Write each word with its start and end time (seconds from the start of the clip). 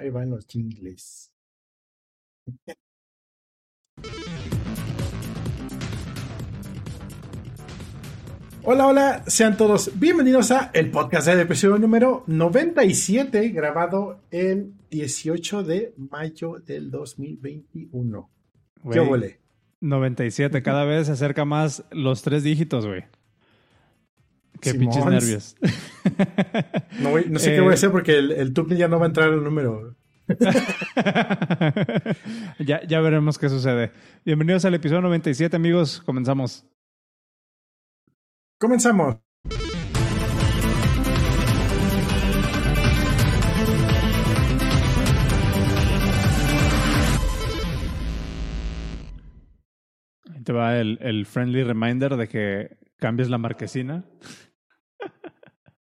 Ahí 0.00 0.08
van 0.08 0.30
los 0.30 0.46
jingles. 0.46 1.30
Hola, 8.62 8.86
hola, 8.86 9.24
sean 9.26 9.58
todos 9.58 9.90
bienvenidos 10.00 10.52
a 10.52 10.70
el 10.72 10.90
podcast 10.90 11.26
del 11.26 11.40
episodio 11.40 11.76
número 11.76 12.24
97, 12.28 13.50
grabado 13.50 14.22
el 14.30 14.72
18 14.90 15.64
de 15.64 15.92
mayo 15.98 16.54
del 16.64 16.90
2021. 16.90 18.30
¿Qué 18.90 19.00
huele? 19.00 19.40
97, 19.80 20.62
cada 20.62 20.84
vez 20.84 21.08
se 21.08 21.12
acerca 21.12 21.44
más 21.44 21.84
los 21.90 22.22
tres 22.22 22.42
dígitos, 22.42 22.86
güey. 22.86 23.04
Qué 24.60 24.74
pinches 24.74 25.04
nervios. 25.06 25.56
No, 27.00 27.10
no 27.28 27.38
sé 27.38 27.54
qué 27.54 27.60
voy 27.60 27.72
a 27.72 27.74
hacer 27.74 27.90
porque 27.90 28.16
el, 28.16 28.32
el 28.32 28.54
ya 28.76 28.88
no 28.88 28.98
va 28.98 29.04
a 29.04 29.08
entrar 29.08 29.30
el 29.30 29.44
número. 29.44 29.96
ya, 32.58 32.82
ya 32.86 33.00
veremos 33.00 33.38
qué 33.38 33.50
sucede. 33.50 33.92
Bienvenidos 34.24 34.64
al 34.64 34.74
episodio 34.74 35.02
97, 35.02 35.56
amigos. 35.56 36.02
Comenzamos. 36.06 36.64
Comenzamos. 38.58 39.16
Ahí 50.32 50.42
te 50.44 50.52
va 50.52 50.78
el, 50.78 50.98
el 51.02 51.26
friendly 51.26 51.62
reminder 51.62 52.16
de 52.16 52.28
que 52.28 52.78
cambies 52.98 53.28
la 53.28 53.38
marquesina. 53.38 54.04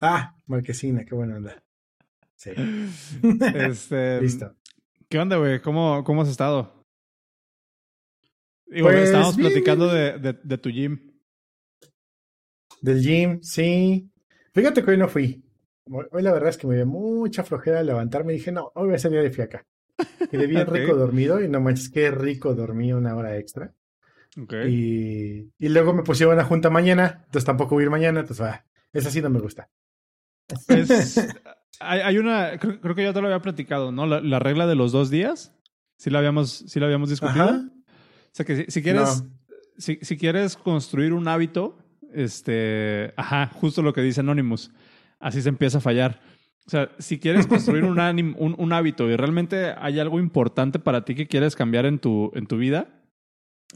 Ah, 0.01 0.35
marquesina, 0.47 1.05
qué 1.05 1.15
buena 1.15 1.37
onda. 1.37 1.63
Sí. 2.37 2.51
Este, 3.55 4.21
Listo. 4.21 4.55
¿Qué 5.09 5.19
onda, 5.19 5.37
güey? 5.37 5.61
¿Cómo, 5.61 6.05
¿Cómo 6.05 6.23
has 6.23 6.29
estado? 6.29 6.85
pues, 8.69 8.97
estábamos 9.05 9.37
platicando 9.37 9.93
de, 9.93 10.19
de, 10.19 10.33
de, 10.43 10.59
tu 10.59 10.69
gym. 10.69 11.13
Del 12.83 13.01
gym, 13.01 13.41
sí. 13.43 14.11
Fíjate 14.53 14.85
que 14.85 14.91
hoy 14.91 14.99
no 14.99 15.09
fui. 15.09 15.45
Hoy 15.89 16.23
la 16.23 16.33
verdad 16.33 16.51
es 16.51 16.59
que 16.59 16.67
me 16.67 16.75
dio 16.75 16.87
mucha 16.87 17.45
flojera 17.45 17.83
levantarme 17.83 18.33
y 18.33 18.39
dije, 18.39 18.51
no, 18.51 18.73
hoy 18.75 18.87
voy 18.87 18.97
a 18.97 18.99
salir 18.99 19.23
de 19.23 19.31
fiaca. 19.31 19.65
Quedé 20.31 20.47
bien 20.47 20.67
rico 20.67 20.95
dormido 20.97 21.41
y 21.41 21.49
no 21.49 21.61
manches, 21.61 21.89
qué 21.91 22.11
rico 22.11 22.55
dormí 22.55 22.93
una 22.93 23.15
hora 23.15 23.39
extra. 23.39 23.73
Okay. 24.39 24.69
Y, 24.69 25.65
y, 25.65 25.69
luego 25.71 25.95
me 25.95 26.03
pusieron 26.03 26.39
a 26.39 26.45
junta 26.45 26.69
mañana, 26.69 27.23
entonces 27.25 27.47
tampoco 27.47 27.75
voy 27.75 27.83
a 27.83 27.87
ir 27.87 27.91
mañana, 27.91 28.21
entonces 28.21 28.45
ah, 28.45 28.67
esa 28.93 29.11
sí 29.11 29.23
no 29.23 29.31
me 29.31 29.39
gusta. 29.39 29.71
Hay, 31.81 32.01
hay, 32.01 32.19
una, 32.19 32.59
creo, 32.59 32.95
que 32.95 33.03
ya 33.03 33.13
te 33.13 33.21
lo 33.21 33.27
había 33.27 33.43
platicado, 33.43 33.93
¿no? 33.93 34.07
La, 34.07 34.39
regla 34.39 34.67
de 34.67 34.75
los 34.75 34.93
dos 34.93 35.11
días. 35.11 35.53
Sí 35.97 36.11
la 36.11 36.19
habíamos, 36.19 36.65
sí 36.67 36.79
la 36.79 36.87
habíamos 36.87 37.11
discutido. 37.11 37.49
O 37.49 38.33
sea 38.33 38.45
que 38.45 38.71
si, 38.71 38.83
quieres, 38.83 39.25
si, 39.79 39.99
si, 40.03 40.17
quieres 40.17 40.57
construir 40.57 41.13
un 41.13 41.27
hábito, 41.27 41.79
este, 42.13 43.15
ajá, 43.17 43.51
justo 43.55 43.83
lo 43.83 43.93
que 43.93 44.03
dice 44.03 44.21
Anonymous, 44.21 44.71
así 45.19 45.41
se 45.41 45.49
empieza 45.49 45.79
a 45.79 45.81
fallar. 45.81 46.21
O 46.67 46.71
sea, 46.71 46.91
si 46.99 47.19
quieres 47.19 47.47
construir 47.47 47.85
un, 47.85 47.99
un, 48.39 48.55
un, 48.59 48.73
hábito 48.73 49.09
y 49.09 49.17
realmente 49.17 49.73
hay 49.79 50.01
algo 50.01 50.19
importante 50.19 50.79
para 50.79 51.05
ti 51.05 51.15
que 51.15 51.27
quieres 51.27 51.55
cambiar 51.55 51.87
en 51.87 51.99
tu, 51.99 52.33
en 52.35 52.47
tu 52.47 52.59
vida, 52.59 52.89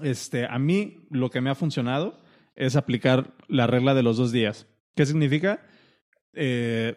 este, 0.03 0.47
a 0.47 0.59
mí 0.59 1.07
lo 1.11 1.31
que 1.31 1.41
me 1.41 1.51
ha 1.51 1.55
funcionado 1.55 2.19
es 2.57 2.77
aplicar 2.77 3.35
la 3.49 3.67
regla 3.67 3.95
de 3.95 4.03
los 4.03 4.17
dos 4.17 4.33
días. 4.33 4.67
¿Qué 4.95 5.07
significa? 5.07 5.63
Eh, 6.35 6.97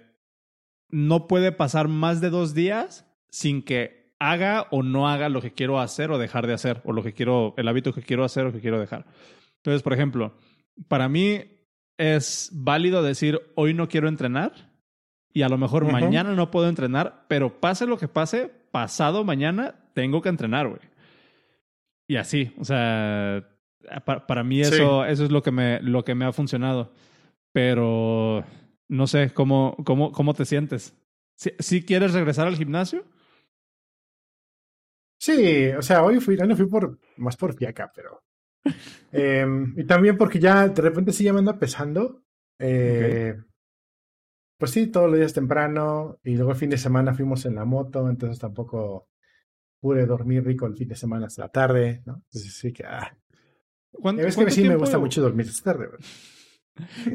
no 0.89 1.27
puede 1.27 1.51
pasar 1.51 1.87
más 1.87 2.21
de 2.21 2.29
dos 2.29 2.53
días 2.53 3.05
sin 3.29 3.63
que 3.63 4.13
haga 4.19 4.67
o 4.71 4.83
no 4.83 5.09
haga 5.09 5.27
lo 5.29 5.41
que 5.41 5.51
quiero 5.51 5.79
hacer 5.79 6.11
o 6.11 6.17
dejar 6.17 6.47
de 6.47 6.53
hacer, 6.53 6.81
o 6.85 6.93
lo 6.93 7.03
que 7.03 7.13
quiero, 7.13 7.53
el 7.57 7.67
hábito 7.67 7.93
que 7.93 8.03
quiero 8.03 8.23
hacer 8.23 8.45
o 8.45 8.53
que 8.53 8.61
quiero 8.61 8.79
dejar. 8.79 9.05
Entonces, 9.57 9.81
por 9.81 9.93
ejemplo, 9.93 10.33
para 10.87 11.09
mí 11.09 11.43
es 11.97 12.49
válido 12.53 13.03
decir 13.03 13.41
hoy 13.55 13.73
no 13.73 13.87
quiero 13.87 14.07
entrenar 14.07 14.71
y 15.33 15.41
a 15.41 15.49
lo 15.49 15.57
mejor 15.57 15.91
mañana 15.91 16.33
no 16.33 16.51
puedo 16.51 16.69
entrenar, 16.69 17.25
pero 17.27 17.59
pase 17.59 17.87
lo 17.87 17.97
que 17.97 18.07
pase, 18.07 18.51
pasado 18.71 19.23
mañana 19.23 19.75
tengo 19.93 20.21
que 20.21 20.29
entrenar, 20.29 20.67
güey. 20.67 20.81
Y 22.07 22.17
así, 22.17 22.53
o 22.59 22.65
sea, 22.65 23.47
para, 24.05 24.43
mí 24.43 24.61
eso, 24.61 25.05
eso 25.05 25.23
es 25.25 25.31
lo 25.31 25.41
que, 25.41 25.51
me, 25.51 25.81
lo 25.81 26.03
que 26.03 26.15
me 26.15 26.25
ha 26.25 26.33
funcionado. 26.33 26.91
Pero 27.51 28.43
no 28.93 29.07
sé, 29.07 29.31
¿cómo, 29.33 29.75
cómo, 29.85 30.11
cómo 30.11 30.33
te 30.33 30.45
sientes? 30.45 30.95
¿Si 31.35 31.83
quieres 31.83 32.13
regresar 32.13 32.47
al 32.47 32.55
gimnasio? 32.55 33.05
Sí, 35.19 35.69
o 35.69 35.81
sea, 35.81 36.03
hoy 36.03 36.19
fui, 36.19 36.37
no 36.37 36.55
fui 36.55 36.67
por, 36.67 36.99
más 37.17 37.35
por 37.37 37.55
fiaca, 37.55 37.91
pero... 37.93 38.23
Em, 39.11 39.73
y 39.77 39.85
también 39.85 40.17
porque 40.17 40.39
ya 40.39 40.67
de 40.67 40.81
repente 40.81 41.11
sí 41.11 41.23
ya 41.23 41.33
me 41.33 41.39
anda 41.39 41.57
pesando. 41.59 42.23
Eh, 42.59 43.35
Pues 44.57 44.71
sí, 44.71 44.87
todos 44.87 45.09
los 45.09 45.17
días 45.19 45.33
temprano 45.33 46.19
y 46.23 46.35
luego 46.35 46.51
el 46.51 46.57
fin 46.57 46.69
de 46.69 46.77
semana 46.77 47.13
fuimos 47.13 47.45
en 47.45 47.55
la 47.55 47.65
moto, 47.65 48.07
entonces 48.09 48.39
tampoco 48.39 49.09
pude 49.81 50.05
dormir 50.05 50.45
rico 50.45 50.65
el 50.65 50.75
fin 50.77 50.87
de 50.87 50.95
semana 50.95 51.25
hasta 51.27 51.41
la 51.43 51.49
tarde, 51.49 52.01
¿no? 52.05 52.23
Entonces 52.25 52.53
sí 52.53 52.71
que... 52.71 52.85
Ah. 52.85 53.17
Es 54.17 54.37
que 54.37 54.49
sí 54.51 54.67
me 54.67 54.75
gusta 54.75 54.97
mucho 54.97 55.21
dormir 55.21 55.47
esta 55.47 55.73
tarde, 55.73 55.89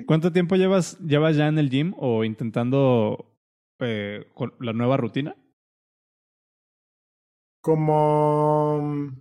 ¿Cuánto 0.07 0.33
tiempo 0.33 0.57
llevas, 0.57 0.99
llevas 1.01 1.37
ya 1.37 1.49
en 1.49 1.59
el 1.59 1.71
gym 1.71 1.95
o 1.97 2.25
intentando 2.25 3.37
eh, 3.81 4.27
la 4.61 4.73
nueva 4.73 4.97
rutina? 4.97 5.37
Como 7.61 9.13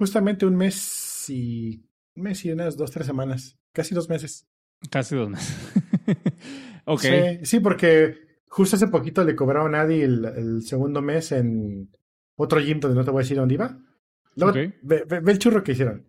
justamente 0.00 0.46
un 0.46 0.56
mes 0.56 1.28
y 1.28 1.84
un 2.16 2.22
mes 2.22 2.44
y 2.44 2.50
unas 2.50 2.76
dos, 2.76 2.90
tres 2.90 3.06
semanas. 3.06 3.58
Casi 3.72 3.94
dos 3.94 4.08
meses. 4.08 4.48
Casi 4.90 5.14
dos 5.14 5.28
meses. 5.28 5.54
ok. 6.86 7.02
Sí, 7.42 7.60
porque 7.60 8.16
justo 8.48 8.76
hace 8.76 8.88
poquito 8.88 9.22
le 9.24 9.36
cobraron 9.36 9.74
a 9.74 9.82
Adi 9.82 10.00
el, 10.00 10.62
segundo 10.62 11.02
mes 11.02 11.32
en 11.32 11.90
otro 12.36 12.60
gym 12.60 12.80
donde 12.80 12.96
no 12.96 13.04
te 13.04 13.10
voy 13.10 13.20
a 13.20 13.24
decir 13.24 13.36
dónde 13.36 13.54
iba. 13.54 13.78
ve, 14.82 15.06
el 15.26 15.38
churro 15.38 15.62
que 15.62 15.72
hicieron. 15.72 16.06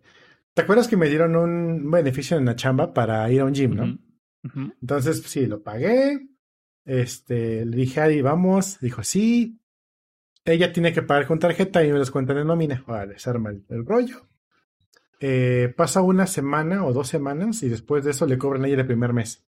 ¿Te 0.54 0.62
acuerdas 0.62 0.88
que 0.88 0.96
me 0.96 1.08
dieron 1.08 1.34
un 1.36 1.90
beneficio 1.90 2.36
en 2.36 2.44
la 2.44 2.56
chamba 2.56 2.92
para 2.92 3.30
ir 3.30 3.40
a 3.40 3.44
un 3.44 3.54
gym, 3.54 3.74
no? 3.74 3.98
Entonces, 4.80 5.22
sí, 5.22 5.46
lo 5.46 5.62
pagué. 5.62 6.28
Este, 6.84 7.64
le 7.64 7.76
dije 7.76 8.00
a 8.00 8.04
Adi, 8.04 8.20
vamos. 8.20 8.78
Dijo, 8.80 9.02
sí. 9.02 9.60
Ella 10.44 10.72
tiene 10.72 10.92
que 10.92 11.02
pagar 11.02 11.26
con 11.26 11.38
tarjeta 11.38 11.84
y 11.84 11.92
me 11.92 11.98
los 11.98 12.10
cuentan 12.10 12.38
en 12.38 12.48
nómina. 12.48 12.84
Vale, 12.86 13.18
se 13.18 13.30
arma 13.30 13.50
el, 13.50 13.86
rollo. 13.86 14.28
Eh, 15.20 15.72
pasa 15.76 16.02
una 16.02 16.26
semana 16.26 16.84
o 16.84 16.92
dos 16.92 17.08
semanas 17.08 17.62
y 17.62 17.68
después 17.68 18.04
de 18.04 18.10
eso 18.10 18.26
le 18.26 18.38
cobran 18.38 18.64
a 18.64 18.68
ella 18.68 18.80
el 18.80 18.86
primer 18.86 19.12
mes. 19.12 19.46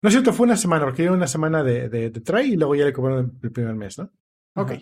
No 0.00 0.08
es 0.08 0.14
cierto, 0.14 0.32
fue 0.32 0.46
una 0.46 0.56
semana, 0.56 0.84
porque 0.84 1.02
era 1.02 1.12
una 1.12 1.26
semana 1.26 1.64
de, 1.64 1.88
de, 1.88 2.10
try 2.10 2.52
y 2.52 2.56
luego 2.56 2.76
ya 2.76 2.84
le 2.84 2.92
cobraron 2.92 3.38
el 3.42 3.50
primer 3.50 3.74
mes, 3.74 3.98
¿no? 3.98 4.12
Ok. 4.54 4.72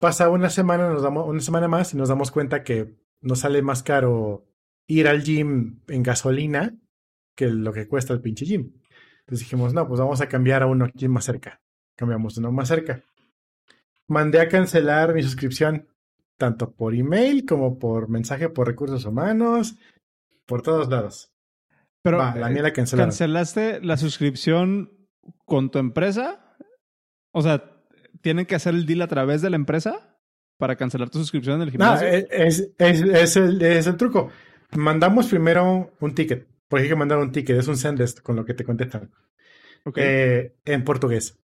Pasa 0.00 0.28
una 0.28 0.50
semana, 0.50 0.88
nos 0.90 1.02
damos, 1.02 1.28
una 1.28 1.40
semana 1.40 1.68
más 1.68 1.94
y 1.94 1.96
nos 1.96 2.08
damos 2.08 2.32
cuenta 2.32 2.64
que 2.64 2.96
nos 3.24 3.40
sale 3.40 3.62
más 3.62 3.82
caro 3.82 4.46
ir 4.86 5.08
al 5.08 5.22
gym 5.22 5.80
en 5.88 6.02
gasolina 6.02 6.76
que 7.34 7.48
lo 7.48 7.72
que 7.72 7.88
cuesta 7.88 8.12
el 8.12 8.20
pinche 8.20 8.44
gym. 8.44 8.72
Entonces 9.20 9.40
dijimos, 9.40 9.72
no, 9.72 9.88
pues 9.88 9.98
vamos 9.98 10.20
a 10.20 10.28
cambiar 10.28 10.62
a 10.62 10.66
uno 10.66 10.84
aquí 10.84 11.08
más 11.08 11.24
cerca. 11.24 11.60
Cambiamos 11.96 12.36
uno 12.36 12.52
más 12.52 12.68
cerca. 12.68 13.02
Mandé 14.06 14.40
a 14.40 14.48
cancelar 14.48 15.14
mi 15.14 15.22
suscripción, 15.22 15.88
tanto 16.36 16.72
por 16.72 16.94
email 16.94 17.46
como 17.46 17.78
por 17.78 18.08
mensaje 18.08 18.50
por 18.50 18.66
recursos 18.66 19.06
humanos, 19.06 19.76
por 20.44 20.60
todos 20.60 20.88
lados. 20.88 21.32
Pero 22.02 22.18
la 22.18 22.50
mía 22.50 22.62
la 22.62 22.72
cancelaron. 22.74 23.10
¿Cancelaste 23.10 23.80
la 23.80 23.96
suscripción 23.96 25.08
con 25.46 25.70
tu 25.70 25.78
empresa? 25.78 26.54
O 27.32 27.40
sea, 27.40 27.82
¿tienen 28.20 28.44
que 28.44 28.54
hacer 28.54 28.74
el 28.74 28.84
deal 28.84 29.00
a 29.00 29.08
través 29.08 29.40
de 29.40 29.48
la 29.48 29.56
empresa? 29.56 30.13
Para 30.64 30.76
cancelar 30.76 31.10
tu 31.10 31.18
suscripción 31.18 31.56
en 31.56 31.62
el 31.62 31.70
gimnasio? 31.72 32.08
No, 32.08 32.14
es, 32.14 32.70
es, 32.78 33.36
el, 33.36 33.60
es 33.60 33.86
el 33.86 33.96
truco. 33.98 34.30
Mandamos 34.72 35.26
primero 35.26 35.92
un 36.00 36.14
ticket, 36.14 36.48
porque 36.68 36.84
hay 36.84 36.88
que 36.88 36.96
mandar 36.96 37.18
un 37.18 37.32
ticket, 37.32 37.58
es 37.58 37.68
un 37.68 37.76
sendest 37.76 38.20
con 38.20 38.34
lo 38.34 38.46
que 38.46 38.54
te 38.54 38.64
contestan. 38.64 39.10
Okay. 39.84 40.04
Eh, 40.06 40.56
en 40.64 40.82
portugués. 40.82 41.38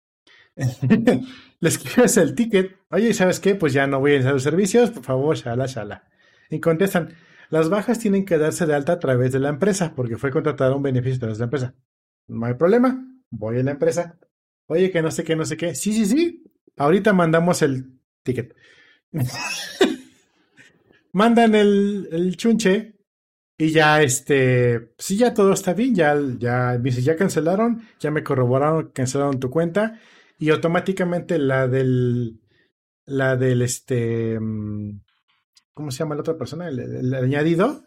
Le 0.54 1.68
escribes 1.68 2.16
el 2.16 2.36
ticket, 2.36 2.76
oye, 2.90 3.12
¿sabes 3.12 3.40
qué? 3.40 3.56
Pues 3.56 3.72
ya 3.72 3.88
no 3.88 3.98
voy 3.98 4.12
a 4.12 4.14
iniciar 4.14 4.34
los 4.34 4.44
servicios, 4.44 4.92
por 4.92 5.02
favor, 5.02 5.36
shala, 5.36 5.66
shala. 5.66 6.04
Y 6.48 6.60
contestan, 6.60 7.16
las 7.50 7.68
bajas 7.68 7.98
tienen 7.98 8.24
que 8.24 8.38
darse 8.38 8.66
de 8.66 8.76
alta 8.76 8.92
a 8.92 8.98
través 9.00 9.32
de 9.32 9.40
la 9.40 9.48
empresa, 9.48 9.94
porque 9.96 10.16
fue 10.16 10.30
contratar 10.30 10.72
un 10.74 10.84
beneficio 10.84 11.16
a 11.16 11.18
través 11.18 11.38
de 11.38 11.42
la 11.42 11.46
empresa. 11.46 11.74
No 12.28 12.46
hay 12.46 12.54
problema, 12.54 13.04
voy 13.30 13.58
a 13.58 13.64
la 13.64 13.72
empresa. 13.72 14.16
Oye, 14.66 14.92
que 14.92 15.02
no 15.02 15.10
sé 15.10 15.24
qué, 15.24 15.34
no 15.34 15.44
sé 15.44 15.56
qué. 15.56 15.74
Sí, 15.74 15.92
sí, 15.92 16.06
sí. 16.06 16.44
Ahorita 16.76 17.12
mandamos 17.12 17.62
el 17.62 17.98
ticket. 18.22 18.54
Mandan 21.12 21.54
el, 21.54 22.08
el, 22.12 22.36
chunche 22.36 22.94
y 23.56 23.70
ya, 23.70 24.02
este, 24.02 24.92
sí, 24.98 25.16
ya 25.16 25.34
todo 25.34 25.52
está 25.52 25.74
bien, 25.74 25.94
ya, 25.94 26.16
ya, 26.38 26.80
ya 26.82 27.16
cancelaron, 27.16 27.82
ya 27.98 28.10
me 28.10 28.22
corroboraron, 28.22 28.90
cancelaron 28.92 29.40
tu 29.40 29.50
cuenta 29.50 29.98
y 30.38 30.50
automáticamente 30.50 31.38
la 31.38 31.66
del, 31.66 32.40
la 33.06 33.36
del 33.36 33.62
este, 33.62 34.38
mm, 34.38 35.00
¿cómo 35.74 35.90
se 35.90 35.98
llama 35.98 36.14
la 36.14 36.20
otra 36.20 36.36
persona? 36.36 36.68
El, 36.68 37.14
añadido, 37.14 37.84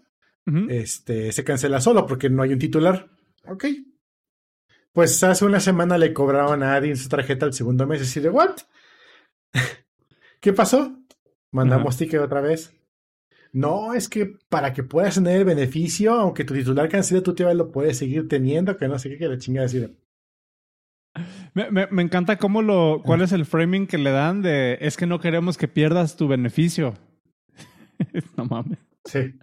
este, 0.69 1.31
se 1.31 1.43
cancela 1.43 1.79
solo 1.79 2.05
porque 2.05 2.29
no 2.29 2.41
hay 2.41 2.51
un 2.51 2.59
titular. 2.59 3.09
Ok. 3.47 3.65
Pues 4.91 5.23
hace 5.23 5.45
una 5.45 5.59
semana 5.59 5.97
le 5.97 6.13
cobraron 6.13 6.63
a 6.63 6.75
Adi 6.75 6.95
su 6.95 7.07
tarjeta 7.07 7.45
el 7.45 7.53
segundo 7.53 7.87
mes, 7.87 8.01
así 8.01 8.19
de, 8.19 8.29
¿what? 8.29 8.57
¿Qué 10.41 10.51
pasó? 10.51 11.00
Mandamos 11.51 11.97
ticket 11.97 12.21
otra 12.21 12.41
vez. 12.41 12.73
No, 13.53 13.93
es 13.93 14.07
que 14.07 14.37
para 14.49 14.73
que 14.73 14.83
puedas 14.83 15.15
tener 15.15 15.39
el 15.39 15.45
beneficio, 15.45 16.13
aunque 16.13 16.45
tu 16.45 16.53
titular 16.53 16.87
cancele, 16.87 17.21
tú 17.21 17.35
todavía 17.35 17.57
lo 17.57 17.71
puedes 17.71 17.97
seguir 17.97 18.29
teniendo, 18.29 18.77
que 18.77 18.87
no 18.87 18.97
sé 18.97 19.09
qué, 19.09 19.17
que 19.17 19.27
la 19.27 19.37
chingada 19.37 19.67
decir. 19.67 19.97
Me, 21.53 21.69
me, 21.69 21.87
me, 21.87 22.01
encanta 22.01 22.37
cómo 22.37 22.61
lo, 22.61 23.01
cuál 23.03 23.21
es 23.21 23.33
el 23.33 23.45
framing 23.45 23.85
que 23.85 23.97
le 23.97 24.11
dan 24.11 24.41
de 24.41 24.77
es 24.79 24.95
que 24.95 25.05
no 25.05 25.19
queremos 25.19 25.57
que 25.57 25.67
pierdas 25.67 26.15
tu 26.15 26.29
beneficio. 26.29 26.93
no 28.37 28.45
mames. 28.45 28.79
Sí. 29.03 29.37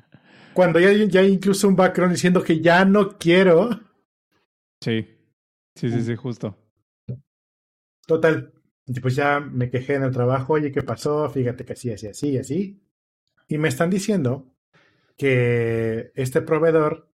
Cuando 0.54 0.80
ya, 0.80 0.90
ya 0.92 1.20
hay 1.20 1.32
incluso 1.32 1.68
un 1.68 1.76
background 1.76 2.14
diciendo 2.14 2.42
que 2.42 2.60
ya 2.60 2.86
no 2.86 3.18
quiero. 3.18 3.68
Sí. 4.80 5.06
Sí, 5.74 5.90
sí, 5.90 6.02
sí, 6.02 6.16
justo. 6.16 6.56
Total. 8.06 8.52
Pues 9.02 9.16
ya 9.16 9.40
me 9.40 9.70
quejé 9.70 9.94
en 9.94 10.04
el 10.04 10.12
trabajo, 10.12 10.54
oye, 10.54 10.72
¿qué 10.72 10.82
pasó? 10.82 11.28
Fíjate 11.28 11.64
que 11.64 11.74
así, 11.74 11.92
así, 11.92 12.06
así, 12.06 12.38
así. 12.38 12.80
Y 13.46 13.58
me 13.58 13.68
están 13.68 13.90
diciendo 13.90 14.46
que 15.16 16.12
este 16.14 16.42
proveedor 16.42 17.08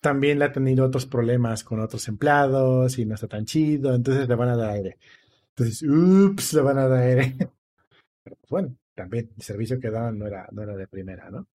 también 0.00 0.38
le 0.38 0.46
ha 0.46 0.52
tenido 0.52 0.84
otros 0.84 1.06
problemas 1.06 1.64
con 1.64 1.80
otros 1.80 2.08
empleados 2.08 2.98
y 2.98 3.06
no 3.06 3.14
está 3.14 3.28
tan 3.28 3.44
chido, 3.44 3.94
entonces 3.94 4.28
le 4.28 4.34
van 4.34 4.50
a 4.50 4.56
dar 4.56 4.70
aire. 4.70 4.98
Entonces, 5.50 5.82
ups, 5.82 6.54
le 6.54 6.60
van 6.62 6.78
a 6.78 6.88
dar 6.88 7.00
aire. 7.00 7.36
Pero 8.22 8.36
bueno, 8.50 8.76
también 8.94 9.30
el 9.36 9.42
servicio 9.42 9.80
que 9.80 9.90
daban 9.90 10.18
no 10.18 10.26
era, 10.26 10.48
no 10.52 10.62
era 10.62 10.76
de 10.76 10.88
primera, 10.88 11.30
¿no? 11.30 11.46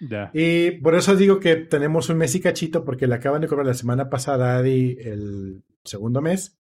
Ya. 0.00 0.30
Y 0.32 0.72
por 0.72 0.94
eso 0.94 1.16
digo 1.16 1.40
que 1.40 1.56
tenemos 1.56 2.08
un 2.08 2.18
mes 2.18 2.34
y 2.34 2.40
cachito, 2.40 2.84
porque 2.84 3.06
le 3.06 3.16
acaban 3.16 3.40
de 3.40 3.48
cobrar 3.48 3.66
la 3.66 3.74
semana 3.74 4.08
pasada 4.08 4.54
a 4.54 4.58
Adi 4.58 4.96
el 5.00 5.64
segundo 5.84 6.20
mes. 6.20 6.57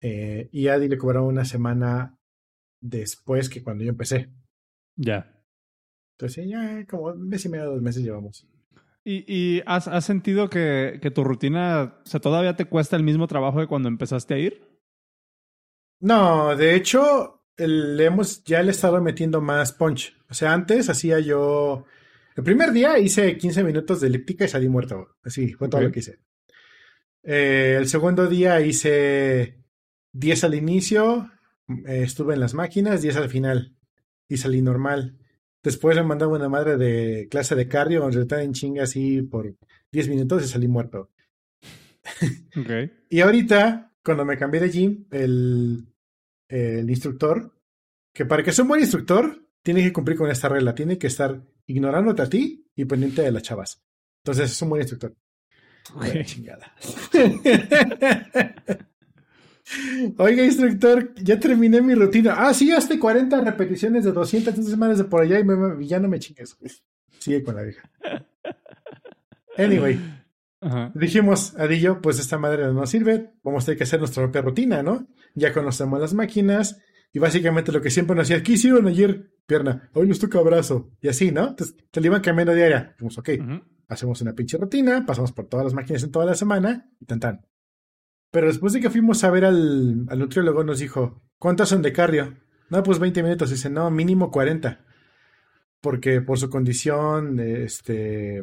Eh, 0.00 0.48
y 0.52 0.68
a 0.68 0.74
Adi 0.74 0.88
le 0.88 0.98
cobraron 0.98 1.28
una 1.28 1.44
semana 1.44 2.18
después 2.80 3.48
que 3.48 3.62
cuando 3.62 3.84
yo 3.84 3.90
empecé. 3.90 4.30
Ya. 4.96 5.42
Entonces, 6.16 6.46
ya 6.48 6.86
como 6.86 7.04
un 7.04 7.28
mes 7.28 7.44
y 7.44 7.48
medio, 7.48 7.66
dos 7.66 7.82
meses 7.82 8.02
llevamos. 8.02 8.46
¿Y, 9.04 9.24
y 9.26 9.62
has, 9.66 9.88
has, 9.88 10.04
sentido 10.04 10.48
que, 10.48 10.98
que, 11.02 11.10
tu 11.10 11.24
rutina, 11.24 12.00
o 12.04 12.06
sea, 12.06 12.20
todavía 12.20 12.56
te 12.56 12.64
cuesta 12.64 12.96
el 12.96 13.02
mismo 13.02 13.26
trabajo 13.26 13.60
que 13.60 13.66
cuando 13.66 13.88
empezaste 13.88 14.34
a 14.34 14.38
ir? 14.38 14.62
No, 16.00 16.56
de 16.56 16.74
hecho, 16.74 17.44
le 17.56 18.04
hemos, 18.04 18.44
ya 18.44 18.62
le 18.62 18.68
he 18.68 18.70
estado 18.70 19.00
metiendo 19.00 19.40
más 19.40 19.72
punch. 19.72 20.16
O 20.28 20.34
sea, 20.34 20.52
antes 20.52 20.88
hacía 20.88 21.20
yo. 21.20 21.84
El 22.36 22.44
primer 22.44 22.72
día 22.72 22.98
hice 22.98 23.36
15 23.36 23.62
minutos 23.62 24.00
de 24.00 24.08
elíptica 24.08 24.44
y 24.44 24.48
salí 24.48 24.68
muerto. 24.68 25.16
Así, 25.22 25.52
fue 25.52 25.68
todo 25.68 25.82
lo 25.82 25.92
que 25.92 26.00
hice. 26.00 26.18
Eh, 27.22 27.76
el 27.78 27.88
segundo 27.88 28.26
día 28.26 28.60
hice 28.60 29.63
10 30.14 30.44
al 30.44 30.54
inicio, 30.54 31.30
eh, 31.68 32.02
estuve 32.02 32.34
en 32.34 32.40
las 32.40 32.54
máquinas, 32.54 33.02
10 33.02 33.16
al 33.16 33.28
final 33.28 33.76
y 34.28 34.38
salí 34.38 34.62
normal. 34.62 35.18
Después 35.62 35.96
me 35.96 36.02
mandaba 36.02 36.36
una 36.36 36.48
madre 36.48 36.76
de 36.76 37.28
clase 37.30 37.54
de 37.54 37.68
cardio, 37.68 38.00
donde 38.00 38.42
en 38.42 38.52
chinga 38.52 38.84
así 38.84 39.22
por 39.22 39.54
10 39.92 40.08
minutos 40.08 40.44
y 40.44 40.48
salí 40.48 40.68
muerto. 40.68 41.10
Okay. 42.56 42.92
y 43.08 43.20
ahorita, 43.20 43.96
cuando 44.04 44.24
me 44.24 44.38
cambié 44.38 44.60
de 44.60 44.70
gym, 44.70 45.06
el, 45.10 45.88
el 46.48 46.88
instructor, 46.88 47.52
que 48.12 48.24
para 48.26 48.44
que 48.44 48.52
sea 48.52 48.62
un 48.62 48.68
buen 48.68 48.80
instructor, 48.80 49.44
tiene 49.62 49.82
que 49.82 49.92
cumplir 49.92 50.16
con 50.16 50.30
esta 50.30 50.48
regla. 50.48 50.74
Tiene 50.74 50.98
que 50.98 51.08
estar 51.08 51.42
ignorándote 51.66 52.22
a 52.22 52.28
ti 52.28 52.70
y 52.76 52.84
pendiente 52.84 53.22
de 53.22 53.32
las 53.32 53.42
chavas. 53.42 53.82
Entonces 54.22 54.52
es 54.52 54.62
un 54.62 54.68
buen 54.68 54.82
instructor. 54.82 55.16
Okay. 55.96 56.24
chingada. 56.24 56.72
Oiga, 60.18 60.44
instructor, 60.44 61.14
ya 61.16 61.40
terminé 61.40 61.80
mi 61.80 61.94
rutina. 61.94 62.34
Ah, 62.36 62.52
sí, 62.52 62.70
hasta 62.72 62.98
40 62.98 63.40
repeticiones 63.40 64.04
de 64.04 64.12
200 64.12 64.54
semanas 64.54 64.98
de 64.98 65.04
por 65.04 65.22
allá 65.22 65.40
y, 65.40 65.86
ya 65.86 65.98
no 66.00 66.08
me 66.08 66.18
chingues. 66.18 66.56
Sigue 67.18 67.42
con 67.42 67.56
la 67.56 67.62
vieja. 67.62 67.90
Anyway, 69.56 70.00
dijimos, 70.94 71.54
Adillo, 71.56 72.02
pues 72.02 72.18
esta 72.18 72.38
madre 72.38 72.64
no 72.64 72.72
nos 72.72 72.90
sirve, 72.90 73.34
vamos 73.42 73.62
a 73.62 73.66
tener 73.66 73.78
que 73.78 73.84
hacer 73.84 74.00
nuestra 74.00 74.24
propia 74.24 74.42
rutina, 74.42 74.82
¿no? 74.82 75.06
Ya 75.34 75.52
conocemos 75.52 76.00
las 76.00 76.12
máquinas 76.12 76.80
y 77.12 77.18
básicamente 77.18 77.70
lo 77.70 77.80
que 77.80 77.90
siempre 77.90 78.16
nos 78.16 78.28
decía, 78.28 78.42
¿qué 78.42 78.52
hicieron 78.52 78.86
ayer? 78.88 79.30
Pierna, 79.46 79.90
hoy 79.94 80.08
nos 80.08 80.18
toca 80.18 80.38
abrazo. 80.38 80.90
Y 81.00 81.08
así, 81.08 81.30
¿no? 81.30 81.48
Entonces 81.48 81.76
te 81.90 82.00
lo 82.00 82.06
iban 82.06 82.20
cambiando 82.20 82.54
diaria. 82.54 82.94
Dijimos, 82.94 83.16
ok, 83.18 83.30
hacemos 83.88 84.20
una 84.20 84.32
pinche 84.32 84.58
rutina, 84.58 85.04
pasamos 85.06 85.32
por 85.32 85.46
todas 85.46 85.64
las 85.64 85.74
máquinas 85.74 86.02
en 86.02 86.10
toda 86.10 86.26
la 86.26 86.34
semana 86.34 86.90
y 86.98 87.04
tan 87.04 87.20
tan. 87.20 87.46
Pero 88.34 88.48
después 88.48 88.72
de 88.72 88.80
que 88.80 88.90
fuimos 88.90 89.22
a 89.22 89.30
ver 89.30 89.44
al, 89.44 90.06
nutriólogo, 90.06 90.64
nos 90.64 90.80
dijo, 90.80 91.22
¿cuántas 91.38 91.68
son 91.68 91.82
de 91.82 91.92
cardio? 91.92 92.36
No, 92.68 92.82
pues 92.82 92.98
20 92.98 93.22
minutos. 93.22 93.50
Dice, 93.50 93.70
no, 93.70 93.92
mínimo 93.92 94.32
40. 94.32 94.84
Porque 95.80 96.20
por 96.20 96.36
su 96.36 96.50
condición 96.50 97.38
este, 97.38 98.38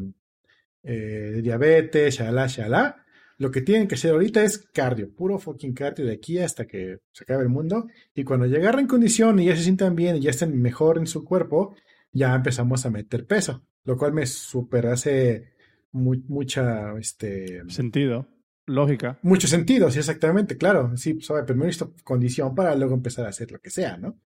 eh, 0.82 1.32
de 1.34 1.42
diabetes, 1.42 2.16
shalá, 2.16 2.48
shalá, 2.48 3.06
lo 3.38 3.52
que 3.52 3.64
tienen 3.64 3.90
que 3.90 3.96
hacer 3.96 4.14
ahorita 4.14 4.42
es 4.46 4.60
cardio, 4.60 5.14
puro 5.14 5.38
fucking 5.38 5.74
cardio 5.74 6.06
de 6.06 6.14
aquí 6.14 6.40
hasta 6.40 6.66
que 6.66 7.00
se 7.12 7.26
acabe 7.26 7.44
el 7.44 7.50
mundo. 7.50 7.88
Y 8.16 8.24
cuando 8.24 8.46
ya 8.46 8.60
agarren 8.60 8.88
condición 8.88 9.40
y 9.40 9.48
ya 9.48 9.58
se 9.58 9.64
sientan 9.64 9.98
bien 9.98 10.16
y 10.16 10.22
ya 10.22 10.30
estén 10.30 10.58
mejor 10.62 11.00
en 11.00 11.08
su 11.08 11.26
cuerpo, 11.26 11.76
ya 12.14 12.34
empezamos 12.34 12.86
a 12.86 12.92
meter 12.92 13.28
peso. 13.28 13.68
Lo 13.84 13.98
cual 13.98 14.14
me 14.14 14.26
super 14.26 14.88
hace 14.88 15.52
mucha 15.92 16.98
este, 16.98 17.70
sentido. 17.70 18.30
Lógica. 18.66 19.20
Mucho 19.22 19.48
sentido, 19.48 19.90
sí, 19.92 20.00
exactamente, 20.00 20.58
claro. 20.58 20.96
Sí, 20.96 21.16
pues, 21.16 21.28
primero 21.46 21.70
esto 21.70 21.94
condición 22.04 22.56
para 22.56 22.76
luego 22.76 22.94
empezar 22.94 23.26
a 23.26 23.30
hacer 23.30 23.52
lo 23.52 23.60
que 23.60 23.70
sea, 23.70 23.98
¿no? 23.98 24.20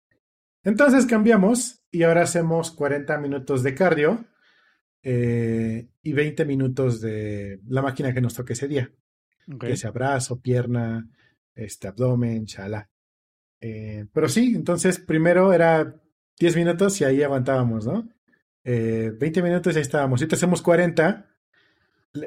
Entonces 0.64 1.06
cambiamos 1.06 1.84
y 1.92 2.04
ahora 2.04 2.24
hacemos 2.24 2.72
40 2.72 3.18
minutos 3.18 3.64
de 3.64 3.76
cardio 3.76 4.26
eh, 5.04 5.90
y 6.02 6.14
20 6.14 6.46
minutos 6.46 7.02
de 7.02 7.60
la 7.68 7.82
máquina 7.82 8.14
que 8.14 8.22
nos 8.22 8.34
toque 8.34 8.54
ese 8.54 8.68
día. 8.68 8.92
Que 9.60 9.76
sea 9.76 9.92
brazo, 9.92 10.40
pierna, 10.40 11.10
este, 11.54 11.90
abdomen, 11.90 12.46
chala. 12.46 12.90
Eh, 13.60 14.06
pero 14.14 14.30
sí, 14.30 14.54
entonces 14.56 15.00
primero 15.00 15.52
era 15.52 16.02
10 16.40 16.56
minutos 16.56 17.00
y 17.02 17.04
ahí 17.04 17.22
aguantábamos, 17.22 17.86
¿no? 17.86 18.10
Eh, 18.64 19.12
20 19.20 19.42
minutos 19.42 19.74
y 19.74 19.78
ahí 19.78 19.82
estábamos. 19.82 20.22
Ahorita 20.22 20.38
hacemos 20.38 20.62
40 20.62 21.33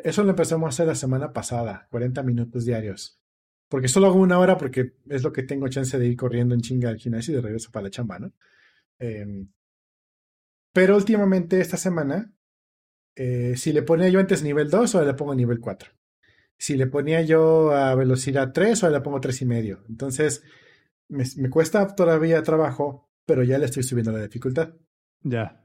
eso 0.05 0.25
lo 0.25 0.31
empezamos 0.31 0.66
a 0.66 0.69
hacer 0.71 0.87
la 0.87 0.95
semana 0.95 1.33
pasada, 1.33 1.87
40 1.90 2.23
minutos 2.23 2.64
diarios. 2.64 3.21
Porque 3.69 3.88
solo 3.88 4.07
hago 4.07 4.21
una 4.21 4.38
hora 4.38 4.57
porque 4.57 4.95
es 5.09 5.23
lo 5.23 5.33
que 5.33 5.43
tengo 5.43 5.69
chance 5.69 5.99
de 5.99 6.07
ir 6.07 6.16
corriendo 6.16 6.55
en 6.55 6.61
chinga 6.61 6.88
al 6.88 6.99
gimnasio 6.99 7.33
y 7.33 7.37
de 7.37 7.43
regreso 7.43 7.71
para 7.73 7.85
la 7.85 7.90
chamba, 7.90 8.19
¿no? 8.19 8.33
Em, 8.99 9.49
pero 10.73 10.97
últimamente, 10.97 11.61
esta 11.61 11.76
semana, 11.76 12.33
eh, 13.16 13.55
si 13.57 13.73
le 13.73 13.83
ponía 13.83 14.09
yo 14.09 14.21
antes 14.21 14.43
nivel 14.43 14.71
2, 14.71 14.95
ahora 14.95 15.07
le 15.09 15.14
pongo 15.14 15.35
nivel 15.35 15.59
4. 15.59 15.90
Si 16.59 16.76
le 16.76 16.87
ponía 16.87 17.23
yo 17.23 17.73
a 17.73 17.95
velocidad 17.95 18.52
3, 18.52 18.85
ahora 18.85 18.99
le 18.99 19.02
pongo 19.02 19.21
3 19.21 19.43
y 19.43 19.47
medio. 19.47 19.85
Entonces, 19.88 20.45
me, 21.09 21.25
me 21.37 21.50
cuesta 21.50 21.95
todavía 21.95 22.43
trabajo, 22.43 23.11
pero 23.25 23.43
ya 23.43 23.59
le 23.59 23.66
estoy 23.66 23.83
subiendo 23.83 24.12
la 24.12 24.23
dificultad. 24.23 24.75
Ya. 25.23 25.64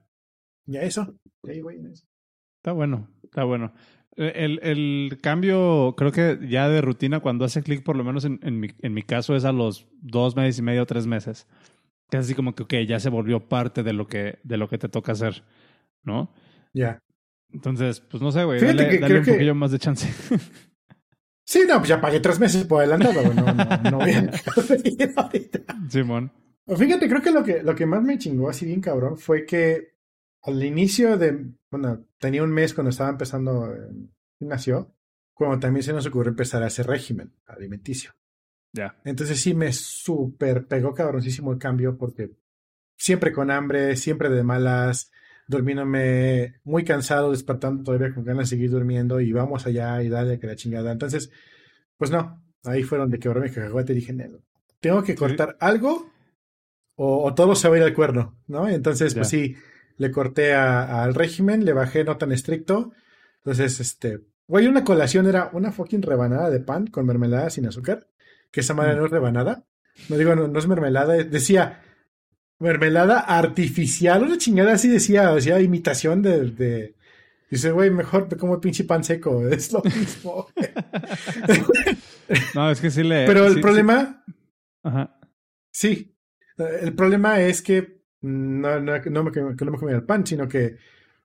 Ya 0.65 0.81
eso. 0.81 1.17
Está 2.61 2.71
bueno, 2.73 3.09
está 3.23 3.43
bueno. 3.43 3.73
El, 4.17 4.59
el, 4.61 5.19
cambio, 5.21 5.95
creo 5.97 6.11
que 6.11 6.37
ya 6.47 6.67
de 6.67 6.81
rutina, 6.81 7.21
cuando 7.21 7.45
hace 7.45 7.63
clic, 7.63 7.81
por 7.83 7.95
lo 7.95 8.03
menos 8.03 8.25
en, 8.25 8.39
en, 8.43 8.59
mi, 8.59 8.69
en 8.81 8.93
mi 8.93 9.03
caso, 9.03 9.35
es 9.35 9.45
a 9.45 9.51
los 9.51 9.87
dos 10.01 10.35
meses 10.35 10.59
y 10.59 10.61
medio, 10.61 10.85
tres 10.85 11.07
meses. 11.07 11.47
Que 12.09 12.17
es 12.17 12.25
así 12.25 12.35
como 12.35 12.53
que, 12.53 12.63
ok, 12.63 12.73
ya 12.87 12.99
se 12.99 13.09
volvió 13.09 13.47
parte 13.47 13.83
de 13.83 13.93
lo 13.93 14.07
que, 14.07 14.39
de 14.43 14.57
lo 14.57 14.67
que 14.67 14.77
te 14.77 14.89
toca 14.89 15.13
hacer, 15.13 15.43
¿no? 16.03 16.33
Ya. 16.73 16.99
Entonces, 17.53 18.01
pues 18.01 18.21
no 18.21 18.31
sé, 18.31 18.43
güey, 18.43 18.59
dale, 18.61 18.99
dale 18.99 19.19
un 19.19 19.25
poquillo 19.25 19.55
más 19.55 19.71
de 19.71 19.79
chance. 19.79 20.09
sí, 21.45 21.61
no, 21.67 21.77
pues 21.77 21.89
ya 21.89 22.01
pagué 22.01 22.19
tres 22.19 22.39
meses 22.39 22.65
por 22.65 22.79
adelantado, 22.79 23.33
no, 23.33 23.53
no, 23.53 23.91
no 23.91 23.97
voy 23.97 24.11
a 24.11 24.29
Simón. 25.89 26.31
Fíjate, 26.67 27.09
creo 27.09 27.21
que 27.21 27.31
lo 27.31 27.43
que, 27.43 27.63
lo 27.63 27.75
que 27.75 27.85
más 27.85 28.03
me 28.03 28.17
chingó 28.17 28.49
así 28.49 28.65
bien 28.65 28.81
cabrón 28.81 29.17
fue 29.17 29.45
que 29.45 29.95
al 30.43 30.63
inicio 30.63 31.17
de, 31.17 31.51
bueno, 31.69 32.05
tenía 32.21 32.43
un 32.43 32.51
mes 32.51 32.73
cuando 32.73 32.91
estaba 32.91 33.09
empezando 33.09 33.73
el 33.73 34.11
gimnasio, 34.37 34.95
cuando 35.33 35.59
también 35.59 35.83
se 35.83 35.91
nos 35.91 36.05
ocurrió 36.05 36.29
empezar 36.29 36.61
a 36.61 36.67
hacer 36.67 36.85
régimen 36.85 37.33
alimenticio. 37.47 38.11
Ya. 38.73 38.95
Entonces 39.03 39.41
sí 39.41 39.53
me 39.55 39.73
súper 39.73 40.67
pegó 40.67 40.93
cabroncísimo 40.93 41.51
el 41.51 41.57
cambio 41.57 41.97
porque 41.97 42.37
siempre 42.95 43.33
con 43.33 43.49
hambre, 43.49 43.95
siempre 43.97 44.29
de 44.29 44.43
malas, 44.43 45.11
durmiéndome 45.47 46.61
muy 46.63 46.85
cansado, 46.85 47.31
despertando 47.31 47.83
todavía 47.83 48.13
con 48.13 48.23
ganas 48.23 48.49
de 48.49 48.55
seguir 48.55 48.69
durmiendo 48.69 49.19
y 49.19 49.33
vamos 49.33 49.65
allá 49.65 50.01
y 50.03 50.07
dale 50.07 50.39
que 50.39 50.47
la 50.47 50.55
chingada. 50.55 50.91
Entonces, 50.91 51.31
pues 51.97 52.11
no, 52.11 52.41
ahí 52.63 52.83
fue 52.83 52.99
donde 52.99 53.19
quebró 53.19 53.41
mi 53.41 53.49
cacahuete 53.49 53.93
y 53.93 53.95
dije, 53.95 54.15
tengo 54.79 55.03
que 55.03 55.15
cortar 55.15 55.57
algo 55.59 56.11
o, 56.95 57.33
todo 57.33 57.55
se 57.55 57.67
va 57.67 57.75
a 57.75 57.77
ir 57.79 57.83
al 57.83 57.95
cuerno, 57.95 58.37
¿no? 58.45 58.69
Entonces, 58.69 59.15
pues 59.15 59.27
sí, 59.27 59.55
le 60.01 60.09
corté 60.09 60.55
al 60.55 61.13
régimen, 61.13 61.63
le 61.63 61.73
bajé 61.73 62.03
no 62.03 62.17
tan 62.17 62.31
estricto. 62.31 62.91
Entonces, 63.37 63.79
este, 63.79 64.21
güey, 64.47 64.65
una 64.65 64.83
colación 64.83 65.27
era 65.27 65.51
una 65.53 65.71
fucking 65.71 66.01
rebanada 66.01 66.49
de 66.49 66.59
pan 66.59 66.87
con 66.87 67.05
mermelada 67.05 67.51
sin 67.51 67.67
azúcar, 67.67 68.07
que 68.49 68.61
esa 68.61 68.73
madre 68.73 68.95
mm. 68.95 68.97
no 68.97 69.05
es 69.05 69.11
rebanada. 69.11 69.63
No 70.09 70.17
digo, 70.17 70.35
no, 70.35 70.57
es 70.57 70.67
mermelada, 70.67 71.13
decía 71.13 71.83
mermelada 72.57 73.19
artificial, 73.19 74.23
una 74.23 74.39
chingada 74.39 74.73
así 74.73 74.87
decía, 74.87 75.31
decía 75.33 75.61
imitación 75.61 76.23
de, 76.23 76.49
de 76.49 76.95
Dice, 77.51 77.71
güey, 77.71 77.91
mejor 77.91 78.27
te 78.27 78.37
como 78.37 78.59
pinche 78.59 78.85
pan 78.85 79.03
seco, 79.03 79.47
es 79.49 79.71
lo 79.71 79.83
mismo. 79.83 80.47
no, 82.55 82.71
es 82.71 82.81
que 82.81 82.89
sí 82.89 83.03
le. 83.03 83.27
Pero 83.27 83.45
el 83.45 83.61
problema. 83.61 84.23
Ajá. 84.81 85.19
Sí, 85.69 86.17
el 86.57 86.95
problema 86.95 87.39
es 87.41 87.61
que 87.61 88.00
no, 88.21 88.79
no, 88.79 88.99
no 88.99 89.23
me, 89.23 89.31
comía 89.31 89.95
el 89.95 90.03
pan, 90.03 90.25
sino 90.25 90.47
que 90.47 90.77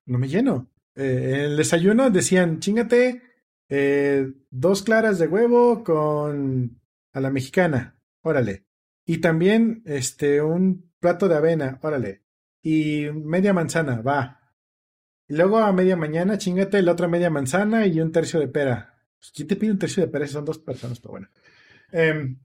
no 0.05 0.17
me 0.17 0.27
lleno. 0.27 0.69
Eh, 0.95 1.33
en 1.33 1.39
el 1.41 1.57
desayuno 1.57 2.09
decían, 2.09 2.59
chingate 2.59 3.21
eh, 3.69 4.31
dos 4.49 4.83
claras 4.83 5.19
de 5.19 5.27
huevo 5.27 5.83
con 5.83 6.79
a 7.13 7.19
la 7.19 7.29
mexicana, 7.29 7.99
órale. 8.21 8.65
Y 9.05 9.19
también 9.19 9.83
este 9.85 10.41
un 10.41 10.91
plato 10.99 11.27
de 11.27 11.35
avena, 11.35 11.79
órale. 11.81 12.23
Y 12.61 13.07
media 13.13 13.53
manzana, 13.53 14.01
va. 14.01 14.53
Luego 15.27 15.59
a 15.59 15.71
media 15.73 15.95
mañana, 15.95 16.37
chingate 16.37 16.81
la 16.81 16.93
otra 16.93 17.07
media 17.07 17.29
manzana 17.29 17.85
y 17.85 17.99
un 18.01 18.11
tercio 18.11 18.39
de 18.39 18.47
pera. 18.47 18.97
Pues, 19.19 19.31
¿Quién 19.31 19.47
te 19.47 19.55
pide 19.55 19.71
un 19.71 19.79
tercio 19.79 20.03
de 20.03 20.09
pera? 20.11 20.27
Son 20.27 20.45
dos 20.45 20.59
personas, 20.59 20.99
pero 20.99 21.11
bueno. 21.11 21.29
Eh, 21.91 22.35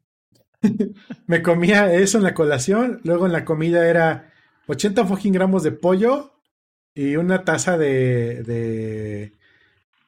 me 1.26 1.42
comía 1.42 1.92
eso 1.94 2.18
en 2.18 2.24
la 2.24 2.34
colación, 2.34 3.00
luego 3.04 3.26
en 3.26 3.32
la 3.32 3.44
comida 3.44 3.88
era 3.88 4.31
80 4.66 5.04
fucking 5.06 5.32
gramos 5.32 5.62
de 5.62 5.72
pollo 5.72 6.32
y 6.94 7.16
una 7.16 7.44
taza 7.44 7.78
de, 7.78 8.42
de, 8.42 9.32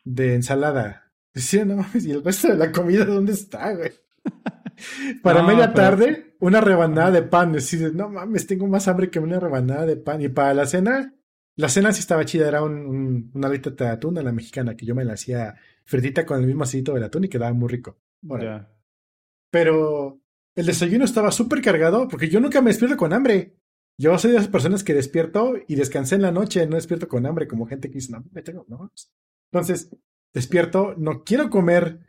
de 0.04 0.34
ensalada. 0.34 1.12
Decía, 1.32 1.64
no 1.64 1.76
mames, 1.76 2.04
¿y 2.06 2.12
el 2.12 2.22
resto 2.22 2.48
de 2.48 2.56
la 2.56 2.70
comida 2.70 3.04
dónde 3.04 3.32
está, 3.32 3.74
güey? 3.74 3.92
Para 5.22 5.42
media 5.42 5.72
tarde, 5.72 6.36
una 6.40 6.60
rebanada 6.60 7.10
de 7.10 7.22
pan. 7.22 7.52
Decía, 7.52 7.90
no 7.92 8.08
mames, 8.08 8.46
tengo 8.46 8.66
más 8.66 8.88
hambre 8.88 9.10
que 9.10 9.18
una 9.18 9.40
rebanada 9.40 9.86
de 9.86 9.96
pan. 9.96 10.20
Y 10.20 10.28
para 10.28 10.54
la 10.54 10.66
cena, 10.66 11.14
la 11.56 11.68
cena 11.68 11.92
sí 11.92 12.00
estaba 12.00 12.24
chida, 12.24 12.48
era 12.48 12.62
un, 12.62 13.30
una 13.34 13.48
alita 13.48 13.70
de 13.70 13.88
atún 13.88 14.18
a 14.18 14.22
la 14.22 14.32
mexicana, 14.32 14.76
que 14.76 14.86
yo 14.86 14.94
me 14.94 15.04
la 15.04 15.14
hacía 15.14 15.54
fritita 15.84 16.26
con 16.26 16.40
el 16.40 16.46
mismo 16.46 16.64
aceite 16.64 16.92
del 16.92 17.04
atún 17.04 17.24
y 17.24 17.28
quedaba 17.28 17.52
muy 17.52 17.68
rico. 17.68 17.98
Pero 19.50 20.20
el 20.54 20.66
desayuno 20.66 21.04
estaba 21.04 21.30
súper 21.30 21.60
cargado 21.60 22.08
porque 22.08 22.28
yo 22.28 22.40
nunca 22.40 22.60
me 22.60 22.70
despierto 22.70 22.96
con 22.96 23.12
hambre. 23.12 23.56
Yo 23.96 24.18
soy 24.18 24.32
de 24.32 24.38
esas 24.38 24.48
personas 24.48 24.82
que 24.82 24.94
despierto 24.94 25.54
y 25.68 25.76
descansé 25.76 26.16
en 26.16 26.22
la 26.22 26.32
noche, 26.32 26.66
no 26.66 26.76
despierto 26.76 27.08
con 27.08 27.26
hambre, 27.26 27.46
como 27.46 27.66
gente 27.66 27.88
que 27.88 27.94
dice, 27.94 28.12
no, 28.12 28.24
me 28.32 28.42
tengo, 28.42 28.64
no. 28.68 28.90
Entonces, 29.52 29.96
despierto, 30.32 30.94
no 30.98 31.22
quiero 31.22 31.48
comer 31.48 32.00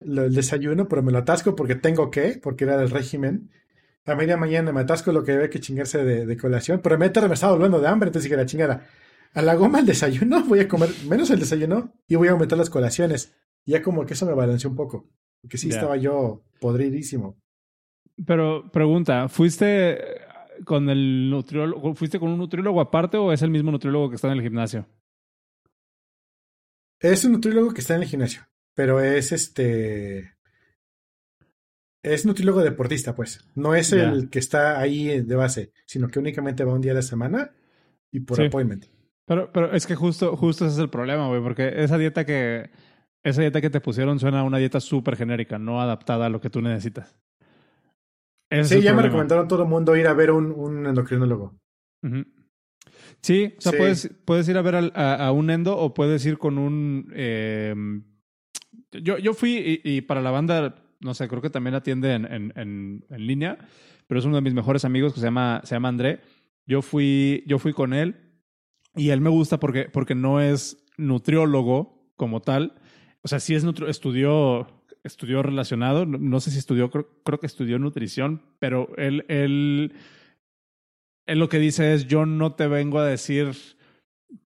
el 0.00 0.34
desayuno, 0.34 0.88
pero 0.88 1.02
me 1.02 1.10
lo 1.10 1.18
atasco 1.18 1.56
porque 1.56 1.74
tengo 1.74 2.10
que, 2.10 2.38
porque 2.42 2.64
era 2.64 2.76
del 2.76 2.90
régimen. 2.90 3.50
A 4.04 4.14
media 4.14 4.36
mañana 4.36 4.72
me 4.72 4.80
atasco 4.80 5.12
lo 5.12 5.24
que 5.24 5.32
debe 5.32 5.50
que 5.50 5.60
chingarse 5.60 6.04
de, 6.04 6.36
colación, 6.36 6.80
pero 6.82 6.96
me, 6.96 7.10
me 7.10 7.34
estaba 7.34 7.52
volviendo 7.52 7.80
de 7.80 7.88
hambre, 7.88 8.08
entonces 8.08 8.30
dije 8.30 8.36
la 8.36 8.46
chingada. 8.46 8.86
A 9.34 9.42
la 9.42 9.54
goma 9.54 9.80
el 9.80 9.86
desayuno, 9.86 10.44
voy 10.44 10.60
a 10.60 10.68
comer 10.68 10.90
menos 11.08 11.30
el 11.30 11.40
desayuno 11.40 11.92
y 12.06 12.16
voy 12.16 12.28
a 12.28 12.32
aumentar 12.32 12.58
las 12.58 12.70
colaciones. 12.70 13.34
ya 13.64 13.82
como 13.82 14.06
que 14.06 14.14
eso 14.14 14.26
me 14.26 14.34
balanceó 14.34 14.70
un 14.70 14.76
poco, 14.76 15.08
porque 15.40 15.58
sí 15.58 15.70
estaba 15.70 15.96
yo 15.96 16.44
podridísimo. 16.60 17.36
Pero 18.26 18.70
pregunta, 18.70 19.28
¿fuiste 19.28 20.21
con 20.64 20.88
el 20.88 21.30
nutriólogo, 21.30 21.94
fuiste 21.94 22.18
con 22.18 22.30
un 22.30 22.38
nutriólogo 22.38 22.80
aparte 22.80 23.16
o 23.16 23.32
es 23.32 23.42
el 23.42 23.50
mismo 23.50 23.70
nutriólogo 23.70 24.10
que 24.10 24.16
está 24.16 24.28
en 24.28 24.38
el 24.38 24.42
gimnasio? 24.42 24.86
Es 27.00 27.24
un 27.24 27.32
nutriólogo 27.32 27.72
que 27.72 27.80
está 27.80 27.96
en 27.96 28.02
el 28.02 28.08
gimnasio, 28.08 28.42
pero 28.74 29.00
es 29.00 29.32
este 29.32 30.34
es 32.02 32.26
nutriólogo 32.26 32.62
deportista, 32.62 33.14
pues. 33.14 33.44
No 33.54 33.74
es 33.74 33.92
el 33.92 34.28
que 34.28 34.40
está 34.40 34.80
ahí 34.80 35.20
de 35.20 35.36
base, 35.36 35.72
sino 35.86 36.08
que 36.08 36.18
únicamente 36.18 36.64
va 36.64 36.74
un 36.74 36.80
día 36.80 36.92
a 36.92 36.96
la 36.96 37.02
semana 37.02 37.52
y 38.10 38.20
por 38.20 38.40
appointment. 38.40 38.86
Pero, 39.24 39.52
pero 39.52 39.72
es 39.72 39.86
que 39.86 39.94
justo, 39.94 40.36
justo 40.36 40.66
ese 40.66 40.74
es 40.74 40.80
el 40.80 40.90
problema, 40.90 41.28
güey, 41.28 41.40
porque 41.40 41.72
esa 41.76 41.98
dieta 41.98 42.26
que 42.26 42.70
esa 43.22 43.40
dieta 43.40 43.60
que 43.60 43.70
te 43.70 43.80
pusieron 43.80 44.18
suena 44.18 44.40
a 44.40 44.44
una 44.44 44.58
dieta 44.58 44.80
súper 44.80 45.16
genérica, 45.16 45.58
no 45.58 45.80
adaptada 45.80 46.26
a 46.26 46.28
lo 46.28 46.40
que 46.40 46.50
tú 46.50 46.60
necesitas 46.60 47.16
sí, 48.64 48.82
ya 48.82 48.94
me 48.94 49.02
recomendaron 49.02 49.48
todo 49.48 49.62
el 49.62 49.68
mundo 49.68 49.96
ir 49.96 50.06
a 50.06 50.14
ver 50.14 50.30
un, 50.30 50.52
un 50.52 50.86
endocrinólogo. 50.86 51.58
Sí, 53.20 53.54
o 53.56 53.60
sea, 53.60 53.72
Puedes, 53.72 54.10
puedes 54.24 54.48
ir 54.48 54.56
a 54.58 54.62
ver 54.62 54.92
a, 54.94 55.32
un 55.32 55.50
endo 55.50 55.76
o 55.76 55.94
puedes 55.94 56.24
ir 56.26 56.38
con 56.38 56.58
un... 56.58 57.10
Eh, 57.14 57.74
yo, 58.90 59.16
yo 59.18 59.32
fui 59.32 59.80
y, 59.84 60.00
para 60.02 60.20
la 60.20 60.30
banda, 60.30 60.74
no 61.00 61.14
sé, 61.14 61.28
creo 61.28 61.40
que 61.40 61.50
también 61.50 61.74
atiende 61.74 62.14
en, 62.14 62.26
en, 62.26 62.52
en, 63.08 63.26
línea, 63.26 63.58
pero 64.06 64.20
es 64.20 64.26
uno 64.26 64.36
de 64.36 64.42
mis 64.42 64.54
mejores 64.54 64.84
amigos 64.84 65.14
que 65.14 65.20
se 65.20 65.26
llama, 65.26 65.62
se 65.64 65.74
llama 65.74 65.88
André. 65.88 66.20
Yo 66.66 66.82
fui, 66.82 67.44
yo 67.46 67.58
fui 67.58 67.72
con 67.72 67.94
él 67.94 68.16
y 68.94 69.10
él 69.10 69.20
me 69.20 69.30
gusta 69.30 69.58
porque, 69.58 69.84
porque 69.84 70.14
no 70.14 70.40
es 70.40 70.84
nutriólogo 70.98 72.12
como 72.16 72.42
tal. 72.42 72.74
O 73.22 73.28
sea, 73.28 73.40
sí 73.40 73.54
es 73.54 73.64
estudió 73.88 74.81
estudió 75.04 75.42
relacionado, 75.42 76.06
no, 76.06 76.40
sé 76.40 76.50
si 76.50 76.58
estudió, 76.58 76.90
creo, 76.90 77.40
que 77.40 77.46
estudió 77.46 77.78
nutrición, 77.78 78.42
pero 78.58 78.88
él, 78.96 79.24
él, 79.28 79.94
él 81.26 81.38
lo 81.38 81.48
que 81.48 81.58
dice 81.58 81.94
es, 81.94 82.06
yo 82.06 82.26
no 82.26 82.54
te 82.54 82.68
vengo 82.68 82.98
a 82.98 83.06
decir 83.06 83.52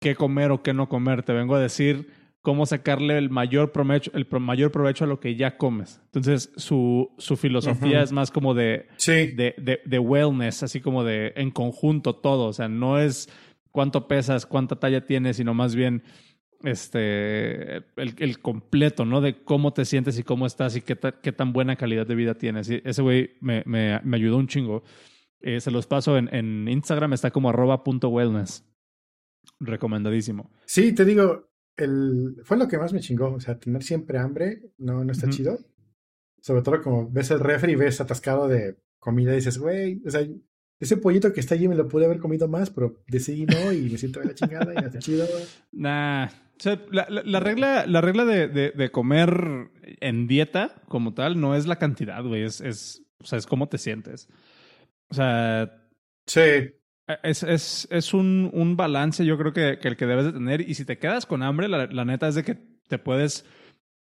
qué 0.01 0.15
comer 0.15 0.51
o 0.51 0.63
qué 0.63 0.75
no 0.75 0.89
comer, 0.89 1.23
te 1.23 1.33
vengo 1.33 1.55
a 1.55 1.61
decir 1.61 2.11
cómo 2.43 2.67
sacarle 2.67 3.19
el 3.19 3.31
mayor 3.31 3.71
provecho, 3.73 4.11
el 4.15 4.27
mayor 4.41 4.73
provecho 4.73 5.05
a 5.05 5.07
lo 5.07 5.21
que 5.21 5.37
ya 5.37 5.57
comes. 5.57 6.01
Entonces, 6.07 6.51
su, 6.57 7.11
su 7.19 7.37
filosofía 7.37 8.03
es 8.03 8.13
más 8.13 8.31
como 8.31 8.55
de, 8.55 8.89
de, 9.07 9.55
de, 9.59 9.81
de, 9.85 9.99
wellness, 9.99 10.63
así 10.63 10.81
como 10.81 11.05
de 11.05 11.33
en 11.37 11.51
conjunto 11.51 12.17
todo. 12.17 12.47
O 12.47 12.53
sea, 12.53 12.69
no 12.69 12.99
es 12.99 13.29
cuánto 13.71 14.09
pesas, 14.09 14.47
cuánta 14.47 14.77
talla 14.77 15.05
tienes, 15.05 15.37
sino 15.37 15.53
más 15.53 15.75
bien 15.75 16.03
este, 16.63 17.77
el, 17.77 18.15
el, 18.19 18.39
completo, 18.41 19.05
¿no? 19.05 19.21
De 19.21 19.43
cómo 19.43 19.73
te 19.73 19.85
sientes 19.85 20.19
y 20.19 20.23
cómo 20.23 20.47
estás 20.47 20.77
y 20.77 20.83
qué, 20.83 20.99
qué 21.23 21.33
tan 21.33 21.53
buena 21.53 21.77
calidad 21.77 22.07
de 22.07 22.15
vida 22.15 22.35
tienes. 22.35 22.69
Y 22.71 22.83
ese 22.85 23.03
güey 23.03 23.31
me, 23.41 23.63
me, 23.67 24.01
me, 24.03 24.17
ayudó 24.17 24.37
un 24.37 24.49
chingo. 24.49 24.83
Eh, 25.41 25.61
se 25.61 25.71
los 25.71 25.87
paso 25.87 26.17
en, 26.17 26.33
en 26.35 26.69
Instagram, 26.69 27.13
está 27.13 27.31
como 27.31 27.51
arroba 27.51 27.83
punto 27.83 28.09
wellness. 28.09 28.65
Recomendadísimo. 29.59 30.51
Sí, 30.67 30.95
te 30.95 31.05
digo, 31.05 31.51
el, 31.77 32.37
fue 32.45 32.57
lo 32.57 32.69
que 32.69 32.79
más 32.79 32.93
me 32.93 33.01
chingó. 33.01 33.33
O 33.33 33.41
sea, 33.41 33.59
tener 33.59 33.83
siempre 33.83 34.19
hambre 34.19 34.73
no, 34.79 35.05
no 35.05 35.13
está 35.13 35.29
chido. 35.29 35.59
Sobre 36.41 36.63
todo 36.63 36.83
como 36.83 37.11
ves 37.11 37.31
el 37.31 37.41
refri 37.41 37.73
y 37.73 37.77
ves 37.77 38.01
atascado 38.01 38.49
de 38.49 38.77
comida 38.99 39.33
y 39.33 39.37
dices, 39.37 39.59
güey, 39.59 40.03
o 40.07 40.11
sea, 40.11 40.27
ese 40.79 40.97
pollito 40.97 41.33
que 41.33 41.41
está 41.41 41.55
allí 41.55 41.69
me 41.69 41.75
lo 41.75 41.89
pude 41.89 42.07
haber 42.07 42.19
comido 42.19 42.49
más, 42.49 42.71
pero 42.71 43.03
decidí 43.07 43.45
no 43.45 43.73
y 43.73 43.91
me 43.91 43.99
siento 43.99 44.21
de 44.21 44.27
la 44.27 44.35
chingada 44.35 44.73
y 44.73 44.77
no 44.77 44.87
está 44.87 44.99
chido. 44.99 45.27
Nah, 45.73 46.29
o 46.61 46.63
sea, 46.63 46.79
la, 46.91 47.07
la, 47.09 47.41
regla, 47.41 47.87
la 47.87 48.03
regla 48.03 48.27
de, 48.27 48.47
de, 48.47 48.71
de, 48.73 48.91
comer 48.91 49.71
en 50.01 50.27
dieta 50.27 50.83
como 50.89 51.15
tal 51.15 51.41
no 51.41 51.55
es 51.55 51.67
la 51.67 51.77
cantidad, 51.77 52.23
güey. 52.23 52.43
Es, 52.43 52.61
es, 52.61 53.03
o 53.19 53.25
sea, 53.25 53.39
es 53.39 53.47
cómo 53.47 53.71
te 53.71 53.79
sientes. 53.79 54.29
O 55.09 55.15
sea. 55.15 55.89
Sí. 56.27 56.75
Es, 57.23 57.43
es, 57.43 57.89
es 57.91 58.13
un, 58.13 58.51
un 58.53 58.77
balance, 58.77 59.25
yo 59.25 59.39
creo 59.39 59.55
que, 59.55 59.79
que, 59.81 59.89
el 59.89 59.97
que 59.97 60.05
debes 60.05 60.27
de 60.27 60.33
tener. 60.33 60.61
Y 60.61 60.75
si 60.75 60.85
te 60.85 60.99
quedas 60.99 61.25
con 61.25 61.43
hambre, 61.43 61.67
la, 61.67 61.87
la 61.87 62.05
neta 62.05 62.29
es 62.29 62.35
de 62.35 62.45
que 62.45 62.59
te 62.89 62.99
puedes 62.99 63.47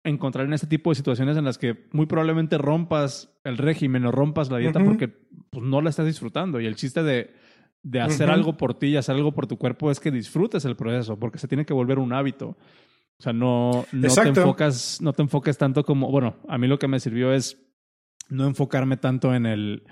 encontrar 0.05 0.45
en 0.45 0.53
este 0.53 0.67
tipo 0.67 0.91
de 0.91 0.97
situaciones 0.97 1.39
en 1.39 1.45
las 1.45 1.57
que 1.57 1.89
muy 1.93 2.05
probablemente 2.05 2.59
rompas 2.59 3.35
el 3.43 3.57
régimen 3.57 4.05
o 4.05 4.13
rompas 4.13 4.51
la 4.51 4.59
dieta 4.59 4.85
porque 4.85 5.09
pues, 5.09 5.65
no 5.65 5.81
la 5.81 5.89
estás 5.89 6.05
disfrutando. 6.05 6.61
Y 6.61 6.67
el 6.67 6.77
chiste 6.77 7.03
de 7.03 7.35
de 7.83 8.01
hacer 8.01 8.31
algo 8.31 8.57
por 8.57 8.75
ti 8.75 8.89
y 8.89 8.97
hacer 8.97 9.15
algo 9.15 9.33
por 9.33 9.47
tu 9.47 9.57
cuerpo 9.57 9.91
es 9.91 10.01
que 10.01 10.11
disfrutes 10.11 10.65
el 10.65 10.77
proceso, 10.77 11.19
porque 11.19 11.39
se 11.39 11.49
tiene 11.49 11.65
que 11.65 11.73
volver 11.73 11.99
un 11.99 12.13
hábito. 12.13 12.57
O 13.19 13.23
sea, 13.23 13.33
no, 13.33 13.85
no 13.93 14.09
te 14.15 14.29
enfocas, 14.29 14.99
no 15.01 15.13
te 15.13 15.23
enfoques 15.23 15.59
tanto 15.59 15.85
como, 15.85 16.11
bueno, 16.11 16.37
a 16.49 16.57
mí 16.59 16.67
lo 16.67 16.79
que 16.79 16.89
me 16.89 17.01
sirvió 17.01 17.33
es 17.33 17.59
no 18.31 18.47
enfocarme 18.47 18.97
tanto 18.97 19.35
en 19.35 19.45
el, 19.45 19.83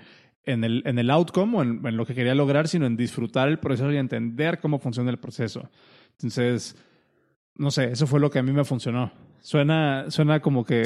en 0.43 0.63
el, 0.63 0.81
en 0.85 0.97
el 0.97 1.09
outcome 1.11 1.57
o 1.57 1.61
en, 1.61 1.97
lo 1.97 2.05
que 2.05 2.15
quería 2.15 2.33
lograr, 2.33 2.67
sino 2.67 2.85
en 2.85 2.97
disfrutar 2.97 3.47
el 3.47 3.59
proceso 3.59 3.91
y 3.91 3.97
entender 3.97 4.59
cómo 4.59 4.79
funciona 4.79 5.11
el 5.11 5.19
proceso. 5.19 5.69
Entonces, 6.13 6.75
no 7.55 7.71
sé, 7.71 7.91
eso 7.91 8.07
fue 8.07 8.19
lo 8.19 8.29
que 8.29 8.39
a 8.39 8.43
mí 8.43 8.51
me 8.51 8.63
funcionó. 8.63 9.11
Suena, 9.41 10.05
suena 10.09 10.41
como 10.41 10.65
que, 10.65 10.83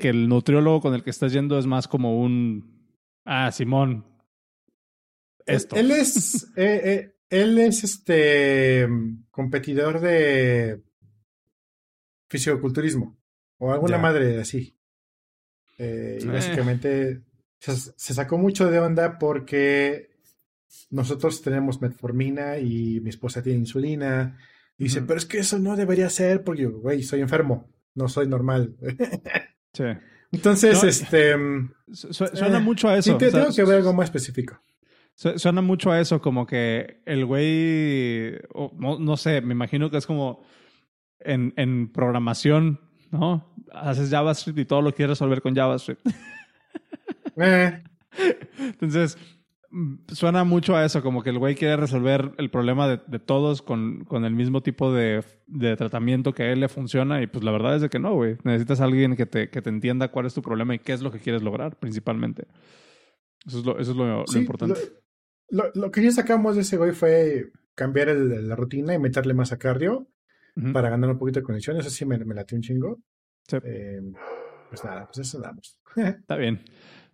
que 0.00 0.08
el 0.08 0.28
nutriólogo 0.28 0.80
con 0.80 0.94
el 0.94 1.02
que 1.02 1.10
estás 1.10 1.32
yendo 1.32 1.58
es 1.58 1.66
más 1.66 1.88
como 1.88 2.20
un, 2.20 2.88
ah, 3.24 3.52
Simón, 3.52 4.04
él 5.46 5.90
es, 5.90 6.48
eh, 6.56 6.80
eh, 6.84 7.14
él 7.30 7.58
es 7.58 7.84
este 7.84 8.88
competidor 9.30 10.00
de 10.00 10.82
fisicoculturismo 12.28 13.18
o 13.58 13.72
alguna 13.72 13.98
madre 13.98 14.40
así. 14.40 14.76
Eh, 15.78 16.18
y 16.22 16.26
básicamente 16.26 17.22
se, 17.58 18.14
sacó 18.14 18.38
mucho 18.38 18.70
de 18.70 18.78
onda 18.78 19.18
porque 19.18 20.10
nosotros 20.90 21.42
tenemos 21.42 21.80
metformina 21.80 22.58
y 22.58 23.00
mi 23.00 23.10
esposa 23.10 23.42
tiene 23.42 23.60
insulina. 23.60 24.38
Y 24.78 24.84
dice, 24.84 25.02
pero 25.02 25.18
es 25.18 25.26
que 25.26 25.38
eso 25.38 25.58
no 25.58 25.76
debería 25.76 26.10
ser 26.10 26.42
porque, 26.44 26.66
güey, 26.66 27.02
soy 27.02 27.20
enfermo, 27.20 27.70
no 27.94 28.08
soy 28.08 28.26
normal. 28.26 28.76
sí. 29.72 29.84
Entonces, 30.32 30.82
este... 30.82 31.34
suena 31.92 32.58
eh, 32.58 32.60
mucho 32.60 32.88
a 32.88 32.96
eso. 32.96 33.12
Sí, 33.12 33.30
tengo 33.30 33.52
que 33.54 33.64
ver 33.64 33.76
algo 33.76 33.92
más 33.92 34.06
específico. 34.06 34.58
Suena 35.14 35.60
mucho 35.60 35.92
a 35.92 36.00
eso, 36.00 36.20
como 36.20 36.46
que 36.46 37.02
el 37.06 37.24
güey, 37.24 38.32
no, 38.76 38.98
no, 38.98 39.16
sé, 39.16 39.40
me 39.40 39.52
imagino 39.52 39.90
que 39.90 39.98
es 39.98 40.06
como 40.06 40.42
en, 41.20 41.52
en 41.56 41.92
programación, 41.92 42.80
¿no? 43.10 43.54
Haces 43.72 44.10
JavaScript 44.10 44.58
y 44.58 44.64
todo 44.64 44.82
lo 44.82 44.92
quieres 44.92 45.10
resolver 45.10 45.42
con 45.42 45.54
JavaScript. 45.54 46.04
Eh. 47.36 47.82
Entonces, 48.58 49.16
mm, 49.70 49.94
suena 50.08 50.44
mucho 50.44 50.76
a 50.76 50.84
eso, 50.84 51.02
como 51.02 51.22
que 51.22 51.30
el 51.30 51.38
güey 51.38 51.54
quiere 51.54 51.78
resolver 51.78 52.32
el 52.36 52.50
problema 52.50 52.86
de, 52.86 53.00
de 53.06 53.18
todos 53.18 53.62
con, 53.62 54.04
con, 54.04 54.26
el 54.26 54.34
mismo 54.34 54.60
tipo 54.62 54.92
de, 54.92 55.24
de, 55.46 55.74
tratamiento 55.76 56.34
que 56.34 56.42
a 56.42 56.52
él 56.52 56.60
le 56.60 56.68
funciona 56.68 57.22
y 57.22 57.26
pues 57.26 57.42
la 57.42 57.52
verdad 57.52 57.76
es 57.76 57.80
de 57.80 57.88
que 57.88 57.98
no, 57.98 58.14
güey. 58.14 58.36
Necesitas 58.44 58.82
a 58.82 58.84
alguien 58.84 59.16
que 59.16 59.24
te, 59.24 59.48
que 59.48 59.62
te 59.62 59.70
entienda 59.70 60.08
cuál 60.08 60.26
es 60.26 60.34
tu 60.34 60.42
problema 60.42 60.74
y 60.74 60.78
qué 60.78 60.92
es 60.92 61.00
lo 61.00 61.10
que 61.10 61.20
quieres 61.20 61.42
lograr 61.42 61.78
principalmente. 61.78 62.46
Eso 63.46 63.60
es 63.60 63.64
lo, 63.64 63.78
eso 63.78 63.90
es 63.92 63.96
lo, 63.96 64.24
importante. 64.38 64.80
Lo, 65.52 65.64
lo, 65.74 65.90
que 65.90 66.02
ya 66.02 66.10
sacamos 66.10 66.54
de 66.54 66.62
ese 66.62 66.78
güey 66.78 66.92
fue 66.92 67.52
cambiar 67.74 68.08
el, 68.08 68.48
la 68.48 68.56
rutina 68.56 68.94
y 68.94 68.98
meterle 68.98 69.34
más 69.34 69.52
a 69.52 69.58
cardio 69.58 70.08
para 70.72 70.88
ganar 70.88 71.10
un 71.10 71.18
poquito 71.18 71.40
de 71.40 71.44
conexión. 71.44 71.76
Eso 71.76 71.90
sí 71.90 72.06
me, 72.06 72.16
me 72.24 72.34
latió 72.34 72.56
un 72.56 72.62
chingo. 72.62 73.00
Eh, 73.62 74.00
pues 74.70 74.82
nada, 74.82 75.04
pues 75.04 75.18
eso 75.18 75.38
damos. 75.40 75.78
Está 75.96 76.36
bien. 76.36 76.62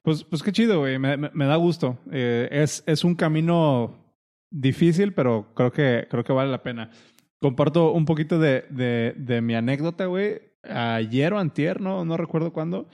Pues, 0.03 0.23
pues 0.23 0.45
qué 0.45 0.53
chido, 0.53 0.79
güey. 0.79 1.01
Me, 1.01 1.17
me, 1.17 1.47
da 1.47 1.57
gusto. 1.57 1.99
Eh, 2.13 2.49
es, 2.53 2.85
es 2.87 3.03
un 3.03 3.17
camino 3.17 4.15
difícil, 4.51 5.15
pero 5.15 5.53
creo 5.57 5.73
que, 5.73 6.07
creo 6.09 6.23
que 6.23 6.33
vale 6.33 6.53
la 6.53 6.63
pena. 6.63 6.93
Comparto 7.41 7.91
un 7.91 8.05
poquito 8.05 8.39
de, 8.39 8.67
de, 8.71 9.15
de 9.17 9.41
mi 9.41 9.57
anécdota, 9.57 10.07
güey. 10.07 10.41
Ayer 10.63 11.33
o 11.33 11.41
antier, 11.41 11.81
no, 11.81 12.05
no 12.05 12.17
recuerdo 12.17 12.53
cuándo. 12.53 12.89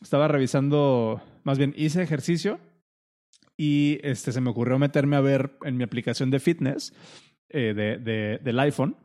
Estaba 0.00 0.28
revisando, 0.28 1.20
más 1.44 1.58
bien 1.58 1.74
hice 1.76 2.02
ejercicio 2.02 2.58
y 3.58 3.98
este, 4.02 4.32
se 4.32 4.40
me 4.40 4.50
ocurrió 4.50 4.78
meterme 4.78 5.16
a 5.16 5.20
ver 5.20 5.58
en 5.64 5.76
mi 5.76 5.84
aplicación 5.84 6.30
de 6.30 6.40
fitness 6.40 6.94
eh, 7.50 7.74
de, 7.74 7.98
de, 7.98 8.38
del 8.42 8.58
iPhone 8.60 8.96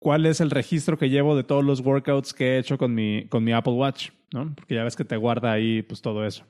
cuál 0.00 0.26
es 0.26 0.40
el 0.40 0.50
registro 0.50 0.98
que 0.98 1.10
llevo 1.10 1.36
de 1.36 1.44
todos 1.44 1.64
los 1.64 1.80
workouts 1.80 2.34
que 2.34 2.54
he 2.54 2.58
hecho 2.58 2.78
con 2.78 2.94
mi, 2.94 3.26
con 3.28 3.44
mi 3.44 3.52
Apple 3.52 3.74
Watch, 3.74 4.10
¿no? 4.32 4.52
Porque 4.54 4.74
ya 4.74 4.84
ves 4.84 4.96
que 4.96 5.04
te 5.04 5.16
guarda 5.16 5.52
ahí 5.52 5.82
pues 5.82 6.00
todo 6.00 6.26
eso. 6.26 6.44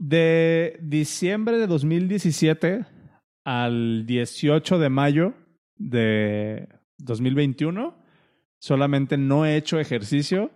De 0.00 0.78
diciembre 0.80 1.58
de 1.58 1.66
2017 1.66 2.86
al 3.44 4.06
18 4.06 4.78
de 4.78 4.88
mayo 4.88 5.34
de 5.76 6.68
2021, 6.98 7.94
solamente 8.60 9.16
no 9.16 9.44
he 9.44 9.56
hecho 9.56 9.80
ejercicio 9.80 10.52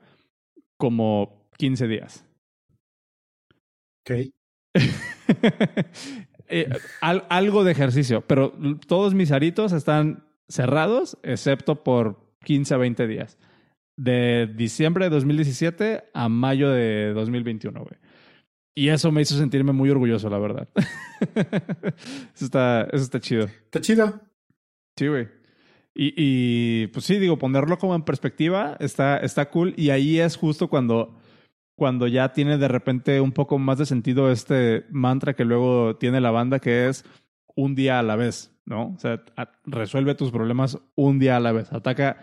como 0.79 1.49
15 1.59 1.89
días. 1.89 2.25
Ok. 4.05 4.31
Eh, 6.55 6.69
algo 7.01 7.65
de 7.65 7.73
ejercicio, 7.73 8.21
pero 8.27 8.53
todos 8.87 9.15
mis 9.15 9.33
aritos 9.33 9.73
están 9.73 10.27
cerrados, 10.49 11.17
excepto 11.23 11.83
por 11.83 12.37
15 12.45 12.75
a 12.75 12.77
20 12.77 13.07
días. 13.07 13.39
De 13.97 14.47
diciembre 14.55 15.07
de 15.07 15.11
2017 15.11 16.05
a 16.13 16.29
mayo 16.29 16.69
de 16.69 17.15
2021, 17.15 17.81
güey. 17.81 17.97
Y 18.75 18.89
eso 18.89 19.11
me 19.13 19.23
hizo 19.23 19.37
sentirme 19.37 19.73
muy 19.73 19.89
orgulloso, 19.89 20.29
la 20.29 20.39
verdad. 20.39 20.69
eso, 22.35 22.45
está, 22.45 22.83
eso 22.93 23.05
está 23.05 23.21
chido. 23.21 23.47
Está 23.47 23.81
chido. 23.81 24.21
Sí, 24.99 25.09
güey. 25.09 25.29
Y, 25.95 26.15
y, 26.17 26.87
pues 26.89 27.05
sí, 27.05 27.19
digo, 27.19 27.39
ponerlo 27.39 27.79
como 27.79 27.95
en 27.95 28.03
perspectiva 28.03 28.77
está, 28.81 29.19
está 29.19 29.51
cool. 29.51 29.75
Y 29.77 29.91
ahí 29.91 30.19
es 30.19 30.37
justo 30.37 30.69
cuando, 30.69 31.19
cuando 31.75 32.07
ya 32.07 32.33
tiene 32.33 32.59
de 32.59 32.69
repente 32.69 33.21
un 33.21 33.33
poco 33.33 33.59
más 33.59 33.79
de 33.79 33.87
sentido 33.87 34.31
este 34.31 34.85
mantra 34.91 35.35
que 35.35 35.45
luego 35.45 35.97
tiene 35.97 36.21
la 36.21 36.31
banda, 36.31 36.59
que 36.59 36.89
es 36.89 37.05
un 37.55 37.75
día 37.75 37.99
a 37.99 38.03
la 38.03 38.17
vez. 38.17 38.53
¿no? 38.65 38.95
O 38.95 38.99
sea, 38.99 39.23
resuelve 39.65 40.15
tus 40.15 40.31
problemas 40.31 40.79
un 40.95 41.19
día 41.19 41.37
a 41.37 41.41
la 41.41 41.53
vez. 41.53 41.73
Ataca, 41.73 42.23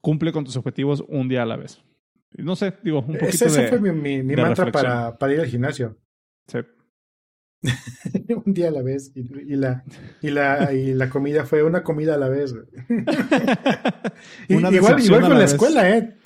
cumple 0.00 0.32
con 0.32 0.44
tus 0.44 0.56
objetivos 0.56 1.04
un 1.08 1.28
día 1.28 1.42
a 1.42 1.46
la 1.46 1.56
vez. 1.56 1.82
No 2.32 2.56
sé, 2.56 2.74
digo, 2.82 3.00
un 3.00 3.18
poquito 3.18 3.28
Ese, 3.28 3.46
ese 3.46 3.68
fue 3.68 3.80
mi, 3.80 4.22
mi, 4.22 4.36
mantra 4.36 4.70
para, 4.70 5.16
para, 5.16 5.32
ir 5.32 5.40
al 5.40 5.46
gimnasio. 5.46 5.96
Sí. 6.46 6.58
un 8.44 8.52
día 8.52 8.68
a 8.68 8.70
la 8.70 8.82
vez. 8.82 9.12
Y, 9.14 9.56
la, 9.56 9.84
y, 10.20 10.30
la, 10.30 10.72
y 10.72 10.92
la 10.92 11.08
comida 11.08 11.46
fue 11.46 11.62
una 11.62 11.82
comida 11.82 12.14
a 12.14 12.18
la 12.18 12.28
vez. 12.28 12.54
igual, 14.48 15.02
igual 15.02 15.22
con 15.22 15.38
la, 15.38 15.44
escuela, 15.44 15.96
¿eh? 15.96 16.16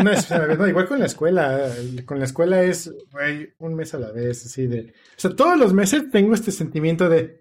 Una 0.00 0.10
vez, 0.10 0.30
no, 0.58 0.66
igual 0.66 0.88
con 0.88 0.98
la 0.98 1.06
escuela. 1.06 1.72
Con 2.04 2.18
la 2.18 2.24
escuela 2.24 2.62
es 2.62 2.92
un 3.58 3.74
mes 3.74 3.94
a 3.94 3.98
la 3.98 4.12
vez, 4.12 4.46
así 4.46 4.66
de. 4.66 4.92
O 5.16 5.20
sea, 5.20 5.34
todos 5.34 5.58
los 5.58 5.72
meses 5.72 6.10
tengo 6.10 6.34
este 6.34 6.50
sentimiento 6.50 7.08
de 7.08 7.40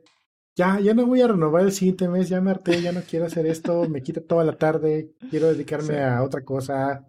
ya, 0.55 0.79
ya 0.79 0.93
no 0.93 1.05
voy 1.05 1.21
a 1.21 1.27
renovar 1.27 1.63
el 1.63 1.71
siguiente 1.71 2.09
mes, 2.09 2.27
ya 2.27 2.41
me 2.41 2.51
harté, 2.51 2.81
ya 2.81 2.91
no 2.91 3.01
quiero 3.01 3.25
hacer 3.25 3.45
esto, 3.45 3.87
me 3.87 4.03
quita 4.03 4.19
toda 4.21 4.43
la 4.43 4.57
tarde, 4.57 5.13
quiero 5.29 5.47
dedicarme 5.47 6.03
a 6.03 6.21
otra 6.21 6.43
cosa. 6.43 7.07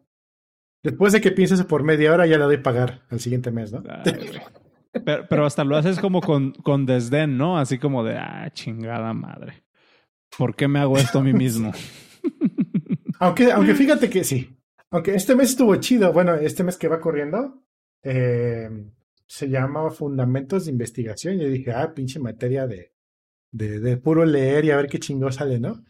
Después 0.84 1.12
de 1.12 1.20
que 1.20 1.32
pienses 1.32 1.62
por 1.64 1.82
media 1.82 2.12
hora, 2.12 2.26
ya 2.26 2.38
le 2.38 2.44
doy 2.44 2.58
pagar 2.58 3.02
al 3.10 3.18
siguiente 3.18 3.50
mes, 3.50 3.72
¿no? 3.72 3.82
pero, 5.04 5.26
pero, 5.28 5.46
hasta 5.46 5.64
lo 5.64 5.76
haces 5.76 5.98
como 5.98 6.20
con, 6.20 6.52
con 6.52 6.86
desdén, 6.86 7.36
¿no? 7.36 7.58
Así 7.58 7.78
como 7.78 8.04
de, 8.04 8.16
ah, 8.16 8.50
chingada 8.52 9.12
madre. 9.12 9.64
¿Por 10.38 10.54
qué 10.54 10.68
me 10.68 10.78
hago 10.78 10.96
esto 10.96 11.18
a 11.18 11.22
mí 11.22 11.32
mismo? 11.32 11.72
aunque, 13.18 13.50
aunque 13.50 13.74
fíjate 13.74 14.08
que 14.08 14.22
sí. 14.22 14.59
Aunque 14.90 15.14
este 15.14 15.34
mes 15.34 15.50
estuvo 15.50 15.76
chido. 15.76 16.12
Bueno, 16.12 16.34
este 16.34 16.64
mes 16.64 16.76
que 16.76 16.88
va 16.88 17.00
corriendo, 17.00 17.62
eh, 18.02 18.68
se 19.26 19.48
llama 19.48 19.90
Fundamentos 19.90 20.64
de 20.64 20.72
Investigación. 20.72 21.38
Yo 21.38 21.48
dije, 21.48 21.72
ah, 21.72 21.94
pinche 21.94 22.18
materia 22.18 22.66
de, 22.66 22.92
de, 23.52 23.80
de 23.80 23.96
puro 23.96 24.24
leer 24.24 24.64
y 24.64 24.70
a 24.70 24.76
ver 24.76 24.88
qué 24.88 24.98
chingo 24.98 25.30
sale, 25.30 25.60
¿no? 25.60 25.84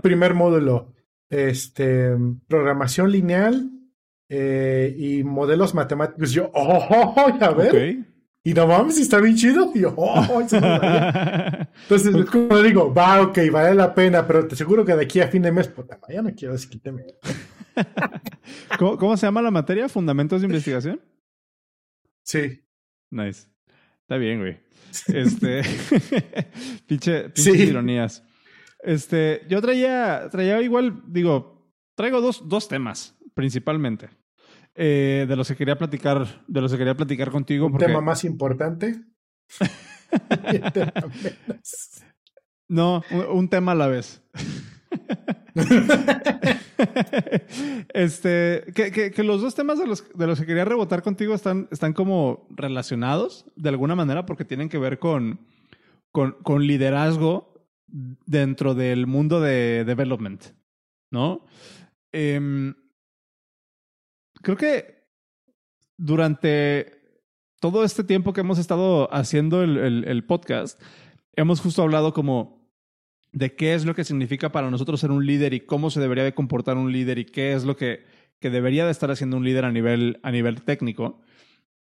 Primer 0.00 0.32
módulo, 0.32 0.94
este, 1.28 2.16
programación 2.48 3.10
lineal 3.10 3.70
eh, 4.28 4.94
y 4.96 5.22
modelos 5.22 5.74
matemáticos. 5.74 6.32
Yo, 6.32 6.50
oh, 6.54 7.14
a 7.40 7.50
ver. 7.50 7.98
Y 8.42 8.54
no 8.54 8.66
mames, 8.68 8.98
está 8.98 9.20
bien 9.20 9.36
chido. 9.36 9.72
Y 9.74 9.80
yo, 9.80 9.92
oh, 9.96 10.40
Entonces, 10.40 12.14
es 12.14 12.24
como 12.30 12.62
digo, 12.62 12.94
va, 12.94 13.20
ok, 13.22 13.38
vale 13.50 13.74
la 13.74 13.92
pena, 13.92 14.26
pero 14.26 14.46
te 14.46 14.54
aseguro 14.54 14.84
que 14.84 14.94
de 14.94 15.02
aquí 15.02 15.20
a 15.20 15.28
fin 15.28 15.42
de 15.42 15.52
mes, 15.52 15.68
puta, 15.68 15.98
ya 16.08 16.22
no 16.22 16.32
quiero 16.34 16.54
desquíteme. 16.54 17.04
¿Cómo, 18.78 18.98
¿Cómo 18.98 19.16
se 19.16 19.26
llama 19.26 19.42
la 19.42 19.50
materia? 19.50 19.88
¿Fundamentos 19.88 20.40
de 20.40 20.46
investigación? 20.46 21.00
Sí. 22.22 22.62
Nice. 23.10 23.48
Está 24.02 24.16
bien, 24.16 24.40
güey. 24.40 24.58
Este, 25.08 25.62
pinche, 26.86 27.32
ironías. 27.44 28.22
Este, 28.80 29.42
yo 29.48 29.60
traía, 29.60 30.28
traía 30.30 30.60
igual, 30.62 31.02
digo, 31.08 31.72
traigo 31.96 32.20
dos, 32.20 32.48
dos 32.48 32.68
temas, 32.68 33.16
principalmente. 33.34 34.08
Eh, 34.74 35.26
de 35.28 35.36
los 35.36 35.48
que 35.48 35.56
quería 35.56 35.76
platicar, 35.76 36.44
de 36.46 36.60
los 36.60 36.70
que 36.70 36.78
quería 36.78 36.94
platicar 36.94 37.30
contigo. 37.30 37.66
¿Un 37.66 37.78
tema 37.78 38.00
más 38.00 38.24
importante? 38.24 39.00
no, 42.68 43.02
un, 43.32 43.48
tema 43.48 43.72
a 43.72 43.74
la 43.74 43.86
vez. 43.86 44.22
este, 47.94 48.64
que, 48.74 49.10
que, 49.12 49.22
los 49.22 49.40
dos 49.40 49.54
temas 49.54 49.78
de 49.78 49.86
los, 49.86 50.04
de 50.14 50.26
los 50.26 50.38
que 50.38 50.46
quería 50.46 50.64
rebotar 50.64 51.02
contigo 51.02 51.34
están, 51.34 51.68
están 51.70 51.92
como 51.92 52.46
relacionados 52.50 53.46
de 53.56 53.68
alguna 53.68 53.94
manera 53.94 54.26
porque 54.26 54.44
tienen 54.44 54.68
que 54.68 54.78
ver 54.78 54.98
con, 54.98 55.40
con, 56.12 56.32
con 56.42 56.66
liderazgo 56.66 57.54
dentro 57.86 58.74
del 58.74 59.06
mundo 59.06 59.40
de 59.40 59.84
development, 59.84 60.44
¿no? 61.10 61.46
Em, 62.12 62.74
creo 64.42 64.56
que 64.56 65.06
durante 65.96 67.00
todo 67.60 67.84
este 67.84 68.04
tiempo 68.04 68.32
que 68.32 68.40
hemos 68.40 68.58
estado 68.58 69.12
haciendo 69.14 69.62
el, 69.62 70.04
el 70.04 70.24
podcast, 70.24 70.80
hemos 71.34 71.60
justo 71.60 71.82
hablado 71.82 72.12
como 72.12 72.65
de 73.36 73.54
qué 73.54 73.74
es 73.74 73.84
lo 73.84 73.94
que 73.94 74.02
significa 74.02 74.50
para 74.50 74.70
nosotros 74.70 74.98
ser 74.98 75.10
un 75.10 75.26
líder 75.26 75.52
y 75.52 75.60
cómo 75.60 75.90
se 75.90 76.00
debería 76.00 76.24
de 76.24 76.32
comportar 76.32 76.78
un 76.78 76.90
líder 76.90 77.18
y 77.18 77.26
qué 77.26 77.52
es 77.52 77.64
lo 77.64 77.76
que, 77.76 78.02
que 78.40 78.48
debería 78.48 78.86
de 78.86 78.90
estar 78.90 79.10
haciendo 79.10 79.36
un 79.36 79.44
líder 79.44 79.66
a 79.66 79.70
nivel, 79.70 80.18
a 80.22 80.30
nivel 80.30 80.62
técnico. 80.62 81.20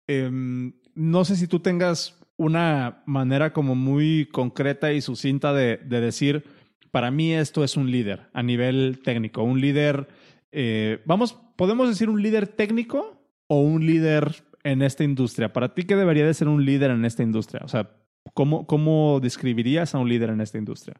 Em, 0.07 0.73
no 0.95 1.27
sé 1.27 1.37
si 1.37 1.47
tú 1.49 1.61
tengas 1.61 2.19
una 2.39 3.03
manera 3.05 3.53
como 3.53 3.75
muy 3.75 4.31
concreta 4.33 4.95
y 4.95 5.03
sucinta 5.03 5.53
de, 5.53 5.77
de, 5.77 6.01
decir, 6.01 6.43
para 6.91 7.11
mí 7.11 7.35
esto 7.35 7.65
es 7.65 7.77
un 7.77 7.91
líder 7.91 8.31
a 8.33 8.43
nivel 8.43 9.01
técnico, 9.05 9.43
un 9.43 9.61
líder, 9.61 10.09
eh, 10.53 11.03
vamos, 11.05 11.37
podemos 11.57 11.87
decir 11.87 12.09
un 12.09 12.23
líder 12.23 12.49
técnico 12.49 13.23
o 13.47 13.61
un 13.61 13.85
líder 13.85 14.43
en 14.65 14.81
esta 14.81 15.05
industria? 15.05 15.53
Para 15.53 15.75
ti, 15.75 15.83
¿qué 15.83 15.97
debería 15.97 16.25
de 16.25 16.33
ser 16.33 16.49
un 16.49 16.65
líder 16.65 16.93
en 16.93 17.05
esta 17.05 17.23
industria? 17.23 17.61
O 17.63 17.69
sea, 17.69 17.91
¿cómo, 18.33 18.67
cómo 18.67 19.21
describirías 19.21 19.95
a 19.95 19.99
un 19.99 20.09
líder 20.09 20.31
en 20.31 20.41
esta 20.41 20.57
industria? 20.57 20.97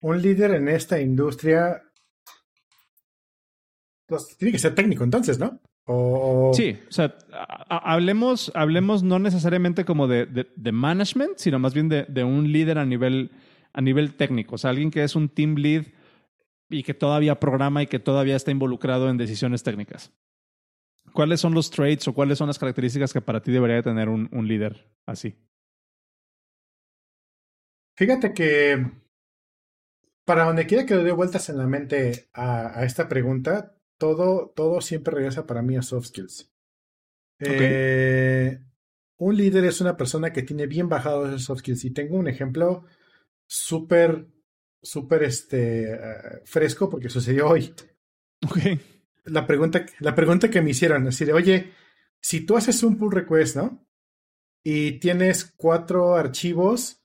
Un 0.00 0.22
líder 0.22 0.52
en 0.52 0.68
esta 0.68 1.00
industria 1.00 1.82
pues, 4.06 4.36
tiene 4.38 4.52
que 4.52 4.58
ser 4.58 4.74
técnico 4.74 5.04
entonces, 5.04 5.38
¿no? 5.38 5.60
Sí, 6.52 6.78
o 6.86 6.92
sea, 6.92 7.16
hablemos, 7.68 8.52
hablemos 8.54 9.02
no 9.02 9.18
necesariamente 9.18 9.86
como 9.86 10.06
de, 10.06 10.26
de, 10.54 10.72
management, 10.72 11.38
sino 11.38 11.58
más 11.58 11.72
bien 11.72 11.88
de, 11.88 12.04
de, 12.04 12.24
un 12.24 12.52
líder 12.52 12.76
a 12.76 12.84
nivel, 12.84 13.30
a 13.72 13.80
nivel 13.80 14.14
técnico. 14.14 14.56
O 14.56 14.58
sea, 14.58 14.68
alguien 14.68 14.90
que 14.90 15.02
es 15.02 15.16
un 15.16 15.30
team 15.30 15.54
lead 15.54 15.86
y 16.68 16.82
que 16.82 16.92
todavía 16.92 17.40
programa 17.40 17.82
y 17.82 17.86
que 17.86 17.98
todavía 17.98 18.36
está 18.36 18.50
involucrado 18.50 19.08
en 19.08 19.16
decisiones 19.16 19.62
técnicas. 19.62 20.12
¿Cuáles 21.14 21.40
son 21.40 21.54
los 21.54 21.70
traits 21.70 22.06
o 22.08 22.12
cuáles 22.12 22.36
son 22.36 22.48
las 22.48 22.58
características 22.58 23.14
que 23.14 23.22
para 23.22 23.40
ti 23.40 23.50
debería 23.50 23.82
tener 23.82 24.10
un, 24.10 24.28
un 24.30 24.46
líder 24.46 24.90
así? 25.06 25.36
Fíjate 27.96 28.34
que 28.34 28.86
para 30.28 30.44
donde 30.44 30.66
quiera 30.66 30.84
que 30.84 30.94
le 30.94 31.04
dé 31.04 31.12
vueltas 31.12 31.48
en 31.48 31.56
la 31.56 31.66
mente 31.66 32.28
a, 32.34 32.78
a 32.78 32.84
esta 32.84 33.08
pregunta, 33.08 33.74
todo, 33.96 34.52
todo 34.54 34.82
siempre 34.82 35.14
regresa 35.14 35.46
para 35.46 35.62
mí 35.62 35.74
a 35.74 35.80
soft 35.80 36.08
skills. 36.08 36.52
Eh, 37.38 38.60
un 39.16 39.36
líder 39.38 39.64
es 39.64 39.80
una 39.80 39.96
persona 39.96 40.30
que 40.30 40.42
tiene 40.42 40.66
bien 40.66 40.90
bajados 40.90 41.30
esos 41.30 41.44
soft 41.44 41.60
skills. 41.60 41.86
Y 41.86 41.94
tengo 41.94 42.18
un 42.18 42.28
ejemplo 42.28 42.84
súper, 43.46 44.28
súper 44.82 45.22
este, 45.22 45.94
eh, 45.94 46.42
fresco 46.44 46.90
porque 46.90 47.08
sucedió 47.08 47.48
hoy. 47.48 47.74
Okay. 48.46 48.78
La 49.24 49.46
pregunta, 49.46 49.86
la 50.00 50.14
pregunta 50.14 50.50
que 50.50 50.60
me 50.60 50.72
hicieron, 50.72 51.08
es 51.08 51.18
decir, 51.18 51.32
oye, 51.32 51.72
si 52.20 52.44
tú 52.44 52.58
haces 52.58 52.82
un 52.82 52.98
pull 52.98 53.12
request, 53.12 53.56
¿no? 53.56 53.82
Y 54.62 55.00
tienes 55.00 55.54
cuatro 55.56 56.16
archivos 56.16 57.02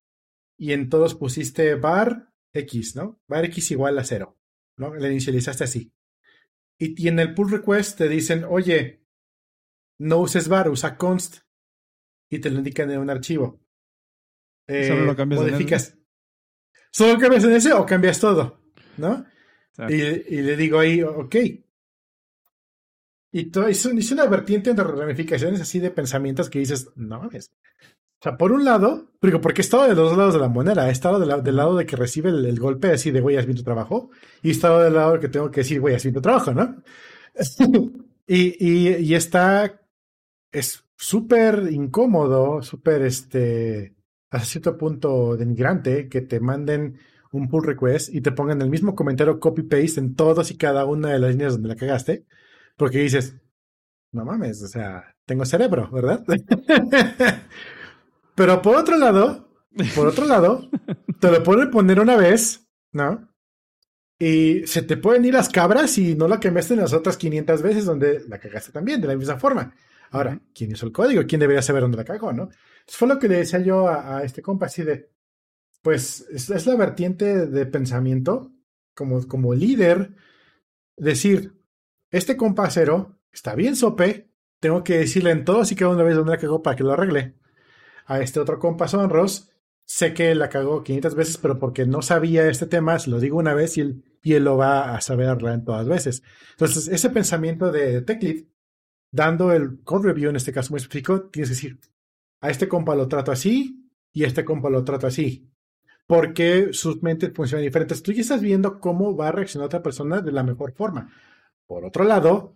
y 0.58 0.74
en 0.74 0.90
todos 0.90 1.16
pusiste 1.16 1.76
var 1.76 2.33
x, 2.54 2.96
¿no? 2.96 3.22
Var 3.28 3.46
x 3.46 3.72
igual 3.72 3.98
a 3.98 4.04
cero, 4.04 4.38
¿no? 4.78 4.94
Le 4.96 5.10
inicializaste 5.10 5.64
así. 5.64 5.94
Y, 6.78 7.08
en 7.08 7.20
el 7.20 7.34
pull 7.34 7.52
request 7.52 7.98
te 7.98 8.10
dicen, 8.10 8.44
oye, 8.44 9.06
no 10.00 10.20
uses 10.20 10.48
var, 10.48 10.70
usa 10.70 10.98
const. 10.98 11.38
Y 12.30 12.40
te 12.40 12.50
lo 12.50 12.58
indican 12.58 12.90
en 12.92 13.00
un 13.00 13.10
archivo. 13.10 13.62
Solo 14.68 15.06
lo 15.06 15.12
eh, 15.12 15.16
cambias 15.16 15.42
modificas. 15.42 15.98
Solo 16.92 17.20
cambias 17.20 17.44
en 17.44 17.54
ese 17.54 17.74
o 17.74 17.86
cambias 17.86 18.20
todo, 18.20 18.62
¿no? 18.98 19.26
Y, 19.90 19.96
y, 19.96 20.42
le 20.42 20.56
digo 20.56 20.80
ahí, 20.80 21.02
ok. 21.02 21.36
Y 23.32 23.46
todo, 23.46 23.68
es, 23.68 23.86
una 23.86 24.26
vertiente 24.28 24.74
de 24.74 24.84
ramificaciones 24.84 25.60
así 25.62 25.80
de 25.80 25.90
pensamientos 25.90 26.50
que 26.50 26.60
dices, 26.60 26.92
no 26.96 27.30
es 27.32 27.52
o 27.52 28.03
sea, 28.24 28.38
por 28.38 28.54
un 28.54 28.64
lado, 28.64 29.12
digo, 29.22 29.42
porque 29.42 29.62
he 29.62 29.66
estado 29.66 29.84
de 29.84 29.96
los 29.96 30.10
dos 30.10 30.18
lados 30.18 30.34
de 30.34 30.40
la 30.40 30.48
moneda. 30.48 30.88
He 30.88 30.92
estado 30.92 31.20
del 31.20 31.56
lado 31.58 31.76
de 31.76 31.86
que 31.86 31.98
recibe 31.98 32.30
el, 32.30 32.60
golpe 32.60 32.92
así 32.92 33.12
de, 33.12 33.20
güey, 33.20 33.36
has 33.36 33.46
bien 33.46 33.58
tu 33.58 33.64
trabajo. 33.64 34.12
Y 34.42 34.50
he 34.50 34.52
estado 34.52 34.80
del 34.82 34.94
lado 34.94 35.14
de 35.14 35.20
que 35.20 35.28
tengo 35.28 35.52
que 35.52 35.60
decir, 35.62 35.82
güey, 35.82 35.94
has 35.96 36.04
bien 36.04 36.16
tu 36.16 36.22
trabajo, 36.22 36.54
¿no? 36.54 36.82
y, 38.28 38.66
y, 38.66 38.96
y, 38.96 39.16
está, 39.16 39.82
es 40.52 40.86
súper 40.96 41.70
incómodo, 41.72 42.62
súper, 42.62 43.02
este, 43.02 43.94
hasta 44.30 44.46
cierto 44.46 44.78
punto 44.78 45.36
denigrante 45.36 46.08
que 46.08 46.22
te 46.22 46.40
manden 46.40 47.00
un 47.34 47.50
pull 47.50 47.66
request 47.66 48.14
y 48.14 48.22
te 48.22 48.32
pongan 48.32 48.62
el 48.62 48.70
mismo 48.70 48.96
comentario 48.96 49.40
copy-paste 49.40 50.00
en 50.00 50.16
todas 50.16 50.50
y 50.52 50.58
cada 50.58 50.86
una 50.86 51.10
de 51.10 51.20
las 51.20 51.32
líneas 51.32 51.54
donde 51.54 51.70
la 51.70 51.76
cagaste. 51.76 52.26
Porque 52.78 53.00
dices, 53.00 53.36
no 54.14 54.24
mames, 54.24 54.62
o 54.64 54.68
sea, 54.68 55.16
tengo 55.26 55.44
cerebro, 55.46 55.90
¿verdad? 55.92 56.24
Pero 58.36 58.62
por 58.62 58.76
otro 58.76 58.98
lado, 58.98 59.50
por 59.96 60.08
otro 60.08 60.26
lado, 60.26 60.70
te 61.20 61.32
lo 61.32 61.44
pueden 61.44 61.70
poner 61.72 62.00
una 62.00 62.16
vez, 62.16 62.68
¿no? 62.92 63.30
Y 64.20 64.66
se 64.68 64.84
te 64.84 64.98
pueden 64.98 65.26
ir 65.26 65.34
las 65.34 65.50
cabras 65.50 65.98
y 65.98 66.16
no 66.16 66.28
la 66.28 66.40
cambiaste 66.40 66.76
en 66.76 66.82
las 66.82 66.94
otras 66.94 67.18
500 67.18 67.62
veces 67.62 67.86
donde 67.86 68.24
la 68.28 68.40
cagaste 68.40 68.72
también, 68.72 69.02
de 69.02 69.08
la 69.08 69.16
misma 69.16 69.38
forma. 69.38 69.74
Ahora, 70.12 70.40
¿quién 70.54 70.72
hizo 70.72 70.86
el 70.86 70.92
código? 70.92 71.24
¿Quién 71.28 71.42
debería 71.42 71.62
saber 71.62 71.82
dónde 71.82 71.98
la 71.98 72.06
cagó, 72.06 72.32
no? 72.32 72.50
Eso 72.88 72.98
fue 72.98 73.08
lo 73.08 73.20
que 73.20 73.28
le 73.28 73.38
decía 73.38 73.60
yo 73.60 73.88
a, 73.88 74.24
este 74.24 74.42
compa, 74.42 74.68
así 74.68 74.84
de, 74.84 75.10
pues 75.82 76.28
es, 76.32 76.66
la 76.66 76.76
vertiente 76.76 77.48
de 77.48 77.66
pensamiento 77.66 78.52
como, 78.94 79.28
como 79.28 79.54
líder, 79.54 80.14
decir, 80.96 81.54
este 82.12 82.38
compa 82.38 82.70
cero 82.70 83.18
está 83.32 83.56
bien 83.56 83.76
sope, 83.76 84.30
tengo 84.60 84.84
que 84.84 85.00
decirle 85.00 85.32
en 85.32 85.44
todos 85.44 85.72
y 85.72 85.76
cada 85.76 85.92
una 85.92 86.04
vez 86.04 86.16
dónde 86.16 86.32
la 86.32 86.38
cagó 86.38 86.62
para 86.62 86.76
que 86.76 86.84
lo 86.84 86.94
arregle 86.94 87.36
a 88.06 88.20
este 88.22 88.40
otro 88.40 88.60
compa 88.60 88.88
Sonros. 88.88 89.50
Sé 89.86 90.14
que 90.14 90.34
la 90.36 90.50
cagó 90.50 90.84
500 90.84 91.16
veces, 91.16 91.38
pero 91.38 91.60
porque 91.60 91.86
no 91.86 92.02
sabía 92.02 92.48
este 92.48 92.66
tema, 92.68 92.98
se 93.00 93.10
lo 93.10 93.20
digo 93.20 93.38
una 93.38 93.54
vez 93.54 93.78
y 93.78 93.82
él, 93.82 94.04
y 94.22 94.34
él 94.34 94.46
lo 94.46 94.58
va 94.58 94.96
a 94.96 95.02
saber 95.02 95.28
arreglar 95.28 95.56
en 95.56 95.66
todas 95.66 95.88
veces. 95.88 96.24
Entonces, 96.52 96.88
ese 96.88 97.10
pensamiento 97.10 97.72
de 97.72 98.02
TechLead, 98.02 98.46
dando 99.12 99.52
el 99.52 99.84
code 99.84 100.08
review 100.08 100.30
en 100.30 100.38
este 100.38 100.54
caso 100.54 100.72
muy 100.72 100.78
específico, 100.78 101.24
tienes 101.24 101.50
que 101.50 101.56
decir, 101.56 101.80
a 102.40 102.50
este 102.50 102.68
compa 102.68 102.96
lo 102.96 103.08
trato 103.08 103.32
así 103.32 103.90
y 104.12 104.24
a 104.24 104.28
este 104.28 104.46
compa 104.46 104.70
lo 104.70 104.84
trato 104.84 105.08
así. 105.08 105.50
Porque 106.08 106.70
sus 106.72 107.02
mentes 107.02 107.32
funcionan 107.34 107.64
diferentes. 107.64 108.04
Tú 108.04 108.12
ya 108.12 108.22
estás 108.22 108.42
viendo 108.42 108.80
cómo 108.80 109.16
va 109.16 109.30
a 109.30 109.32
reaccionar 109.32 109.68
otra 109.68 109.82
persona 109.82 110.22
de 110.22 110.32
la 110.32 110.44
mejor 110.44 110.74
forma. 110.74 111.10
Por 111.66 111.86
otro 111.86 112.04
lado, 112.04 112.56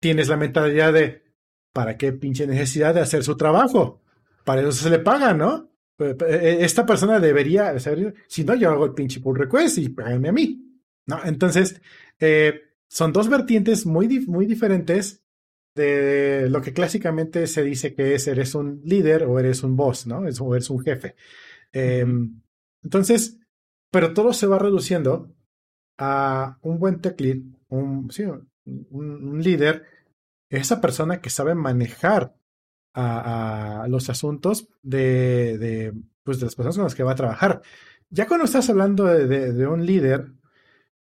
tienes 0.00 0.28
la 0.28 0.36
mentalidad 0.36 0.92
de, 0.92 1.24
¿para 1.72 1.96
qué 1.96 2.12
pinche 2.12 2.46
necesidad 2.46 2.94
de 2.94 3.00
hacer 3.00 3.24
su 3.24 3.36
trabajo? 3.36 4.02
Para 4.48 4.62
eso 4.62 4.72
se 4.72 4.88
le 4.88 5.00
paga, 5.00 5.34
¿no? 5.34 5.70
E, 5.98 6.64
esta 6.64 6.86
persona 6.86 7.20
debería 7.20 7.78
saber, 7.78 8.14
si 8.28 8.44
no, 8.44 8.54
yo 8.54 8.70
hago 8.70 8.86
el 8.86 8.94
pinche 8.94 9.20
pull 9.20 9.36
request 9.36 9.76
y 9.76 9.90
págame 9.90 10.30
a 10.30 10.32
mí, 10.32 10.80
¿no? 11.04 11.22
Entonces, 11.22 11.82
eh, 12.18 12.58
son 12.88 13.12
dos 13.12 13.28
vertientes 13.28 13.84
muy, 13.84 14.08
muy 14.20 14.46
diferentes 14.46 15.22
de 15.74 16.48
lo 16.48 16.62
que 16.62 16.72
clásicamente 16.72 17.46
se 17.46 17.62
dice 17.62 17.94
que 17.94 18.14
es 18.14 18.26
eres 18.26 18.54
un 18.54 18.80
líder 18.84 19.24
o 19.24 19.38
eres 19.38 19.62
un 19.62 19.76
boss, 19.76 20.06
¿no? 20.06 20.20
O 20.20 20.54
eres 20.54 20.70
un 20.70 20.80
jefe. 20.80 21.14
Em, 21.70 22.40
entonces, 22.82 23.38
pero 23.90 24.14
todo 24.14 24.32
se 24.32 24.46
va 24.46 24.58
reduciendo 24.58 25.36
a 25.98 26.58
un 26.62 26.78
buen 26.78 27.02
tech 27.02 27.20
lead, 27.20 27.40
un, 27.68 28.10
sí, 28.10 28.22
un, 28.22 28.48
un 28.64 29.42
líder, 29.42 29.84
esa 30.48 30.80
persona 30.80 31.20
que 31.20 31.28
sabe 31.28 31.54
manejar 31.54 32.37
a, 32.98 33.86
los 33.88 34.10
asuntos 34.10 34.68
de, 34.82 35.58
de, 35.58 35.94
pues 36.22 36.40
de 36.40 36.46
las 36.46 36.54
personas 36.54 36.76
con 36.76 36.84
las 36.84 36.94
que 36.94 37.02
va 37.02 37.12
a 37.12 37.16
trabajar. 37.16 37.62
Ya 38.10 38.26
cuando 38.26 38.44
estás 38.44 38.68
hablando 38.70 39.04
de, 39.04 39.66
un 39.66 39.84
líder, 39.84 40.32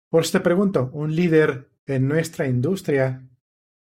por 0.08 0.22
eso 0.22 0.38
te 0.38 0.44
pregunto, 0.44 0.90
un 0.92 1.14
líder 1.14 1.68
en 1.86 2.08
nuestra 2.08 2.48
industria 2.48 3.28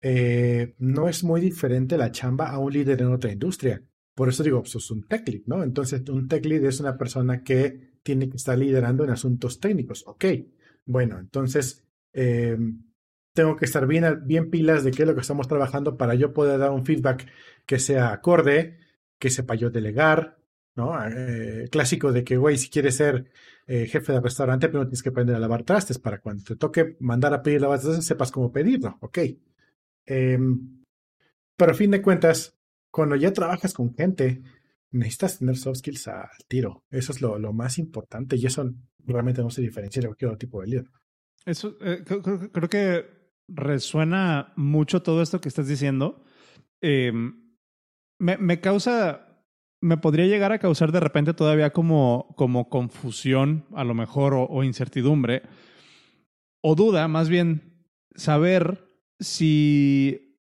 eh, 0.01 0.75
no 0.79 1.07
es 1.07 1.23
muy 1.23 1.41
diferente 1.41 1.97
la 1.97 2.11
chamba 2.11 2.49
a 2.49 2.59
un 2.59 2.73
líder 2.73 3.01
en 3.01 3.13
otra 3.13 3.31
industria. 3.31 3.81
Por 4.13 4.29
eso 4.29 4.43
digo, 4.43 4.61
pues 4.61 4.75
es 4.75 4.91
un 4.91 5.07
tech 5.07 5.27
lead, 5.27 5.43
¿no? 5.45 5.63
Entonces, 5.63 6.01
un 6.09 6.27
tech 6.27 6.43
lead 6.45 6.65
es 6.65 6.79
una 6.79 6.97
persona 6.97 7.43
que 7.43 7.99
tiene 8.03 8.29
que 8.29 8.37
estar 8.37 8.57
liderando 8.57 9.03
en 9.03 9.11
asuntos 9.11 9.59
técnicos. 9.59 10.03
Ok, 10.07 10.25
bueno, 10.85 11.19
entonces 11.19 11.85
eh, 12.13 12.57
tengo 13.37 13.55
que 13.55 13.65
estar 13.65 13.85
bien, 13.85 14.23
bien 14.25 14.49
pilas 14.49 14.83
de 14.83 14.89
qué 14.89 15.03
es 15.03 15.07
lo 15.07 15.13
que 15.13 15.21
estamos 15.21 15.47
trabajando 15.47 15.95
para 15.95 16.15
yo 16.15 16.33
poder 16.33 16.57
dar 16.57 16.71
un 16.71 16.83
feedback 16.83 17.27
que 17.67 17.77
sea 17.77 18.11
acorde, 18.11 18.79
que 19.19 19.29
sepa 19.29 19.53
yo 19.53 19.69
delegar, 19.69 20.39
¿no? 20.75 20.97
Eh, 21.07 21.67
clásico 21.71 22.11
de 22.11 22.23
que, 22.23 22.35
güey, 22.35 22.57
si 22.57 22.71
quieres 22.71 22.95
ser 22.95 23.29
eh, 23.67 23.85
jefe 23.85 24.11
de 24.11 24.21
restaurante, 24.21 24.69
primero 24.69 24.87
tienes 24.87 25.03
que 25.03 25.09
aprender 25.09 25.35
a 25.35 25.39
lavar 25.39 25.61
trastes 25.61 25.99
para 25.99 26.19
cuando 26.19 26.43
te 26.45 26.55
toque 26.55 26.97
mandar 26.99 27.31
a 27.35 27.43
pedir 27.43 27.61
lavar 27.61 27.79
trastes, 27.79 28.05
sepas 28.05 28.31
cómo 28.31 28.51
pedirlo, 28.51 28.97
ok. 29.01 29.19
Em, 30.07 30.83
pero 31.55 31.73
a 31.73 31.75
fin 31.75 31.91
de 31.91 32.01
cuentas, 32.01 32.57
cuando 32.89 33.15
ya 33.15 33.31
trabajas 33.33 33.71
con 33.75 33.93
gente, 33.93 34.41
necesitas 34.89 35.37
tener 35.37 35.57
soft 35.57 35.77
skills 35.77 36.07
al 36.07 36.27
tiro. 36.47 36.85
Eso 36.89 37.11
es 37.11 37.21
lo, 37.21 37.37
lo 37.37 37.53
más 37.53 37.77
importante 37.77 38.35
y 38.35 38.47
eso 38.47 38.67
realmente 39.05 39.43
no 39.43 39.51
se 39.51 39.61
diferencia 39.61 40.01
de 40.01 40.07
cualquier 40.07 40.29
otro 40.29 40.39
tipo 40.39 40.61
de 40.61 40.67
líder. 40.67 40.89
Eso, 41.47 41.77
eh, 41.79 42.03
creo, 42.03 42.69
que 42.69 43.05
resuena 43.47 44.53
mucho 44.55 45.01
todo 45.01 45.21
esto 45.21 45.41
que 45.41 45.49
estás 45.49 45.67
diciendo. 45.67 46.23
Em, 46.81 47.55
me, 48.19 48.37
me, 48.37 48.59
causa, 48.59 49.43
me 49.81 49.97
podría 49.97 50.25
llegar 50.25 50.51
a 50.51 50.59
causar 50.59 50.91
de 50.91 50.99
repente 50.99 51.33
todavía 51.33 51.71
como, 51.71 52.33
como 52.35 52.69
confusión, 52.69 53.65
a 53.73 53.83
lo 53.83 53.93
mejor, 53.93 54.33
o, 54.35 54.63
incertidumbre, 54.63 55.43
o 56.61 56.75
duda, 56.75 57.07
más 57.07 57.29
bien, 57.29 57.85
saber 58.15 58.87
si, 59.19 60.37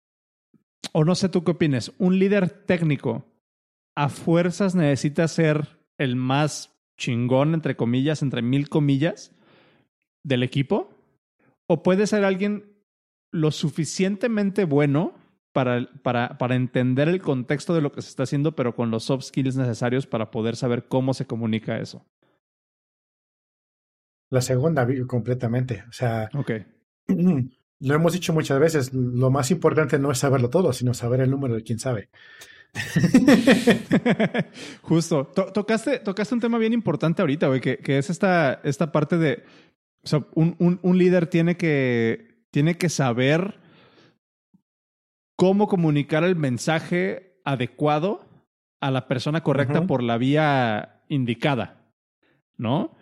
o 0.93 1.05
no 1.05 1.15
sé 1.15 1.29
tú 1.29 1.45
qué 1.45 1.53
opinas, 1.53 1.93
un 1.99 2.19
líder 2.19 2.51
técnico 2.51 3.27
a 3.97 4.09
fuerzas 4.09 4.75
necesita 4.75 5.27
ser 5.29 5.81
el 5.99 6.17
más 6.17 6.77
chingón, 6.99 7.55
entre 7.55 7.77
comillas, 7.77 8.23
entre 8.23 8.43
mil 8.43 8.69
comillas, 8.69 9.35
del 10.25 10.43
equipo, 10.43 10.91
o 11.67 11.83
puede 11.83 12.07
ser 12.07 12.25
alguien 12.25 12.70
lo 13.31 13.51
suficientemente 13.51 14.65
bueno 14.65 15.15
para, 15.53 15.89
para, 16.03 16.39
para 16.39 16.55
entender 16.55 17.09
el 17.09 17.21
contexto 17.21 17.75
de 17.75 17.81
lo 17.81 17.93
que 17.93 18.03
se 18.03 18.09
está 18.09 18.25
haciendo, 18.25 18.55
pero 18.55 18.75
con 18.75 18.91
los 18.91 19.05
soft 19.05 19.25
skills 19.25 19.57
necesarios 19.57 20.07
para 20.07 20.31
poder 20.31 20.57
saber 20.57 20.87
cómo 20.87 21.15
se 21.15 21.27
comunica 21.27 21.79
eso. 21.79 22.05
La 24.31 24.41
segunda, 24.41 24.87
completamente. 25.07 25.85
O 25.89 25.93
sea, 25.93 26.31
okay. 26.35 26.65
lo 27.81 27.95
hemos 27.95 28.13
dicho 28.13 28.33
muchas 28.33 28.61
veces, 28.61 28.95
lo 28.95 29.31
más 29.31 29.51
importante 29.51 29.99
no 29.99 30.13
es 30.13 30.19
saberlo 30.19 30.51
todo, 30.51 30.73
sino 30.73 30.95
saber 30.95 31.21
el 31.21 31.31
número 31.31 31.55
de 31.55 31.63
quien 31.65 31.79
sabe. 31.79 32.11
Justo. 34.83 35.25
tocaste, 35.27 35.99
tocaste 35.99 36.35
un 36.35 36.41
tema 36.41 36.59
bien 36.59 36.73
importante 36.73 37.23
ahorita, 37.23 37.49
güey, 37.49 37.61
que, 37.61 37.79
que, 37.79 37.99
es 37.99 38.11
esta, 38.11 38.61
esta 38.63 38.93
parte 38.93 39.19
de. 39.19 39.43
O 40.03 40.07
sea, 40.07 40.25
un, 40.35 40.55
un, 40.59 40.79
un, 40.83 40.97
líder 40.97 41.27
tiene 41.27 41.57
que, 41.57 42.30
tiene 42.51 42.77
que 42.77 42.89
saber 42.89 43.59
cómo 45.37 45.69
comunicar 45.69 46.25
el 46.25 46.37
mensaje 46.37 47.41
adecuado 47.45 48.27
a 48.81 48.91
la 48.91 49.09
persona 49.09 49.43
correcta 49.43 49.87
por 49.87 50.03
la 50.03 50.19
vía 50.19 51.03
indicada, 51.09 51.93
¿no? 52.57 52.97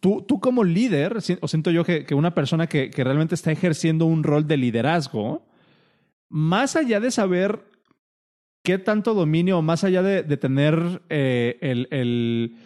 Tú, 0.00 0.24
tú 0.26 0.40
como 0.40 0.64
líder, 0.64 1.18
o 1.40 1.48
siento 1.48 1.70
yo 1.70 1.84
que, 1.84 2.04
que 2.04 2.14
una 2.14 2.34
persona 2.34 2.66
que, 2.66 2.90
que 2.90 3.04
realmente 3.04 3.34
está 3.34 3.52
ejerciendo 3.52 4.04
un 4.04 4.24
rol 4.24 4.46
de 4.46 4.56
liderazgo, 4.56 5.46
más 6.28 6.74
allá 6.74 6.98
de 6.98 7.10
saber 7.10 7.64
qué 8.62 8.78
tanto 8.78 9.14
dominio, 9.14 9.62
más 9.62 9.84
allá 9.84 10.02
de, 10.02 10.22
de 10.22 10.36
tener 10.36 11.02
eh, 11.08 11.58
el, 11.60 11.88
el, 11.90 12.56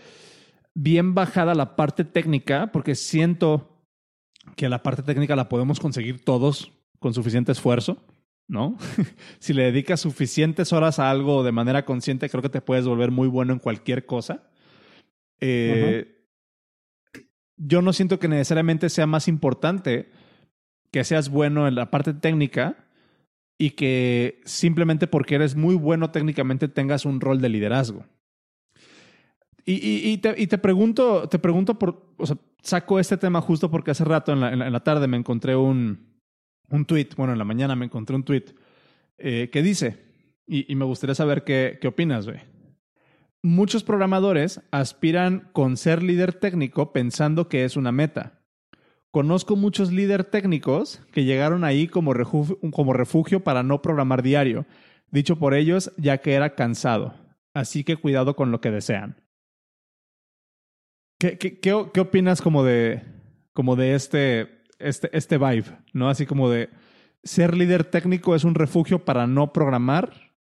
bien 0.74 1.14
bajada 1.14 1.54
la 1.54 1.76
parte 1.76 2.04
técnica, 2.04 2.70
porque 2.72 2.94
siento 2.94 3.75
que 4.56 4.68
la 4.68 4.82
parte 4.82 5.02
técnica 5.02 5.36
la 5.36 5.48
podemos 5.48 5.78
conseguir 5.78 6.24
todos 6.24 6.72
con 6.98 7.14
suficiente 7.14 7.52
esfuerzo. 7.52 8.02
¿no? 8.48 8.76
si 9.38 9.52
le 9.52 9.64
dedicas 9.64 10.00
suficientes 10.00 10.72
horas 10.72 10.98
a 10.98 11.10
algo 11.10 11.42
de 11.42 11.52
manera 11.52 11.84
consciente, 11.84 12.28
creo 12.28 12.42
que 12.42 12.48
te 12.48 12.60
puedes 12.60 12.86
volver 12.86 13.10
muy 13.10 13.28
bueno 13.28 13.52
en 13.52 13.58
cualquier 13.58 14.06
cosa. 14.06 14.48
Eh, 15.40 16.16
yo 17.56 17.82
no 17.82 17.92
siento 17.92 18.18
que 18.18 18.28
necesariamente 18.28 18.88
sea 18.88 19.06
más 19.06 19.28
importante 19.28 20.10
que 20.90 21.04
seas 21.04 21.28
bueno 21.28 21.66
en 21.66 21.74
la 21.74 21.90
parte 21.90 22.14
técnica 22.14 22.86
y 23.58 23.70
que 23.70 24.40
simplemente 24.44 25.06
porque 25.06 25.34
eres 25.34 25.56
muy 25.56 25.74
bueno 25.74 26.10
técnicamente 26.10 26.68
tengas 26.68 27.04
un 27.04 27.20
rol 27.20 27.40
de 27.40 27.48
liderazgo. 27.48 28.04
Y, 29.68 30.08
y, 30.08 30.18
te, 30.18 30.40
y 30.40 30.46
te, 30.46 30.58
pregunto, 30.58 31.28
te 31.28 31.40
pregunto 31.40 31.76
por, 31.76 32.14
o 32.18 32.26
sea, 32.26 32.36
saco 32.66 32.98
este 32.98 33.16
tema 33.16 33.40
justo 33.40 33.70
porque 33.70 33.92
hace 33.92 34.04
rato 34.04 34.32
en 34.32 34.72
la, 34.72 34.80
tarde 34.80 35.08
me 35.08 35.16
encontré 35.16 35.56
un, 35.56 36.20
un 36.68 36.84
tweet, 36.84 37.08
bueno, 37.16 37.32
en 37.32 37.38
la 37.38 37.44
mañana 37.44 37.76
me 37.76 37.86
encontré 37.86 38.16
un 38.16 38.24
tweet 38.24 38.44
eh, 39.18 39.48
que 39.52 39.62
dice, 39.62 40.04
y, 40.46 40.74
me 40.74 40.84
gustaría 40.84 41.14
saber 41.14 41.44
qué, 41.44 41.78
qué 41.80 41.88
opinas, 41.88 42.26
güey. 42.26 42.40
Muchos 43.42 43.84
programadores 43.84 44.60
aspiran 44.70 45.48
con 45.52 45.76
ser 45.76 46.02
líder 46.02 46.34
técnico 46.34 46.92
pensando 46.92 47.48
que 47.48 47.64
es 47.64 47.76
una 47.76 47.92
meta. 47.92 48.40
Conozco 49.10 49.56
muchos 49.56 49.92
líderes 49.92 50.30
técnicos 50.30 51.00
que 51.12 51.24
llegaron 51.24 51.64
ahí 51.64 51.86
como 51.86 52.12
como 52.72 52.92
refugio 52.92 53.44
para 53.44 53.62
no 53.62 53.80
programar 53.80 54.22
diario, 54.22 54.66
dicho 55.10 55.38
por 55.38 55.54
ellos 55.54 55.92
ya 55.96 56.18
que 56.18 56.34
era 56.34 56.54
cansado. 56.54 57.14
Así 57.54 57.84
que 57.84 57.96
cuidado 57.96 58.36
con 58.36 58.50
lo 58.50 58.60
que 58.60 58.70
desean. 58.70 59.25
¿Qué, 61.18 61.38
qué, 61.38 61.58
qué, 61.60 61.86
qué 61.92 62.00
opinas 62.00 62.42
como 62.42 62.62
de, 62.62 63.02
como 63.54 63.74
de 63.76 63.94
este, 63.94 64.62
este, 64.78 65.16
este 65.16 65.38
vibe, 65.38 65.78
¿no? 65.92 66.10
Así 66.10 66.26
como 66.26 66.50
de 66.50 66.68
ser 67.24 67.56
líder 67.56 67.84
técnico 67.84 68.34
es 68.34 68.44
un 68.44 68.54
refugio 68.54 69.04
para 69.04 69.26
no 69.26 69.52
programar. 69.52 70.34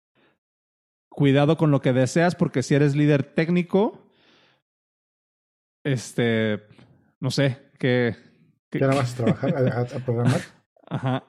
Cuidado 1.10 1.58
con 1.58 1.70
lo 1.70 1.80
que 1.80 1.94
deseas, 1.94 2.36
porque 2.36 2.64
si 2.64 2.74
eres 2.74 2.96
líder 2.96 3.24
técnico, 3.24 4.10
este, 5.84 6.64
no 7.20 7.30
sé, 7.30 7.60
que... 7.78 8.16
¿Qué 8.72 8.80
nada 8.80 8.96
más 8.96 9.14
trabajar 9.14 9.68
a, 9.68 9.86
programar? 10.00 10.42
Ajá. 10.88 11.24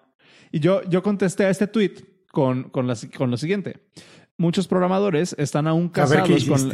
Y 0.50 0.60
yo, 0.60 0.82
yo 0.84 1.02
contesté 1.02 1.44
a 1.44 1.50
este 1.50 1.66
tweet 1.66 1.96
con, 2.32 2.70
con, 2.70 2.90
con 3.14 3.30
lo 3.30 3.36
siguiente. 3.36 3.90
Muchos 4.38 4.66
programadores 4.66 5.34
están 5.38 5.66
aún 5.66 5.90
casados 5.90 6.44
con... 6.46 6.72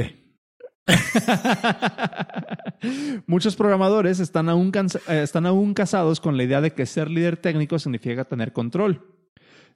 Muchos 3.26 3.56
programadores 3.56 4.20
están 4.20 4.48
aún, 4.48 4.72
eh, 5.08 5.22
están 5.22 5.46
aún 5.46 5.74
casados 5.74 6.20
con 6.20 6.36
la 6.36 6.44
idea 6.44 6.60
de 6.60 6.72
que 6.72 6.86
ser 6.86 7.10
líder 7.10 7.36
técnico 7.36 7.78
significa 7.78 8.24
tener 8.24 8.52
control. 8.52 9.06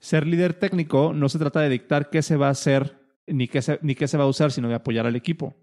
Ser 0.01 0.27
líder 0.27 0.55
técnico 0.55 1.13
no 1.15 1.29
se 1.29 1.39
trata 1.39 1.61
de 1.61 1.69
dictar 1.69 2.11
qué 2.11 2.23
se 2.23 2.37
va 2.37 2.49
a 2.49 2.51
hacer 2.51 2.99
ni 3.27 3.49
qué 3.49 3.63
se, 3.63 3.79
ni 3.83 3.95
qué 3.95 4.09
se 4.09 4.19
va 4.19 4.25
a 4.25 4.29
usar, 4.29 4.53
sino 4.53 4.69
de 4.69 4.75
apoyar 4.75 5.07
al 5.07 5.17
equipo. 5.17 5.55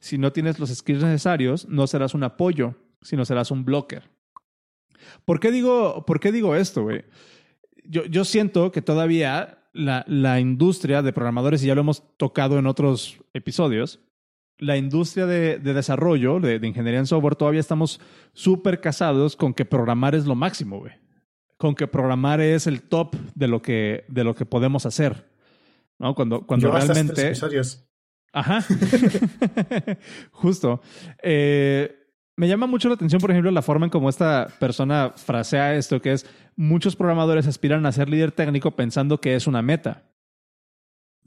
Si 0.00 0.18
no 0.18 0.32
tienes 0.32 0.58
los 0.58 0.70
skills 0.70 1.02
necesarios, 1.02 1.66
no 1.68 1.86
serás 1.86 2.14
un 2.14 2.24
apoyo, 2.24 2.74
sino 3.00 3.24
serás 3.24 3.50
un 3.50 3.64
blocker. 3.64 4.10
¿Por 5.24 5.40
qué 5.40 5.50
digo, 5.50 6.04
por 6.06 6.20
qué 6.20 6.32
digo 6.32 6.56
esto? 6.56 6.88
Yo, 7.84 8.04
yo 8.04 8.24
siento 8.24 8.72
que 8.72 8.82
todavía 8.82 9.58
la, 9.72 10.04
la 10.06 10.40
industria 10.40 11.02
de 11.02 11.12
programadores, 11.12 11.62
y 11.62 11.68
ya 11.68 11.74
lo 11.74 11.82
hemos 11.82 12.02
tocado 12.16 12.58
en 12.58 12.66
otros 12.66 13.18
episodios, 13.32 14.00
la 14.58 14.76
industria 14.76 15.26
de, 15.26 15.58
desarrollo, 15.58 16.40
de, 16.40 16.66
ingeniería 16.66 17.00
en 17.00 17.06
software, 17.06 17.36
todavía 17.36 17.60
estamos 17.60 18.00
súper 18.32 18.80
casados 18.80 19.36
con 19.36 19.52
que 19.52 19.64
programar 19.64 20.14
es 20.14 20.26
lo 20.26 20.34
máximo, 20.34 20.78
güey. 20.78 20.92
Con 21.56 21.74
que 21.74 21.86
programar 21.86 22.40
es 22.40 22.66
el 22.66 22.82
top 22.82 23.16
de 23.34 23.48
lo 23.48 23.62
que, 23.62 24.04
de 24.08 24.24
lo 24.24 24.34
que 24.34 24.46
podemos 24.46 24.86
hacer. 24.86 25.30
¿No? 25.98 26.14
Cuando, 26.14 26.46
cuando 26.46 26.70
realmente. 26.70 27.32
Ajá. 28.32 28.62
Justo. 30.32 30.82
Eh, 31.22 31.94
me 32.36 32.48
llama 32.48 32.66
mucho 32.66 32.88
la 32.88 32.94
atención, 32.94 33.20
por 33.20 33.30
ejemplo, 33.30 33.50
la 33.50 33.62
forma 33.62 33.86
en 33.86 33.90
cómo 33.90 34.10
esta 34.10 34.48
persona 34.60 35.14
frasea 35.16 35.74
esto, 35.74 36.02
que 36.02 36.12
es 36.12 36.26
muchos 36.54 36.94
programadores 36.94 37.46
aspiran 37.46 37.86
a 37.86 37.92
ser 37.92 38.10
líder 38.10 38.32
técnico 38.32 38.72
pensando 38.72 39.20
que 39.20 39.34
es 39.34 39.46
una 39.46 39.62
meta. 39.62 40.04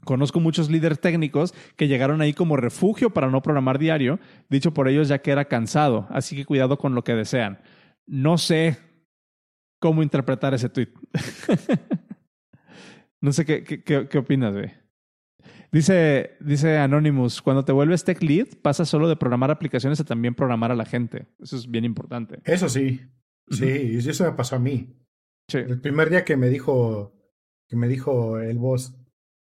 Conozco 0.04 0.40
muchos 0.40 0.70
líderes 0.70 1.00
técnicos 1.00 1.54
que 1.76 1.88
llegaron 1.88 2.20
ahí 2.20 2.32
como 2.32 2.56
refugio 2.56 3.10
para 3.10 3.28
no 3.28 3.42
programar 3.42 3.78
diario, 3.78 4.18
dicho 4.48 4.72
por 4.72 4.88
ellos 4.88 5.08
ya 5.08 5.20
que 5.20 5.30
era 5.30 5.46
cansado, 5.46 6.06
así 6.10 6.36
que 6.36 6.46
cuidado 6.46 6.78
con 6.78 6.94
lo 6.94 7.04
que 7.04 7.14
desean. 7.14 7.60
No 8.06 8.38
sé 8.38 8.78
cómo 9.78 10.02
interpretar 10.02 10.54
ese 10.54 10.68
tweet. 10.68 10.88
no 13.20 13.32
sé 13.32 13.44
qué, 13.44 13.64
qué, 13.64 14.08
qué, 14.08 14.18
opinas, 14.18 14.54
güey. 14.54 14.72
Dice, 15.72 16.36
dice 16.40 16.78
Anonymous, 16.78 17.42
cuando 17.42 17.64
te 17.64 17.72
vuelves 17.72 18.04
tech 18.04 18.22
lead, 18.22 18.48
pasas 18.62 18.88
solo 18.88 19.08
de 19.08 19.16
programar 19.16 19.50
aplicaciones 19.50 20.00
a 20.00 20.04
también 20.04 20.34
programar 20.34 20.72
a 20.72 20.76
la 20.76 20.84
gente. 20.84 21.26
Eso 21.38 21.56
es 21.56 21.70
bien 21.70 21.84
importante. 21.84 22.40
Eso 22.44 22.68
sí. 22.68 23.00
Sí, 23.50 23.66
y 23.66 23.96
eso 23.96 24.24
me 24.24 24.32
pasó 24.32 24.56
a 24.56 24.60
mí. 24.60 24.96
El 25.52 25.80
primer 25.80 26.10
día 26.10 26.24
que 26.24 26.36
me 26.36 26.48
dijo, 26.48 27.12
que 27.68 27.76
me 27.76 27.88
dijo 27.88 28.38
el 28.38 28.58
boss, 28.58 28.94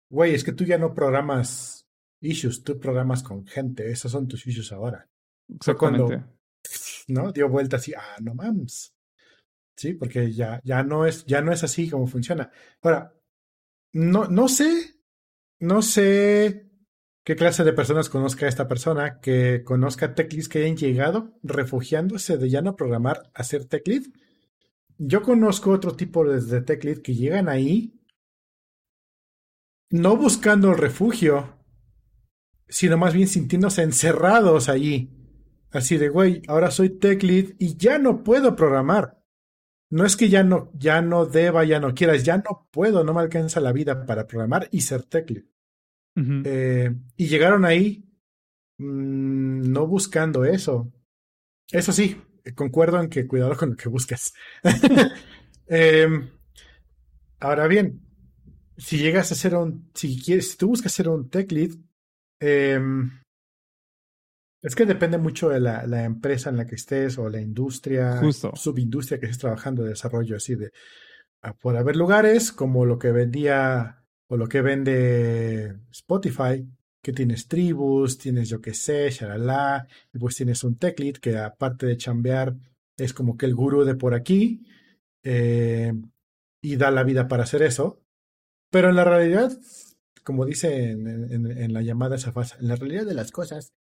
güey, 0.09 0.33
es 0.33 0.43
que 0.43 0.53
tú 0.53 0.63
ya 0.65 0.77
no 0.77 0.93
programas 0.93 1.87
issues, 2.21 2.63
tú 2.63 2.79
programas 2.79 3.23
con 3.23 3.45
gente, 3.45 3.89
esos 3.89 4.11
son 4.11 4.27
tus 4.27 4.45
issues 4.45 4.71
ahora. 4.71 5.07
Exactamente. 5.47 6.23
¿no? 7.07 7.31
Dio 7.31 7.49
vuelta 7.49 7.77
así, 7.77 7.93
ah, 7.93 8.17
no 8.21 8.35
mames. 8.35 8.93
Sí, 9.75 9.93
porque 9.93 10.31
ya, 10.31 10.61
ya, 10.63 10.83
no 10.83 11.05
es, 11.05 11.25
ya 11.25 11.41
no 11.41 11.51
es 11.51 11.63
así 11.63 11.89
como 11.89 12.07
funciona. 12.07 12.51
Ahora, 12.81 13.13
no, 13.93 14.25
no 14.25 14.49
sé, 14.49 14.95
no 15.59 15.81
sé 15.81 16.69
qué 17.23 17.35
clase 17.35 17.63
de 17.63 17.73
personas 17.73 18.09
conozca 18.09 18.47
esta 18.47 18.67
persona, 18.67 19.19
que 19.19 19.63
conozca 19.63 20.15
TechLeads 20.15 20.49
que 20.49 20.59
hayan 20.59 20.77
llegado 20.77 21.39
refugiándose 21.43 22.37
de 22.37 22.49
ya 22.49 22.61
no 22.61 22.75
programar 22.75 23.31
a 23.33 23.43
ser 23.43 23.65
TechLead. 23.65 24.03
Yo 24.97 25.21
conozco 25.21 25.71
otro 25.71 25.95
tipo 25.95 26.25
de, 26.25 26.41
de 26.41 27.01
que 27.01 27.15
llegan 27.15 27.47
ahí 27.47 27.98
no 29.89 30.17
buscando 30.17 30.71
el 30.71 30.77
refugio, 30.77 31.57
sino 32.67 32.97
más 32.97 33.13
bien 33.13 33.27
sintiéndose 33.27 33.81
encerrados 33.81 34.69
allí. 34.69 35.11
Así 35.71 35.97
de, 35.97 36.09
güey, 36.09 36.41
ahora 36.47 36.71
soy 36.71 36.89
tech 36.89 37.21
lead 37.23 37.53
y 37.59 37.77
ya 37.77 37.99
no 37.99 38.23
puedo 38.23 38.55
programar. 38.55 39.19
No 39.91 40.05
es 40.05 40.15
que 40.15 40.29
ya 40.29 40.43
no, 40.43 40.71
ya 40.75 41.01
no 41.01 41.25
deba, 41.25 41.63
ya 41.63 41.79
no 41.79 41.93
quieras, 41.95 42.23
ya 42.23 42.37
no 42.37 42.67
puedo, 42.71 43.03
no 43.03 43.13
me 43.13 43.21
alcanza 43.21 43.59
la 43.59 43.71
vida 43.71 44.05
para 44.05 44.27
programar 44.27 44.67
y 44.71 44.81
ser 44.81 45.03
tech 45.03 45.29
lead. 45.29 45.45
Eh, 46.45 46.93
y 47.15 47.27
llegaron 47.27 47.63
ahí 47.63 48.03
mm, 48.77 49.71
no 49.71 49.87
buscando 49.87 50.43
eso. 50.43 50.91
Eso 51.71 51.93
sí, 51.93 52.21
concuerdo 52.55 52.99
en 52.99 53.09
que 53.09 53.27
cuidado 53.27 53.55
con 53.55 53.71
lo 53.71 53.75
que 53.75 53.89
buscas. 53.89 54.33
Em, 55.71 56.31
ahora 57.39 57.67
bien, 57.67 58.01
si 58.79 58.97
llegas 58.97 59.31
a 59.31 59.35
ser 59.35 59.55
un, 59.55 59.89
si 59.93 60.21
quieres, 60.21 60.51
si 60.51 60.57
tú 60.57 60.69
buscas 60.69 60.91
ser 60.91 61.09
un 61.09 61.29
tech 61.29 61.51
lead, 61.51 61.71
em, 62.39 63.11
es 64.61 64.75
que 64.75 64.85
depende 64.85 65.17
mucho 65.17 65.49
de 65.49 65.59
la, 65.59 65.85
la, 65.85 66.03
empresa 66.03 66.49
en 66.49 66.57
la 66.57 66.65
que 66.65 66.75
estés 66.75 67.17
o 67.17 67.29
la 67.29 67.41
industria, 67.41 68.21
subindustria 68.55 69.19
que 69.19 69.25
estés 69.25 69.39
trabajando 69.39 69.83
de 69.83 69.89
desarrollo 69.89 70.35
así 70.35 70.55
de. 70.55 70.71
por 71.61 71.77
haber 71.77 71.95
lugares 71.95 72.51
como 72.51 72.85
lo 72.85 72.97
que 72.99 73.11
vendía 73.11 74.03
o 74.27 74.37
lo 74.37 74.47
que 74.47 74.61
vende 74.61 75.77
Spotify, 75.91 76.65
que 77.01 77.13
tienes 77.13 77.47
tribus, 77.47 78.17
tienes 78.17 78.49
yo 78.49 78.61
que 78.61 78.73
sé, 78.73 79.09
shalala, 79.09 79.87
y 80.13 80.19
pues 80.19 80.35
tienes 80.35 80.63
un 80.63 80.77
tech 80.77 80.99
lead 80.99 81.15
que 81.15 81.37
aparte 81.37 81.85
de 81.85 81.97
chambear 81.97 82.55
es 82.97 83.13
como 83.13 83.37
que 83.37 83.45
el 83.45 83.55
gurú 83.55 83.83
de 83.85 83.95
por 83.95 84.13
aquí 84.13 84.65
eh, 85.23 85.93
y 86.61 86.75
da 86.75 86.91
la 86.91 87.03
vida 87.03 87.27
para 87.27 87.43
hacer 87.43 87.61
eso. 87.61 88.01
Pero 88.69 88.89
en 88.89 88.95
la 88.95 89.03
realidad, 89.03 89.51
como 90.23 90.45
dice 90.45 90.91
en, 90.91 91.73
la 91.73 91.81
llamada 91.81 92.15
esa 92.15 92.31
fase, 92.31 92.55
en 92.59 92.67
la 92.67 92.75
realidad 92.75 93.05
de 93.05 93.13
las 93.13 93.31
cosas, 93.31 93.73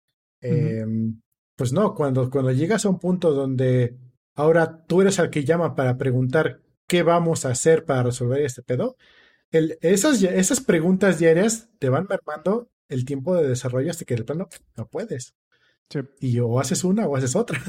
em, 0.40 1.20
pues 1.56 1.72
no, 1.72 1.94
cuando, 1.94 2.30
cuando 2.30 2.52
llegas 2.52 2.84
a 2.84 2.88
un 2.88 2.98
punto 2.98 3.32
donde 3.32 3.96
ahora 4.34 4.84
tú 4.86 5.00
eres 5.02 5.18
al 5.18 5.30
que 5.30 5.44
llama 5.44 5.74
para 5.74 5.96
preguntar 5.96 6.60
qué 6.86 7.02
vamos 7.02 7.44
a 7.44 7.50
hacer 7.50 7.84
para 7.84 8.04
resolver 8.04 8.42
este 8.42 8.62
pedo, 8.62 8.96
el, 9.50 9.78
esas, 9.80 10.22
esas 10.22 10.60
preguntas 10.60 11.18
diarias 11.18 11.70
te 11.78 11.88
van 11.88 12.06
mermando 12.08 12.68
el 12.88 13.04
tiempo 13.04 13.34
de 13.34 13.48
desarrollo 13.48 13.90
hasta 13.90 14.04
que 14.04 14.16
de 14.16 14.24
plano 14.24 14.48
no 14.76 14.86
puedes. 14.86 15.34
Y 16.20 16.38
o 16.40 16.58
haces 16.58 16.84
una 16.84 17.06
o 17.06 17.16
haces 17.16 17.36
otra. 17.36 17.60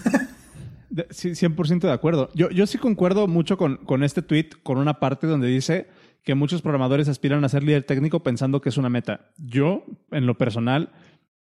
sí, 1.12 1.32
100% 1.32 1.82
de 1.82 1.92
acuerdo. 1.92 2.30
Yo, 2.34 2.50
yo 2.50 2.66
sí 2.66 2.78
concuerdo 2.78 3.28
mucho 3.28 3.58
con, 3.58 3.78
con 3.78 4.04
este 4.04 4.22
tweet, 4.22 4.50
con 4.64 4.78
una 4.78 5.00
parte 5.00 5.28
donde 5.28 5.48
dice 5.48 5.88
que 6.28 6.36
muchos 6.36 6.62
programadores 6.62 7.08
aspiran 7.08 7.46
a 7.46 7.48
ser 7.48 7.64
líder 7.64 7.84
técnico 7.84 8.22
pensando 8.22 8.60
que 8.60 8.68
es 8.68 8.76
una 8.76 8.90
meta. 8.90 9.32
Yo, 9.38 9.86
en 10.12 10.26
lo 10.26 10.38
personal, 10.38 10.92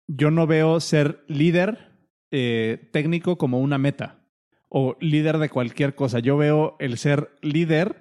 yo 0.06 0.30
no 0.30 0.46
veo 0.46 0.78
ser 0.78 1.24
líder 1.26 1.90
eh, 2.30 2.90
técnico 2.92 3.38
como 3.38 3.60
una 3.60 3.78
meta 3.78 4.18
o 4.68 4.98
líder 5.00 5.38
de 5.38 5.48
cualquier 5.48 5.94
cosa. 5.94 6.18
Yo 6.18 6.36
veo 6.36 6.76
el 6.80 6.98
ser 6.98 7.30
líder 7.40 7.96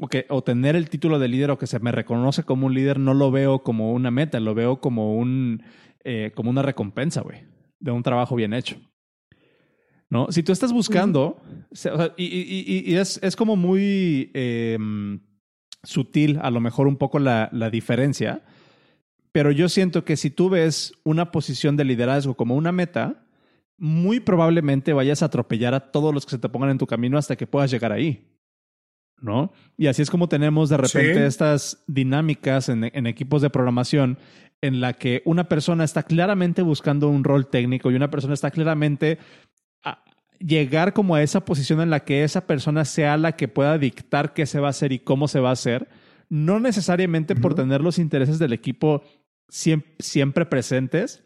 o, 0.00 0.08
que, 0.08 0.24
o 0.30 0.42
tener 0.42 0.74
el 0.74 0.88
título 0.88 1.18
de 1.18 1.28
líder 1.28 1.50
o 1.50 1.58
que 1.58 1.66
se 1.66 1.80
me 1.80 1.92
reconoce 1.92 2.44
como 2.44 2.66
un 2.66 2.72
líder, 2.72 2.98
no 2.98 3.12
lo 3.12 3.30
veo 3.30 3.62
como 3.62 3.92
una 3.92 4.10
meta, 4.10 4.40
lo 4.40 4.54
veo 4.54 4.80
como, 4.80 5.14
un, 5.18 5.62
eh, 6.02 6.32
como 6.34 6.48
una 6.48 6.62
recompensa, 6.62 7.20
güey, 7.20 7.44
de 7.78 7.90
un 7.90 8.02
trabajo 8.02 8.36
bien 8.36 8.54
hecho. 8.54 8.76
¿No? 10.08 10.28
Si 10.30 10.42
tú 10.42 10.52
estás 10.52 10.72
buscando, 10.72 11.42
y, 12.16 12.94
es, 12.94 13.20
es, 13.22 13.36
como 13.36 13.54
muy 13.54 14.30
em, 14.32 15.20
sutil, 15.82 16.38
a 16.42 16.50
lo 16.50 16.60
mejor 16.60 16.86
un 16.86 16.96
poco 16.96 17.18
la, 17.18 17.48
la 17.52 17.70
diferencia, 17.70 18.42
pero 19.32 19.50
yo 19.50 19.68
siento 19.68 20.04
que 20.04 20.16
si 20.16 20.30
tú 20.30 20.50
ves 20.50 20.92
una 21.04 21.30
posición 21.32 21.76
de 21.76 21.84
liderazgo 21.84 22.34
como 22.34 22.54
una 22.54 22.72
meta, 22.72 23.24
muy 23.78 24.20
probablemente 24.20 24.92
vayas 24.92 25.22
a 25.22 25.26
atropellar 25.26 25.74
a 25.74 25.90
todos 25.90 26.14
los 26.14 26.24
que 26.24 26.32
se 26.32 26.38
te 26.38 26.48
pongan 26.48 26.70
en 26.70 26.78
tu 26.78 26.86
camino 26.86 27.18
hasta 27.18 27.36
que 27.36 27.46
puedas 27.46 27.70
llegar 27.70 27.92
ahí. 27.92 28.24
¿no? 29.22 29.52
Y 29.78 29.86
así 29.86 30.02
es 30.02 30.10
como 30.10 30.28
tenemos 30.28 30.68
de 30.68 30.76
repente 30.76 31.26
estas 31.26 31.82
dinámicas 31.86 32.68
en, 32.68 32.84
equipos 33.06 33.40
de 33.40 33.50
programación 33.50 34.18
en 34.60 34.80
la 34.80 34.92
que 34.92 35.22
una 35.24 35.48
persona 35.48 35.84
está 35.84 36.02
claramente 36.02 36.62
buscando 36.62 37.08
un 37.08 37.24
rol 37.24 37.46
técnico 37.46 37.90
y 37.90 37.94
una 37.94 38.10
persona 38.10 38.34
está 38.34 38.50
claramente 38.50 39.18
llegar 40.44 40.92
como 40.92 41.14
a 41.14 41.22
esa 41.22 41.44
posición 41.44 41.80
en 41.80 41.90
la 41.90 42.00
que 42.00 42.24
esa 42.24 42.46
persona 42.46 42.84
sea 42.84 43.16
la 43.16 43.32
que 43.32 43.48
pueda 43.48 43.78
dictar 43.78 44.34
qué 44.34 44.46
se 44.46 44.60
va 44.60 44.68
a 44.68 44.70
hacer 44.70 44.92
y 44.92 44.98
cómo 44.98 45.28
se 45.28 45.40
va 45.40 45.50
a 45.50 45.52
hacer, 45.52 45.88
no 46.28 46.60
necesariamente 46.60 47.36
por 47.36 47.54
tener 47.54 47.80
los 47.80 47.98
intereses 47.98 48.38
del 48.38 48.52
equipo 48.52 49.02
siempre, 49.48 50.46
presentes, 50.46 51.24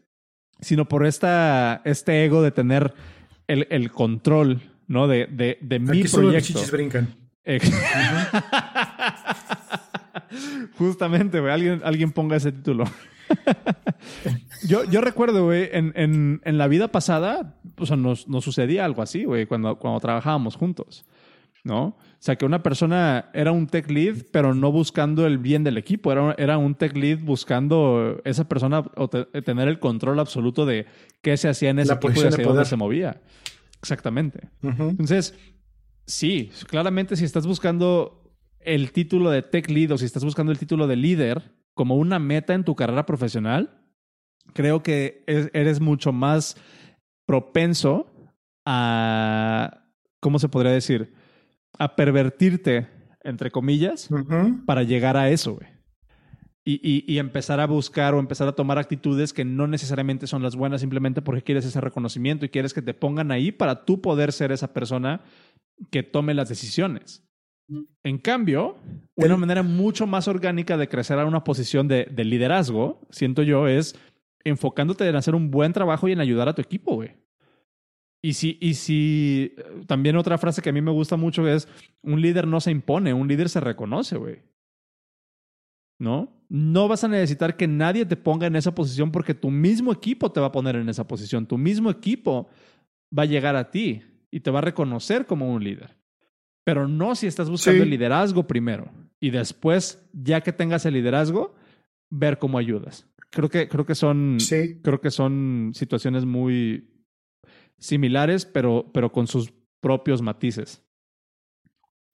sino 0.61 0.89
por 0.89 1.07
esta, 1.07 1.83
este 1.85 2.25
ego 2.25 2.43
de 2.43 2.51
tener 2.51 2.95
el, 3.47 3.91
control, 3.93 4.63
¿no? 4.89 5.07
De, 5.07 5.27
de, 5.27 5.59
de 5.61 5.79
mi 5.79 6.05
proyecto. 6.05 6.61
brincan. 6.73 7.15
Justamente, 10.79 11.41
güey. 11.41 11.53
Alguien, 11.53 11.81
alguien 11.85 12.13
ponga 12.13 12.37
ese 12.37 12.53
título. 12.53 12.85
yo, 14.69 14.85
yo 14.85 15.01
recuerdo, 15.01 15.45
güey, 15.47 15.69
en, 15.73 15.93
en, 15.97 16.41
en, 16.45 16.59
la 16.59 16.69
vida 16.69 16.89
pasada, 16.89 17.59
o 17.77 17.87
sea, 17.87 17.97
nos, 17.97 18.29
nos 18.29 18.45
sucedía 18.45 18.85
algo 18.85 19.03
así, 19.03 19.25
güey, 19.25 19.47
cuando, 19.47 19.79
cuando 19.79 19.99
trabajábamos 19.99 20.57
juntos, 20.57 21.05
¿no? 21.65 21.85
O 21.87 21.97
sea, 22.21 22.37
que 22.37 22.47
una 22.47 22.63
persona 22.63 23.31
era 23.35 23.53
un 23.53 23.67
tech 23.67 23.91
lead, 23.91 24.27
pero 24.33 24.55
no 24.55 24.71
buscando 24.71 25.27
el 25.27 25.39
bien 25.39 25.65
del 25.65 25.77
equipo. 25.77 26.13
Era, 26.13 26.35
era 26.39 26.59
un 26.59 26.75
tech 26.75 26.97
lead 26.97 27.19
buscando 27.19 28.21
esa 28.25 28.49
persona 28.49 28.85
o 28.97 29.09
tener 29.09 29.69
el 29.69 29.79
control 29.79 30.19
absoluto 30.21 30.65
de 30.67 30.87
qué 31.21 31.37
se 31.37 31.49
hacía 31.49 31.71
en 31.71 31.81
ese 31.81 31.93
equipo 31.93 32.21
y 32.21 32.27
hacia 32.27 32.45
dónde 32.45 32.65
se 32.65 32.77
movía. 32.77 33.21
Exactamente. 33.81 34.49
Entonces, 34.63 35.35
Sí, 36.07 36.51
claramente 36.69 37.17
si 37.17 37.25
estás 37.25 37.47
buscando 37.47 38.26
el 38.67 38.93
título 38.93 39.31
de 39.31 39.43
tech 39.43 39.71
lead 39.71 39.93
o 39.93 39.99
si 39.99 40.05
estás 40.05 40.25
buscando 40.25 40.53
el 40.53 40.59
título 40.59 40.87
de 40.87 40.97
líder 40.97 41.53
como 41.75 41.97
una 41.97 42.19
meta 42.19 42.53
en 42.53 42.65
tu 42.65 42.75
carrera 42.75 43.07
profesional, 43.07 43.81
creo 44.53 44.83
que 44.83 45.25
eres 45.27 45.81
mucho 45.81 46.13
más 46.13 46.57
propenso 47.27 48.13
a, 48.65 49.85
¿cómo 50.21 50.39
se 50.39 50.49
podría 50.49 50.73
decir? 50.73 51.15
A 51.79 51.95
pervertirte, 51.95 52.89
entre 53.23 53.51
comillas, 53.51 54.09
para 54.67 54.83
llegar 54.83 55.17
a 55.17 55.31
eso, 55.31 55.55
güey. 55.55 55.69
Y, 56.69 57.05
y, 57.07 57.19
empezar 57.19 57.61
a 57.61 57.67
buscar 57.67 58.15
o 58.15 58.19
empezar 58.19 58.49
a 58.49 58.57
tomar 58.57 58.77
actitudes 58.77 59.33
que 59.33 59.45
no 59.45 59.69
necesariamente 59.69 60.27
son 60.27 60.43
las 60.43 60.57
buenas 60.57 60.81
simplemente 60.81 61.23
porque 61.23 61.45
quieres 61.45 61.65
ese 61.65 61.81
reconocimiento 61.81 62.45
y 62.45 62.49
quieres 62.49 62.75
que 62.75 62.83
te 62.83 62.93
pongan 62.93 63.31
ahí 63.31 63.53
para 63.53 63.85
tú 63.85 64.01
poder 64.01 64.33
ser 64.33 64.51
esa 64.51 64.73
persona 64.73 65.21
que 65.93 66.03
tome 66.03 66.35
las 66.35 66.49
decisiones. 66.49 67.26
En 68.05 68.19
cambio, 68.19 68.77
una 69.17 69.37
manera 69.37 69.63
mucho 69.63 70.07
más 70.07 70.29
orgánica 70.29 70.77
de 70.77 70.89
crecer 70.89 71.19
a 71.19 71.27
una 71.27 71.43
posición 71.43 71.89
de, 71.89 72.07
liderazgo, 72.17 73.01
siento 73.11 73.43
yo, 73.43 73.67
es 73.67 73.99
enfocándote 74.45 75.09
en 75.09 75.17
hacer 75.17 75.35
un 75.35 75.51
buen 75.51 75.73
trabajo 75.73 76.07
y 76.07 76.13
en 76.13 76.21
ayudar 76.21 76.49
a 76.49 76.55
tu 76.55 76.63
equipo, 76.63 76.95
güey. 76.95 77.15
Y 78.23 78.35
si, 78.35 78.59
y 78.61 78.75
si, 78.75 79.55
también 79.87 80.17
otra 80.17 80.39
frase 80.39 80.63
que 80.63 80.71
a 80.71 80.73
mí 80.73 80.81
me 80.81 80.93
gusta 80.93 81.17
mucho 81.17 81.47
es, 81.49 81.69
un 82.03 82.21
líder 82.21 82.47
no 82.47 82.61
se 82.61 82.71
impone, 82.71 83.13
un 83.13 83.29
líder 83.29 83.49
se 83.49 83.61
reconoce, 83.61 84.17
güey. 84.17 84.43
¿No? 85.99 86.33
No 86.49 86.89
vas 86.89 87.03
a 87.03 87.09
necesitar 87.09 87.57
que 87.57 87.67
nadie 87.67 88.05
te 88.05 88.17
ponga 88.17 88.47
en 88.47 88.57
esa 88.57 88.75
posición 88.75 89.11
porque 89.11 89.35
tu 89.35 89.51
mismo 89.51 89.93
equipo 89.93 90.31
te 90.31 90.41
va 90.41 90.47
a 90.47 90.53
poner 90.53 90.77
en 90.77 90.89
esa 90.89 91.07
posición, 91.07 91.47
tu 91.47 91.59
mismo 91.59 91.91
equipo 91.91 92.49
va 93.17 93.25
a 93.25 93.27
llegar 93.27 93.57
a 93.57 93.71
ti 93.71 94.03
y 94.31 94.41
te 94.41 94.51
va 94.51 94.59
a 94.59 94.63
reconocer 94.63 95.27
como 95.27 95.53
un 95.53 95.65
líder. 95.65 95.96
Pero 96.67 96.89
no 96.89 97.15
si 97.15 97.29
estás 97.29 97.49
buscando 97.49 97.85
el 97.85 97.91
liderazgo 97.91 98.49
primero 98.49 98.91
y 99.21 99.31
después, 99.31 100.05
ya 100.13 100.41
que 100.41 100.53
tengas 100.53 100.85
el 100.85 100.95
liderazgo, 100.95 101.55
ver 102.11 102.41
cómo 102.41 102.59
ayudas. 102.59 103.07
Creo 103.31 103.49
que, 103.49 103.69
creo 103.69 103.87
que 103.87 103.95
son, 103.95 104.39
creo 104.83 105.01
que 105.01 105.13
son 105.13 105.71
situaciones 105.75 106.25
muy 106.25 106.91
similares, 107.79 108.47
pero, 108.47 108.91
pero 108.93 109.13
con 109.13 109.29
sus 109.29 109.53
propios 109.81 110.23
matices. 110.23 110.83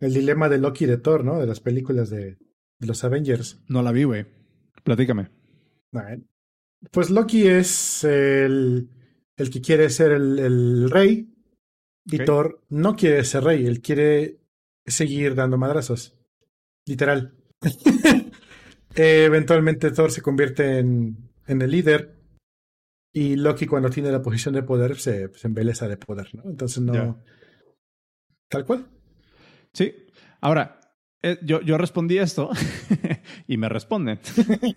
El 0.00 0.12
dilema 0.12 0.50
de 0.50 0.58
Loki 0.58 0.84
y 0.84 0.88
de 0.88 0.98
Thor, 0.98 1.24
¿no? 1.24 1.40
De 1.40 1.46
las 1.46 1.60
películas 1.60 2.10
de, 2.10 2.36
los 2.78 3.04
Avengers. 3.04 3.58
No 3.68 3.80
la 3.82 3.90
vi, 3.90 4.04
güey. 4.04 4.26
Platícame. 4.84 5.30
Pues 6.90 7.08
Loki 7.08 7.46
es 7.46 8.04
el, 8.04 8.90
el 9.34 9.50
que 9.50 9.62
quiere 9.62 9.88
ser 9.88 10.12
el, 10.12 10.38
el 10.38 10.90
rey 10.90 11.32
y 12.04 12.18
Thor 12.18 12.62
no 12.68 12.96
quiere 12.96 13.24
ser 13.24 13.44
rey, 13.44 13.64
él 13.64 13.80
quiere 13.80 14.41
seguir 14.86 15.34
dando 15.34 15.58
madrazos. 15.58 16.18
Literal. 16.86 17.34
Eh, 18.94 19.24
eventualmente 19.24 19.90
Thor 19.90 20.12
se 20.12 20.20
convierte 20.20 20.78
en, 20.78 21.30
en, 21.46 21.62
el 21.62 21.70
líder. 21.70 22.14
Y 23.10 23.36
Loki, 23.36 23.64
cuando 23.64 23.88
tiene 23.88 24.12
la 24.12 24.20
posición 24.20 24.52
de 24.52 24.62
poder, 24.62 24.98
se, 24.98 25.32
se 25.32 25.46
embeleza 25.46 25.88
de 25.88 25.96
poder, 25.96 26.28
¿no? 26.34 26.42
Entonces 26.44 26.82
no. 26.82 27.18
Tal 28.50 28.66
cual. 28.66 28.86
Sí. 29.72 29.94
Ahora, 30.42 30.78
eh, 31.22 31.38
yo, 31.42 31.62
yo 31.62 31.78
respondí 31.78 32.18
esto 32.18 32.50
y 33.48 33.56
me 33.56 33.70
responden. 33.70 34.20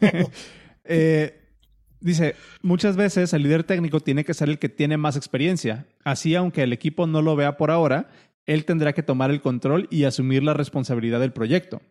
eh, 0.85 1.45
Dice, 2.05 2.35
muchas 2.61 2.97
veces 2.97 3.33
el 3.33 3.41
líder 3.41 3.63
técnico 3.63 3.99
tiene 3.99 4.25
que 4.25 4.35
ser 4.35 4.49
el 4.49 4.59
que 4.59 4.69
tiene 4.69 4.95
más 4.95 5.17
experiencia. 5.17 5.87
Así, 6.03 6.35
aunque 6.35 6.61
el 6.61 6.71
equipo 6.71 7.07
no 7.07 7.23
lo 7.23 7.35
vea 7.35 7.57
por 7.57 7.71
ahora, 7.71 8.09
él 8.45 8.65
tendrá 8.65 8.93
que 8.93 9.03
tomar 9.03 9.31
el 9.31 9.41
control 9.41 9.87
y 9.89 10.03
asumir 10.03 10.43
la 10.43 10.53
responsabilidad 10.53 11.19
del 11.19 11.33
proyecto. 11.33 11.81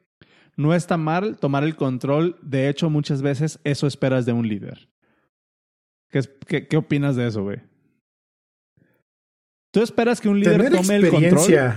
No 0.56 0.74
está 0.74 0.96
mal 0.96 1.38
tomar 1.38 1.64
el 1.64 1.74
control, 1.76 2.38
de 2.42 2.68
hecho, 2.68 2.90
muchas 2.90 3.22
veces 3.22 3.58
eso 3.64 3.86
esperas 3.86 4.24
de 4.24 4.32
un 4.32 4.48
líder. 4.48 4.88
¿Qué, 6.10 6.68
qué, 6.68 6.76
opinas 6.76 7.16
de 7.16 7.26
eso, 7.26 7.42
güey? 7.42 7.60
¿Tú 9.72 9.82
esperas 9.82 10.20
que 10.20 10.28
un 10.28 10.38
líder 10.38 10.70
tome 10.70 10.94
el 10.94 11.10
control? 11.10 11.74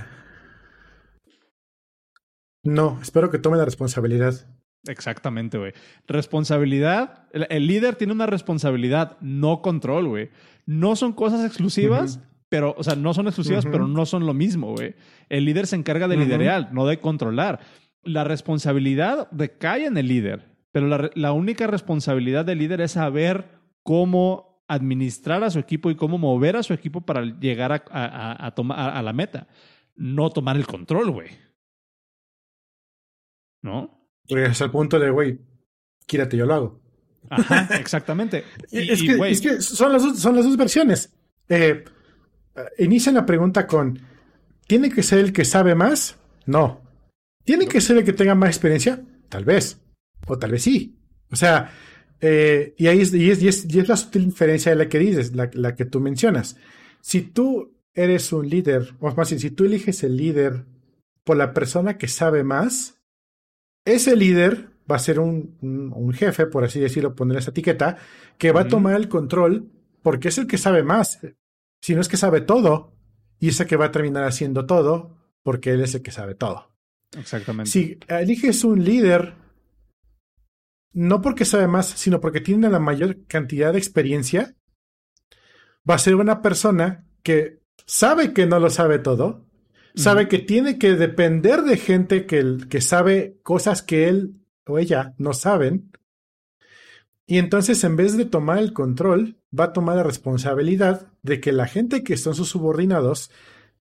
No, 2.63 2.99
espero 3.01 3.31
que 3.31 3.39
tome 3.39 3.57
la 3.57 3.65
responsabilidad. 3.65 4.45
Exactamente, 4.87 5.57
güey. 5.57 5.73
Responsabilidad. 6.07 7.27
El, 7.31 7.65
líder 7.65 7.95
tiene 7.95 8.13
una 8.13 8.25
responsabilidad, 8.25 9.17
no 9.21 9.61
control, 9.61 10.07
güey. 10.07 10.29
No 10.65 10.95
son 10.95 11.13
cosas 11.13 11.45
exclusivas, 11.45 12.19
pero, 12.49 12.75
o 12.77 12.83
sea, 12.83 12.95
no 12.95 13.13
son 13.13 13.27
exclusivas, 13.27 13.65
pero 13.65 13.87
no 13.87 14.05
son 14.05 14.25
lo 14.25 14.33
mismo, 14.33 14.73
güey. 14.73 14.95
El 15.29 15.45
líder 15.45 15.67
se 15.67 15.75
encarga 15.75 16.07
de 16.07 16.17
liderar, 16.17 16.73
no 16.73 16.85
de 16.85 16.99
controlar. 16.99 17.59
la 18.03 18.23
responsabilidad 18.23 19.27
recae 19.31 19.85
en 19.85 19.97
el 19.97 20.07
líder, 20.07 20.45
pero 20.71 21.11
la, 21.13 21.31
única 21.33 21.67
responsabilidad 21.67 22.45
del 22.45 22.59
líder 22.59 22.81
es 22.81 22.91
saber 22.91 23.49
cómo 23.83 24.63
administrar 24.69 25.43
a 25.43 25.49
su 25.49 25.59
equipo 25.59 25.89
y 25.91 25.95
cómo 25.95 26.17
mover 26.17 26.55
a 26.55 26.63
su 26.63 26.73
equipo 26.73 27.01
para 27.01 27.23
llegar 27.23 27.83
a, 27.91 28.53
tomar, 28.55 28.95
a 28.95 29.01
la 29.01 29.13
meta. 29.13 29.47
No 29.95 30.29
tomar 30.29 30.55
el 30.55 30.67
control, 30.67 31.11
güey. 31.11 31.29
¿No? 33.61 34.09
Llegas 34.25 34.61
al 34.61 34.71
punto 34.71 34.99
de, 34.99 35.09
güey, 35.09 35.39
quírate, 36.05 36.37
yo 36.37 36.45
lo 36.45 36.53
hago. 36.53 36.81
Ajá, 37.29 37.67
exactamente. 37.79 38.43
es, 38.71 39.41
que, 39.41 39.61
son, 39.61 39.91
las 39.91 40.03
dos, 40.03 40.19
son 40.19 40.35
las 40.35 40.45
dos 40.45 40.55
versiones. 40.55 41.13
Eh, 41.49 41.83
inician 42.77 43.15
la 43.15 43.25
pregunta 43.25 43.67
con, 43.67 43.99
¿tiene 44.67 44.89
que 44.89 45.03
ser 45.03 45.19
el 45.19 45.33
que 45.33 45.45
sabe 45.45 45.75
más? 45.75 46.17
No. 46.45 46.81
¿Tiene 47.43 47.67
que 47.67 47.81
ser 47.81 47.97
el 47.97 48.03
que 48.03 48.13
tenga 48.13 48.35
más 48.35 48.49
experiencia? 48.49 49.01
Tal 49.29 49.45
vez. 49.45 49.79
O 50.27 50.37
tal 50.37 50.51
vez 50.51 50.63
sí. 50.63 50.97
O 51.31 51.35
sea, 51.35 51.71
eh, 52.19 52.73
y 52.77 52.87
ahí 52.87 53.01
es, 53.01 53.13
y 53.13 53.29
es, 53.29 53.87
la 53.87 53.97
sutil 53.97 54.25
diferencia 54.25 54.71
de 54.71 54.77
la 54.77 54.89
que 54.89 54.99
dices, 54.99 55.33
la, 55.35 55.75
que 55.75 55.85
tú 55.85 55.99
mencionas. 55.99 56.57
Si 57.01 57.21
tú 57.21 57.75
eres 57.93 58.31
un 58.33 58.49
líder, 58.49 58.93
o 58.99 59.13
más 59.13 59.29
bien, 59.29 59.39
si 59.39 59.51
tú 59.51 59.65
eliges 59.65 60.03
el 60.03 60.17
líder 60.17 60.65
por 61.23 61.37
la 61.37 61.53
persona 61.53 61.97
que 61.97 62.07
sabe 62.07 62.43
más, 62.43 62.99
ese 63.85 64.15
líder 64.15 64.69
va 64.89 64.95
a 64.95 64.99
ser 64.99 65.19
un, 65.19 66.13
jefe, 66.13 66.47
por 66.47 66.63
así 66.63 66.79
decirlo, 66.79 67.15
poner 67.15 67.37
esa 67.37 67.51
etiqueta, 67.51 67.97
que 68.37 68.51
va 68.51 68.61
a 68.61 68.67
tomar 68.67 68.95
el 68.95 69.09
control 69.09 69.69
porque 70.01 70.29
es 70.29 70.37
el 70.37 70.47
que 70.47 70.57
sabe 70.57 70.83
más. 70.83 71.19
Si 71.87 71.95
no 71.95 72.01
es 72.01 72.09
que 72.09 72.17
sabe 72.17 72.41
todo, 72.41 72.91
y 73.39 73.47
es 73.47 73.61
el 73.61 73.65
que 73.65 73.77
va 73.77 73.85
a 73.85 73.91
terminar 73.93 74.25
haciendo 74.25 74.65
todo 74.65 75.15
porque 75.41 75.71
él 75.71 75.79
es 75.79 75.95
el 75.95 76.01
que 76.01 76.11
sabe 76.11 76.35
todo. 76.35 76.75
Exactamente. 77.17 77.71
Si 77.71 77.97
eliges 78.09 78.65
un 78.65 78.83
líder, 78.83 79.35
no 80.91 81.21
porque 81.21 81.45
sabe 81.45 81.65
más, 81.69 81.87
sino 81.87 82.19
porque 82.19 82.41
tiene 82.41 82.69
la 82.69 82.79
mayor 82.79 83.25
cantidad 83.27 83.71
de 83.71 83.79
experiencia, 83.79 84.53
va 85.89 85.95
a 85.95 85.99
ser 85.99 86.15
una 86.15 86.41
persona 86.41 87.07
que 87.23 87.61
sabe 87.85 88.33
que 88.33 88.47
no 88.47 88.59
lo 88.59 88.69
sabe 88.69 88.99
todo, 88.99 89.45
sabe 89.95 90.27
que 90.27 90.39
tiene 90.39 90.77
que 90.77 90.91
depender 90.95 91.61
de 91.61 91.77
gente 91.77 92.25
que, 92.25 92.57
que 92.69 92.81
sabe 92.81 93.39
cosas 93.43 93.81
que 93.81 94.09
él 94.09 94.41
o 94.65 94.77
ella 94.77 95.13
no 95.17 95.31
saben, 95.31 95.89
y 97.29 97.39
entonces 97.39 97.83
en 97.83 97.97
vez 97.97 98.15
de 98.15 98.25
tomar 98.25 98.57
el 98.57 98.71
control, 98.71 99.37
va 99.57 99.65
a 99.65 99.73
tomar 99.73 99.97
la 99.97 100.03
responsabilidad 100.03 101.11
de 101.27 101.39
que 101.39 101.51
la 101.51 101.67
gente 101.67 102.03
que 102.03 102.17
son 102.17 102.33
sus 102.33 102.49
subordinados 102.49 103.29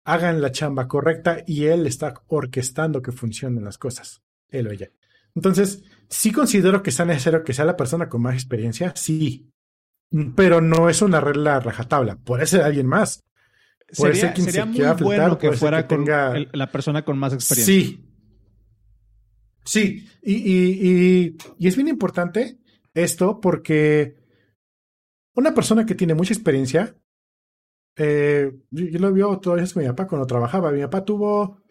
hagan 0.04 0.42
la 0.42 0.52
chamba 0.52 0.88
correcta 0.88 1.44
y 1.48 1.66
él 1.66 1.88
está 1.88 2.14
orquestando 2.28 3.02
que 3.02 3.12
funcionen 3.12 3.64
las 3.64 3.78
cosas, 3.78 4.22
él 4.50 4.68
o 4.68 4.72
ella. 4.72 4.92
Entonces, 5.34 5.84
sí 6.10 6.32
considero 6.32 6.84
que 6.84 6.92
sea 6.92 7.06
necesario 7.06 7.44
que 7.44 7.54
sea 7.54 7.66
la 7.66 7.78
persona 7.78 8.10
con 8.10 8.22
más 8.22 8.36
experiencia, 8.36 8.94
sí, 8.96 9.50
pero 10.36 10.62
no 10.62 10.90
es 10.90 11.02
una 11.02 11.20
regla 11.20 11.60
rajatabla, 11.60 12.18
puede 12.18 12.46
ser 12.46 12.62
alguien 12.62 12.88
más. 12.88 13.24
Puede 13.98 14.16
sería, 14.16 14.36
ser 14.36 14.54
quien 14.54 14.72
muy 14.72 15.04
bueno 15.04 15.38
que 15.38 15.52
fuera 15.52 15.88
con 15.88 16.06
la 16.06 16.72
persona 16.72 17.06
con 17.06 17.18
más 17.18 17.34
experiencia. 17.34 17.74
Sí. 17.74 18.02
Sí, 19.68 20.08
y, 20.22 20.34
y, 20.36 21.38
y 21.58 21.68
es 21.68 21.76
bien 21.76 21.88
importante 21.88 22.60
esto 22.94 23.42
porque 23.42 24.16
una 25.34 25.54
persona 25.56 25.88
que 25.88 25.96
tiene 25.96 26.14
mucha 26.14 26.34
experiencia 26.34 26.96
eh, 27.98 28.52
yo, 28.72 29.00
lo 29.00 29.14
vio 29.14 29.40
todavía 29.40 29.66
con 29.72 29.84
mi 29.84 29.90
papá 29.90 30.08
cuando 30.08 30.28
trabajaba. 30.28 30.72
Mi 30.72 30.82
papá 30.82 31.06
tuvo, 31.06 31.64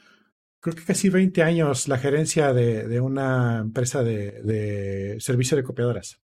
creo 0.60 0.74
que 0.74 0.84
casi 0.84 1.08
20 1.08 1.42
años 1.42 1.88
la 1.88 1.98
gerencia 1.98 2.52
de, 2.52 3.00
una 3.00 3.58
empresa 3.58 4.02
de, 4.02 5.16
servicio 5.20 5.56
de 5.56 5.64
copiadoras. 5.64 6.20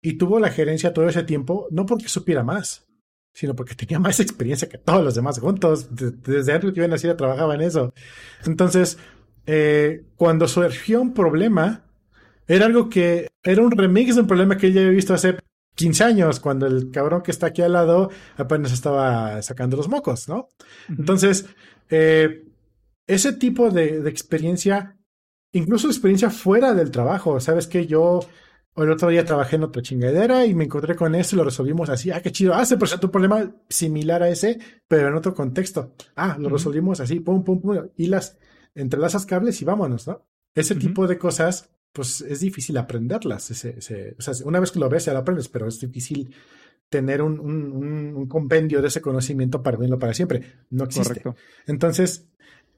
Y 0.00 0.16
tuvo 0.16 0.38
la 0.38 0.50
gerencia 0.50 0.92
todo 0.92 1.08
ese 1.08 1.24
tiempo, 1.24 1.66
no 1.70 1.84
porque 1.86 2.08
supiera 2.08 2.44
más, 2.44 2.86
sino 3.32 3.54
porque 3.54 3.74
tenía 3.74 3.98
más 4.00 4.20
experiencia 4.20 4.68
que 4.68 4.78
todos 4.78 5.04
los 5.04 5.14
demás 5.14 5.38
juntos. 5.38 5.88
Desde 5.94 6.52
antes 6.52 6.72
que 6.72 6.80
yo 6.80 6.88
nací 6.88 7.08
trabajaba 7.16 7.54
en 7.54 7.62
eso. 7.62 7.92
Entonces, 8.46 8.98
eh, 9.46 10.04
cuando 10.16 10.48
surgió 10.48 11.00
un 11.00 11.14
problema, 11.14 11.84
era 12.46 12.66
algo 12.66 12.88
que 12.88 13.28
era 13.42 13.62
un 13.62 13.70
remix 13.70 14.14
de 14.14 14.22
un 14.22 14.26
problema 14.26 14.56
que 14.56 14.68
ella 14.68 14.80
había 14.80 14.92
visto 14.92 15.14
hace 15.14 15.38
15 15.78 16.04
años, 16.04 16.40
cuando 16.40 16.66
el 16.66 16.90
cabrón 16.90 17.22
que 17.22 17.30
está 17.30 17.46
aquí 17.46 17.62
al 17.62 17.72
lado 17.72 18.10
apenas 18.36 18.72
estaba 18.72 19.40
sacando 19.42 19.76
los 19.76 19.88
mocos, 19.88 20.28
¿no? 20.28 20.48
Entonces, 20.88 21.46
eh, 21.88 22.44
ese 23.06 23.32
tipo 23.32 23.70
de, 23.70 24.08
experiencia, 24.08 24.98
incluso 25.52 25.86
experiencia 25.86 26.30
fuera 26.30 26.74
del 26.74 26.90
trabajo, 26.90 27.38
¿sabes 27.38 27.68
que 27.68 27.86
Yo 27.86 28.20
el 28.76 28.90
otro 28.90 29.08
día 29.08 29.24
trabajé 29.24 29.54
en 29.56 29.64
otra 29.64 29.82
chingadera 29.82 30.46
y 30.46 30.54
me 30.54 30.64
encontré 30.64 30.96
con 30.96 31.14
eso 31.14 31.34
y 31.34 31.38
lo 31.38 31.44
resolvimos 31.44 31.90
así. 31.90 32.10
Ah, 32.10 32.20
qué 32.22 32.32
chido. 32.32 32.54
Ah, 32.54 32.64
se 32.64 32.76
presentó 32.76 33.06
un 33.06 33.12
problema 33.12 33.52
similar 33.68 34.22
a 34.22 34.28
ese, 34.28 34.58
pero 34.86 35.08
en 35.08 35.14
otro 35.14 35.34
contexto. 35.34 35.94
Ah, 36.16 36.36
lo 36.38 36.48
resolvimos 36.48 37.00
así, 37.00 37.20
pum, 37.20 37.44
pum, 37.44 37.60
pum. 37.60 37.88
Y 37.96 38.06
las 38.06 38.38
entrelazas 38.74 39.26
cables 39.26 39.60
y 39.62 39.64
vámonos, 39.64 40.06
¿no? 40.06 40.26
Ese 40.54 40.74
tipo 40.74 41.06
de 41.06 41.18
cosas 41.18 41.70
pues 41.92 42.20
es 42.20 42.40
difícil 42.40 42.76
aprenderlas. 42.76 43.50
Ese, 43.50 44.14
o 44.18 44.22
sea, 44.22 44.34
una 44.44 44.60
vez 44.60 44.70
que 44.70 44.78
lo 44.78 44.88
ves 44.88 45.06
ya 45.06 45.12
lo 45.12 45.20
aprendes, 45.20 45.48
pero 45.48 45.66
es 45.66 45.80
difícil 45.80 46.34
tener 46.88 47.20
un, 47.22 47.38
un, 47.40 48.26
compendio 48.28 48.80
de 48.80 48.88
ese 48.88 49.02
conocimiento 49.02 49.62
para 49.62 49.76
verlo 49.76 49.98
para 49.98 50.14
siempre. 50.14 50.42
No 50.70 50.84
existe. 50.84 51.22
Entonces, 51.66 52.28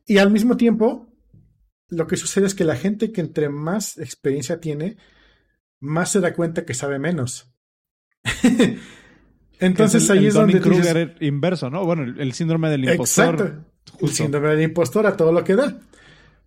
y 0.07 0.19
al 0.19 0.31
mismo 0.31 0.57
tiempo, 0.57 1.09
lo 1.89 2.07
que 2.07 2.17
sucede 2.17 2.47
es 2.47 2.55
que 2.55 2.65
la 2.65 2.77
gente 2.77 3.13
que 3.13 3.21
entre 3.21 3.49
más 3.49 3.99
experiencia 3.99 4.61
tiene, 4.61 4.97
más 5.81 6.11
se 6.11 6.21
da 6.21 6.35
cuenta 6.35 6.65
que 6.65 6.75
sabe 6.75 6.99
menos. 6.99 7.53
Entonces 9.61 10.09
ahí 10.11 10.27
es 10.27 10.35
donde 10.35 10.61
Kruger 10.61 11.17
inverso, 11.21 11.69
¿no? 11.69 11.85
Bueno, 11.85 12.03
el, 12.03 12.33
síndrome 12.33 12.71
del 12.71 12.89
impostor. 12.89 13.35
Exacto. 13.35 13.65
El 14.01 14.09
síndrome 14.09 14.49
del 14.49 14.63
impostor 14.63 15.07
a 15.07 15.17
todo 15.17 15.33
lo 15.33 15.45
que 15.45 15.55
da. 15.55 15.79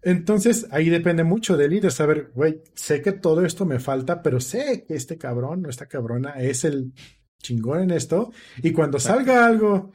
Entonces, 0.03 0.67
ahí 0.71 0.89
depende 0.89 1.23
mucho 1.23 1.55
del 1.55 1.71
líder 1.71 1.91
saber, 1.91 2.31
güey, 2.35 2.61
sé 2.75 3.01
que 3.01 3.13
todo 3.13 3.45
esto 3.45 3.65
me 3.65 3.79
falta, 3.79 4.21
pero 4.21 4.41
sé 4.41 4.83
que 4.85 4.95
este 4.95 5.17
cabrón 5.17 5.65
o 5.65 5.69
esta 5.69 5.87
cabrona 5.87 6.31
es 6.31 6.65
el 6.65 6.93
chingón 7.41 7.83
en 7.83 7.91
esto. 7.91 8.31
Y 8.61 8.71
cuando 8.71 8.99
salga 8.99 9.45
algo 9.45 9.91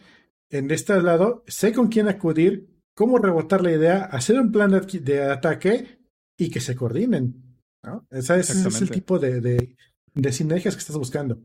en 0.51 0.71
este 0.71 1.03
lado, 1.03 1.45
sé 1.47 1.75
con 1.75 1.89
quién 1.89 2.09
acudir, 2.09 2.69
cómo 2.95 3.19
rebotar 3.19 3.63
la 3.63 3.73
idea, 3.73 4.05
hacer 4.05 4.41
un 4.41 4.51
plan 4.51 4.71
de, 4.71 5.23
ataque 5.25 5.99
y 6.39 6.51
que 6.51 6.61
se 6.61 6.75
coordinen. 6.75 7.59
¿no? 7.83 8.07
Ese 8.11 8.41
es, 8.41 8.81
el 8.81 8.91
tipo 8.91 9.19
de, 9.19 9.41
de, 9.41 10.33
sinergias 10.33 10.75
que 10.75 10.81
estás 10.81 10.97
buscando. 10.97 11.39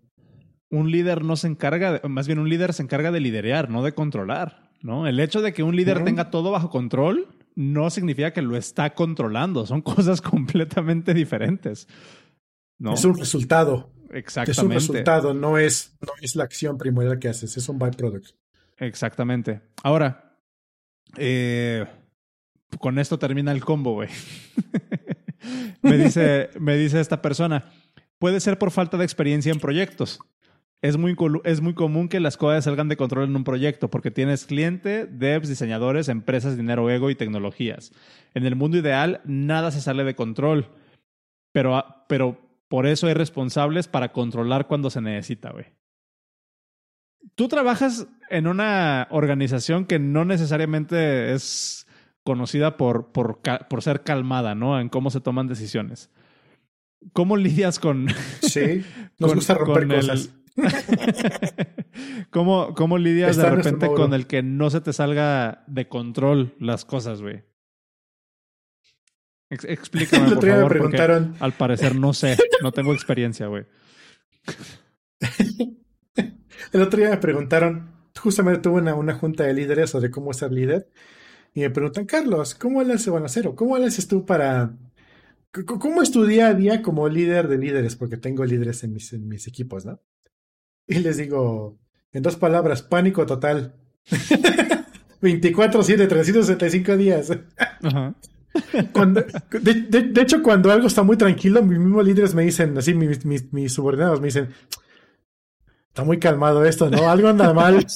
Un 0.70 0.89
líder 0.89 1.24
no 1.24 1.36
se 1.36 1.47
encarga, 1.47 2.01
más 2.07 2.28
bien 2.28 2.39
un 2.39 2.49
líder 2.49 2.74
se 2.74 2.82
encarga 2.82 3.11
de 3.11 3.20
liderear, 3.20 3.70
no 3.70 3.84
de 3.84 3.93
controlar. 3.93 4.72
¿no? 4.82 5.05
El 5.05 5.20
hecho 5.20 5.41
de 5.41 5.53
que 5.53 5.64
un 5.64 5.76
líder 5.76 6.03
tenga 6.05 6.32
todo 6.32 6.49
bajo 6.49 6.70
control 6.70 7.43
no 7.56 7.89
significa 7.89 8.32
que 8.32 8.41
lo 8.41 8.56
está 8.56 8.93
controlando. 8.93 9.66
Son 9.66 9.82
cosas 9.82 10.22
completamente 10.22 11.14
diferentes. 11.14 11.88
¿no? 12.78 12.93
Es 12.93 13.06
un 13.06 13.18
resultado. 13.18 13.91
Exactamente. 14.12 14.51
Es 14.51 14.60
un 14.60 14.72
resultado, 14.72 15.34
no 15.34 15.58
es, 15.58 15.95
no 16.01 16.14
es 16.22 16.36
la 16.36 16.43
acción 16.43 16.78
primordial 16.78 17.18
que 17.18 17.30
haces, 17.30 17.58
es 17.58 17.68
un 17.68 17.80
byproduct. 17.80 18.32
Exactamente. 18.78 19.62
Ahora, 19.82 20.38
eh, 21.18 21.86
con 22.80 22.99
esto 22.99 23.18
termina 23.18 23.51
el 23.51 23.64
combo, 23.64 23.93
güey. 23.93 24.10
me, 25.82 25.97
dice, 25.97 26.51
me 26.60 26.78
dice 26.78 26.99
esta 26.99 27.24
persona, 27.24 27.72
puede 28.20 28.39
ser 28.39 28.60
por 28.60 28.70
falta 28.70 28.97
de 28.97 29.04
experiencia 29.04 29.51
en 29.51 29.60
proyectos 29.60 30.20
es 30.84 30.98
muy, 30.98 31.16
es 31.46 31.62
muy 31.62 31.74
común 31.74 32.10
que 32.10 32.20
las 32.20 32.36
cosas 32.36 32.66
salgan 32.66 32.90
de 32.90 32.98
control 32.98 33.30
en 33.30 33.36
un 33.38 33.46
proyecto 33.46 33.90
porque 33.90 34.12
tienes 34.12 34.46
cliente, 34.46 35.06
devs, 35.06 35.48
diseñadores, 35.48 36.10
empresas, 36.10 36.58
dinero, 36.58 36.90
ego 36.90 37.10
y 37.10 37.16
tecnologías. 37.16 37.94
En 38.34 38.46
el 38.46 38.58
mundo 38.58 38.78
ideal, 38.78 39.22
nada 39.24 39.72
se 39.72 39.80
sale 39.80 40.04
de 40.04 40.14
control, 40.14 40.68
pero, 41.54 41.78
ah, 41.78 42.06
pero 42.10 42.38
por 42.68 42.86
eso 42.86 43.08
hay 43.08 43.14
responsables 43.14 43.88
para 43.88 44.12
controlar 44.12 44.68
cuando 44.68 44.90
se 44.90 45.00
necesita, 45.00 45.52
güey. 45.52 45.68
Tú 47.36 47.48
trabajas 47.48 48.08
en 48.30 48.48
una 48.48 49.08
organización 49.10 49.86
que 49.86 50.00
no 50.00 50.26
necesariamente 50.26 51.34
es 51.34 51.88
conocida 52.26 52.76
por, 52.76 53.14
por, 53.14 53.40
por 53.70 53.82
ser 53.82 54.04
calmada, 54.04 54.54
¿no? 54.54 54.78
En 54.82 54.90
cómo 54.90 55.12
se 55.12 55.22
toman 55.22 55.48
decisiones. 55.48 56.10
¿Cómo 57.14 57.38
lidias 57.38 57.80
con... 57.80 58.10
Sí, 58.42 58.84
nos 59.18 59.34
gusta 59.34 59.54
romper 59.54 59.88
cosas. 59.88 60.43
¿Cómo, 62.30 62.74
¿Cómo 62.74 62.97
lidias 62.97 63.38
de 63.38 63.49
repente 63.49 63.88
con 63.88 64.14
el 64.14 64.28
que 64.28 64.43
no 64.43 64.70
se 64.70 64.82
te 64.82 64.93
salga 64.93 65.64
de 65.68 65.88
control 65.88 66.56
las 66.60 66.86
cosas, 66.86 67.22
güey? 67.22 67.43
explícame, 69.49 70.32
por 70.36 70.47
favor, 70.47 70.70
preguntaron... 70.70 71.36
al 71.39 71.54
parecer 71.54 71.95
no 71.95 72.14
sé, 72.14 72.38
no 72.62 72.72
tengo 72.72 72.93
experiencia, 72.93 73.47
güey. 73.47 73.66
el 76.74 76.82
otro 76.82 76.99
día 76.99 77.10
me 77.12 77.18
preguntaron, 77.18 77.91
justamente 78.20 78.62
tuve 78.62 78.82
una, 78.82 78.95
una 78.95 79.14
junta 79.14 79.43
de 79.43 79.54
líderes 79.54 79.91
sobre 79.91 80.10
cómo 80.10 80.34
ser 80.34 80.51
líder, 80.51 80.89
y 81.54 81.62
me 81.62 81.70
preguntan, 81.70 82.06
Carlos, 82.06 82.56
¿cómo 82.56 82.82
le 82.84 82.93
haces, 82.93 83.10
bueno, 83.10 83.28
cero, 83.30 83.54
cómo 83.56 83.78
le 83.78 83.86
haces 83.86 84.08
tú 84.08 84.26
para, 84.26 84.76
cómo 85.66 86.01
es 86.01 86.12
tu 86.12 86.26
día 86.26 86.47
a 86.47 86.54
día 86.56 86.82
como 86.82 87.08
líder 87.08 87.47
de 87.47 87.60
líderes? 87.60 87.95
Porque 87.95 88.18
tengo 88.18 88.43
líderes 88.43 88.84
en 88.84 88.93
mis, 88.93 89.14
en 89.14 89.28
mis 89.28 89.47
equipos, 89.47 89.86
¿no? 89.86 90.01
Y 90.88 91.00
les 91.00 91.18
digo, 91.18 91.80
en 92.12 92.24
dos 92.24 92.36
palabras, 92.36 92.82
pánico 92.84 93.26
total. 93.26 93.76
24-7, 95.22 96.08
365 96.08 96.98
días. 96.98 97.32
Ajá. 97.82 98.14
de, 99.62 100.22
hecho, 100.22 100.44
cuando 100.44 100.72
algo 100.72 100.88
está 100.88 101.02
muy 101.02 101.18
tranquilo, 101.18 101.64
mis 101.64 101.80
mismos 101.80 102.06
líderes 102.06 102.36
me 102.36 102.44
dicen, 102.44 102.78
así, 102.78 102.94
mis, 102.94 103.26
mis, 103.26 103.74
subordinados 103.74 104.20
me 104.20 104.28
dicen, 104.28 104.50
está 105.88 106.04
muy 106.04 106.20
calmado 106.20 106.66
esto, 106.66 106.90
¿no? 106.90 107.10
Algo 107.10 107.30
anda 107.30 107.54
mal. 107.54 107.86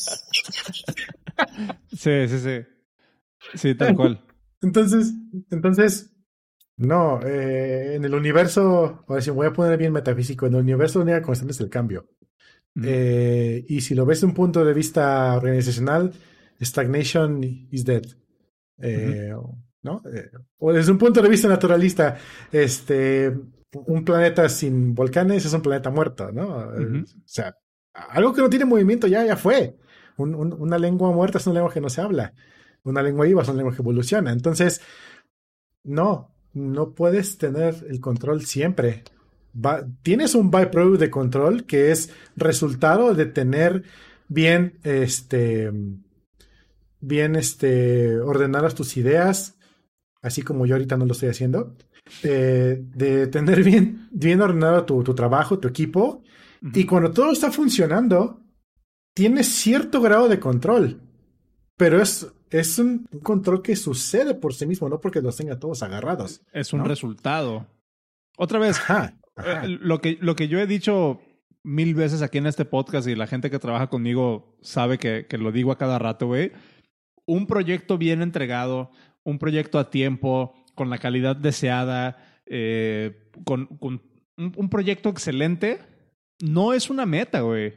Sí, 1.96 2.28
sí, 2.28 2.40
sí. 2.40 2.66
Sí, 3.54 3.76
tal 3.76 3.96
cual. 3.96 4.24
Entonces, 4.62 5.14
entonces, 5.52 6.16
no, 6.78 7.20
eh, 7.24 7.96
en 7.96 8.06
el 8.06 8.14
universo, 8.16 9.04
ahora 9.08 9.22
sí, 9.22 9.30
voy 9.30 9.48
a 9.48 9.54
poner 9.54 9.78
bien 9.78 9.94
metafísico, 9.94 10.46
en 10.46 10.56
el 10.56 10.62
universo 10.62 11.00
la 11.00 11.04
única 11.04 11.22
constante 11.22 11.54
es 11.54 11.60
el 11.60 11.70
cambio. 11.70 12.08
Eh, 12.84 13.66
y 13.68 13.82
si 13.82 13.96
lo 13.96 14.06
ves 14.06 14.22
de 14.22 14.28
un 14.28 14.34
punto 14.34 14.64
de 14.64 14.74
vista 14.74 15.36
organizacional, 15.36 16.14
stagnation 16.62 17.44
is 17.44 17.86
dead. 17.86 18.04
Eh, 18.80 19.34
¿no? 19.82 20.04
o 20.60 20.74
desde 20.74 20.92
un 20.92 20.98
punto 20.98 21.22
de 21.22 21.30
vista 21.30 21.48
naturalista, 21.48 22.18
este, 22.52 23.36
un 23.74 24.06
planeta 24.06 24.48
sin 24.50 24.94
volcanes 24.94 25.46
es 25.46 25.54
un 25.54 25.62
planeta 25.62 25.90
muerto, 25.90 26.32
¿no? 26.32 26.58
O 26.58 27.06
sea, 27.26 27.56
algo 27.94 28.34
que 28.34 28.42
no 28.42 28.50
tiene 28.50 28.66
movimiento 28.66 29.08
ya, 29.08 29.26
ya 29.26 29.38
fue. 29.38 29.78
una 30.18 30.78
lengua 30.78 31.12
muerta 31.12 31.38
es 31.38 31.48
una 31.48 31.56
lengua 31.56 31.74
que 31.74 31.82
no 31.82 31.90
se 31.90 32.02
habla. 32.02 32.34
Una 32.84 33.02
lengua 33.02 33.26
viva 33.26 33.42
es 33.42 33.48
una 33.48 33.58
lengua 33.58 33.76
que 33.76 33.82
evoluciona. 33.82 34.32
Entonces, 34.32 34.82
no, 35.84 36.34
no 36.54 36.94
puedes 36.94 37.38
tener 37.38 37.86
el 37.90 38.00
control 38.00 38.46
siempre. 38.46 39.04
Tienes 40.01 40.36
un 40.36 40.51
byproduct 40.51 40.99
de 40.99 41.10
control 41.10 41.66
que 41.66 41.91
es 41.91 42.12
resultado 42.36 43.14
de 43.14 43.26
tener 43.26 43.84
bien, 44.28 44.80
este, 44.84 45.72
bien, 46.99 47.36
este, 47.36 48.20
ordenadas 48.20 48.76
tus 48.76 48.97
ideas, 48.97 49.58
así 50.22 50.41
como 50.41 50.66
yo 50.66 50.76
ahorita 50.76 50.97
no 50.97 51.05
lo 51.05 51.14
estoy 51.14 51.30
haciendo, 51.30 51.76
eh, 52.24 52.82
de 52.82 53.28
tener 53.28 53.64
bien, 53.64 54.08
bien 54.12 54.41
ordenado 54.41 54.86
tu, 54.86 55.03
trabajo, 55.16 55.60
tu 55.60 55.68
equipo, 55.68 56.24
y 56.74 56.86
cuando 56.86 57.12
todo 57.12 57.32
está 57.32 57.51
funcionando, 57.51 58.41
tienes 59.14 59.47
cierto 59.47 60.01
grado 60.01 60.28
de 60.28 60.39
control, 60.39 61.01
pero 61.76 62.01
es, 62.01 62.28
es 62.49 62.80
un 62.80 63.05
control 63.22 63.62
que 63.62 63.76
sucede 63.76 64.34
por 64.34 64.53
sí 64.53 64.66
mismo, 64.66 64.89
no 64.89 64.99
porque 64.99 65.22
los 65.22 65.36
tenga 65.38 65.60
todos 65.60 65.84
agarrados. 65.84 66.41
Es 66.51 66.74
un 66.74 66.84
resultado. 66.84 67.68
Otra 68.38 68.60
vez, 68.60 68.80
eh, 69.46 69.68
lo, 69.68 70.02
que, 70.02 70.18
lo 70.22 70.36
que 70.36 70.48
yo 70.48 70.60
he 70.60 70.68
dicho 70.68 71.22
mil 71.64 71.96
veces 71.96 72.22
aquí 72.22 72.38
en 72.38 72.48
este 72.48 72.66
podcast 72.66 73.08
y 73.08 73.16
la 73.16 73.28
gente 73.28 73.50
que 73.50 73.60
trabaja 73.60 73.88
conmigo 73.88 74.58
sabe 74.62 74.98
que, 74.98 75.28
que 75.28 75.38
lo 75.38 75.52
digo 75.52 75.72
a 75.72 75.78
cada 75.78 76.00
rato, 76.00 76.28
güey. 76.28 76.52
Un 77.26 77.46
proyecto 77.46 77.98
bien 77.98 78.22
entregado, 78.22 78.92
un 79.24 79.38
proyecto 79.38 79.80
a 79.80 79.90
tiempo, 79.90 80.54
con 80.78 80.92
la 80.92 81.00
calidad 81.00 81.36
deseada, 81.36 82.24
eh, 82.46 83.30
con, 83.44 83.68
un, 84.38 84.70
proyecto 84.70 85.10
excelente, 85.10 85.80
no 86.40 86.72
es 86.74 86.92
una 86.92 87.08
meta, 87.08 87.42
güey. 87.42 87.74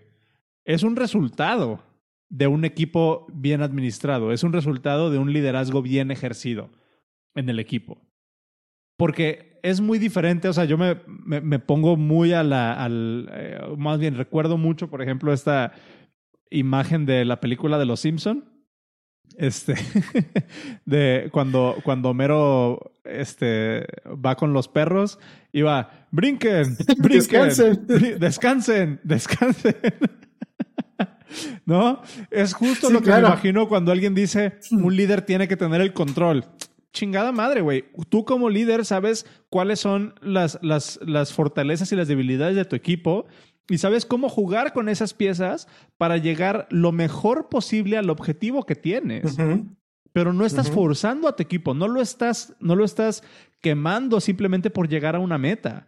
Es 0.66 0.82
un 0.82 0.94
resultado 0.94 1.82
de 2.28 2.46
un 2.46 2.66
equipo 2.66 3.26
bien 3.32 3.62
administrado, 3.62 4.32
es 4.32 4.44
un 4.44 4.52
resultado 4.52 5.10
de 5.10 5.16
un 5.16 5.32
liderazgo 5.32 5.80
bien 5.80 6.10
ejercido 6.10 6.70
en 7.34 7.48
el 7.48 7.58
equipo. 7.58 7.98
Porque 8.98 9.49
es 9.62 9.80
muy 9.80 9.98
diferente, 9.98 10.48
o 10.48 10.52
sea, 10.52 10.64
yo 10.64 10.78
me, 10.78 10.96
me, 11.06 11.58
pongo 11.58 11.96
muy 11.96 12.32
a 12.32 12.42
la, 12.42 12.72
al, 12.72 13.28
eh, 13.32 13.60
más 13.76 13.98
bien 13.98 14.16
recuerdo 14.16 14.58
mucho, 14.58 14.88
por 14.88 15.02
ejemplo, 15.02 15.32
esta 15.32 15.72
imagen 16.50 17.06
de 17.06 17.24
la 17.24 17.40
película 17.40 17.78
de 17.78 17.86
Los 17.86 18.00
Simpson, 18.00 18.44
este, 19.36 19.74
de 20.84 21.28
cuando, 21.32 21.76
cuando 21.84 22.10
Homero 22.10 22.92
este, 23.04 23.86
va 24.06 24.36
con 24.36 24.52
los 24.52 24.68
perros 24.68 25.18
y 25.52 25.62
va, 25.62 26.06
brinquen, 26.10 26.76
brinquen, 26.98 27.48
descansen, 27.48 27.86
descansen, 28.18 29.00
descansen. 29.04 29.76
¿No? 31.64 32.02
Es 32.30 32.54
justo 32.54 32.90
lo 32.90 33.00
que 33.02 33.10
me 33.10 33.20
imagino 33.20 33.68
cuando 33.68 33.92
alguien 33.92 34.14
dice, 34.14 34.58
un 34.72 34.94
líder 34.96 35.22
tiene 35.22 35.46
que 35.46 35.56
tener 35.56 35.80
el 35.80 35.92
control. 35.92 36.44
Chingada 36.92 37.30
madre, 37.32 37.60
güey. 37.60 37.84
Tú 38.08 38.24
como 38.24 38.50
líder 38.50 38.84
sabes 38.84 39.26
cuáles 39.48 39.80
son 39.80 40.14
las, 40.20 40.58
las, 40.62 40.98
las 41.02 41.32
fortalezas 41.32 41.92
y 41.92 41.96
las 41.96 42.08
debilidades 42.08 42.56
de 42.56 42.64
tu 42.64 42.74
equipo 42.74 43.26
y 43.68 43.78
sabes 43.78 44.04
cómo 44.04 44.28
jugar 44.28 44.72
con 44.72 44.88
esas 44.88 45.14
piezas 45.14 45.68
para 45.96 46.16
llegar 46.16 46.66
lo 46.70 46.90
mejor 46.90 47.48
posible 47.48 47.96
al 47.96 48.10
objetivo 48.10 48.66
que 48.66 48.74
tienes. 48.74 49.36
Pero 50.12 50.32
no 50.32 50.44
estás 50.44 50.68
forzando 50.68 51.28
a 51.28 51.36
tu 51.36 51.44
equipo, 51.44 51.72
no 51.72 51.86
lo 51.86 52.02
estás, 52.02 52.56
no 52.58 52.74
lo 52.74 52.84
estás 52.84 53.22
quemando 53.60 54.20
simplemente 54.20 54.70
por 54.70 54.88
llegar 54.88 55.14
a 55.14 55.20
una 55.20 55.38
meta. 55.38 55.86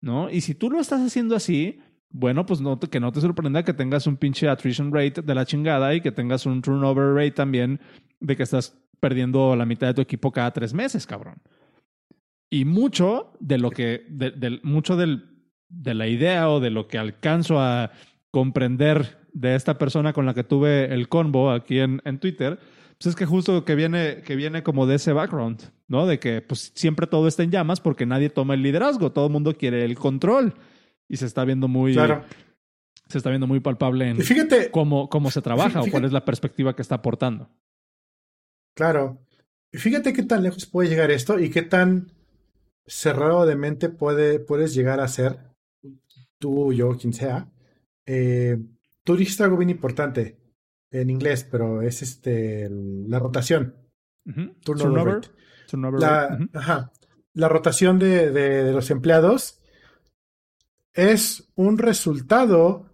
¿No? 0.00 0.30
Y 0.30 0.40
si 0.40 0.54
tú 0.54 0.70
lo 0.70 0.80
estás 0.80 1.02
haciendo 1.02 1.36
así, 1.36 1.78
bueno, 2.08 2.46
pues 2.46 2.62
no 2.62 2.80
que 2.80 3.00
no 3.00 3.12
te 3.12 3.20
sorprenda 3.20 3.64
que 3.64 3.74
tengas 3.74 4.06
un 4.06 4.16
pinche 4.16 4.48
attrition 4.48 4.90
rate 4.90 5.20
de 5.20 5.34
la 5.34 5.44
chingada 5.44 5.94
y 5.94 6.00
que 6.00 6.10
tengas 6.10 6.46
un 6.46 6.62
turnover 6.62 7.12
rate 7.14 7.32
también 7.32 7.80
de 8.18 8.34
que 8.34 8.44
estás 8.44 8.78
perdiendo 9.00 9.56
la 9.56 9.66
mitad 9.66 9.88
de 9.88 9.94
tu 9.94 10.00
equipo 10.02 10.30
cada 10.30 10.52
tres 10.52 10.74
meses, 10.74 11.06
cabrón. 11.06 11.36
Y 12.50 12.64
mucho 12.64 13.32
de 13.40 13.58
lo 13.58 13.70
que, 13.70 14.06
mucho 14.62 14.96
del 14.96 15.30
de 15.70 15.94
la 15.94 16.08
idea 16.08 16.50
o 16.50 16.60
de 16.60 16.70
lo 16.70 16.88
que 16.88 16.98
alcanzo 16.98 17.60
a 17.60 17.92
comprender 18.30 19.18
de 19.32 19.54
esta 19.54 19.78
persona 19.78 20.12
con 20.12 20.26
la 20.26 20.34
que 20.34 20.44
tuve 20.44 20.92
el 20.92 21.08
convo 21.08 21.50
aquí 21.50 21.78
en, 21.78 22.02
en 22.04 22.18
Twitter, 22.18 22.58
pues 22.98 23.06
es 23.06 23.16
que 23.16 23.24
justo 23.24 23.64
que 23.64 23.74
viene, 23.74 24.22
que 24.22 24.36
viene 24.36 24.62
como 24.62 24.86
de 24.86 24.96
ese 24.96 25.12
background, 25.12 25.62
¿no? 25.88 26.06
De 26.06 26.18
que 26.18 26.42
pues 26.42 26.72
siempre 26.74 27.06
todo 27.06 27.28
está 27.28 27.42
en 27.42 27.50
llamas 27.50 27.80
porque 27.80 28.04
nadie 28.04 28.28
toma 28.28 28.54
el 28.54 28.62
liderazgo, 28.62 29.12
todo 29.12 29.26
el 29.26 29.32
mundo 29.32 29.54
quiere 29.56 29.84
el 29.84 29.96
control 29.96 30.54
y 31.08 31.16
se 31.16 31.26
está 31.26 31.44
viendo 31.44 31.68
muy... 31.68 31.94
Se 33.08 33.18
está 33.18 33.30
viendo 33.30 33.48
muy 33.48 33.58
palpable 33.58 34.08
en 34.08 34.18
fíjate, 34.18 34.70
cómo, 34.70 35.08
cómo 35.08 35.32
se 35.32 35.42
trabaja 35.42 35.80
o 35.80 35.86
cuál 35.90 36.04
es 36.04 36.12
la 36.12 36.24
perspectiva 36.24 36.76
que 36.76 36.82
está 36.82 36.96
aportando. 36.96 37.48
Claro. 38.74 39.26
Y 39.72 39.78
fíjate 39.78 40.12
qué 40.12 40.22
tan 40.22 40.42
lejos 40.42 40.66
puede 40.66 40.88
llegar 40.88 41.10
esto 41.10 41.38
y 41.38 41.50
qué 41.50 41.62
tan 41.62 42.12
cerrado 42.86 43.46
de 43.46 43.56
mente 43.56 43.88
puede, 43.88 44.40
puedes 44.40 44.74
llegar 44.74 45.00
a 45.00 45.08
ser 45.08 45.38
tú, 46.38 46.72
yo, 46.72 46.96
quien 46.96 47.12
sea, 47.12 47.48
eh, 48.06 48.58
tú 49.04 49.16
dijiste 49.16 49.44
algo 49.44 49.56
bien 49.56 49.70
importante 49.70 50.40
en 50.90 51.10
inglés, 51.10 51.46
pero 51.48 51.82
es 51.82 52.02
este 52.02 52.68
la 52.70 53.18
rotación. 53.18 53.76
Turnover. 54.64 55.20
la, 55.98 56.38
ajá, 56.52 56.92
la 57.34 57.48
rotación 57.48 57.98
de, 57.98 58.30
de, 58.30 58.72
los 58.72 58.90
empleados 58.90 59.60
es 60.92 61.50
un 61.54 61.78
resultado 61.78 62.90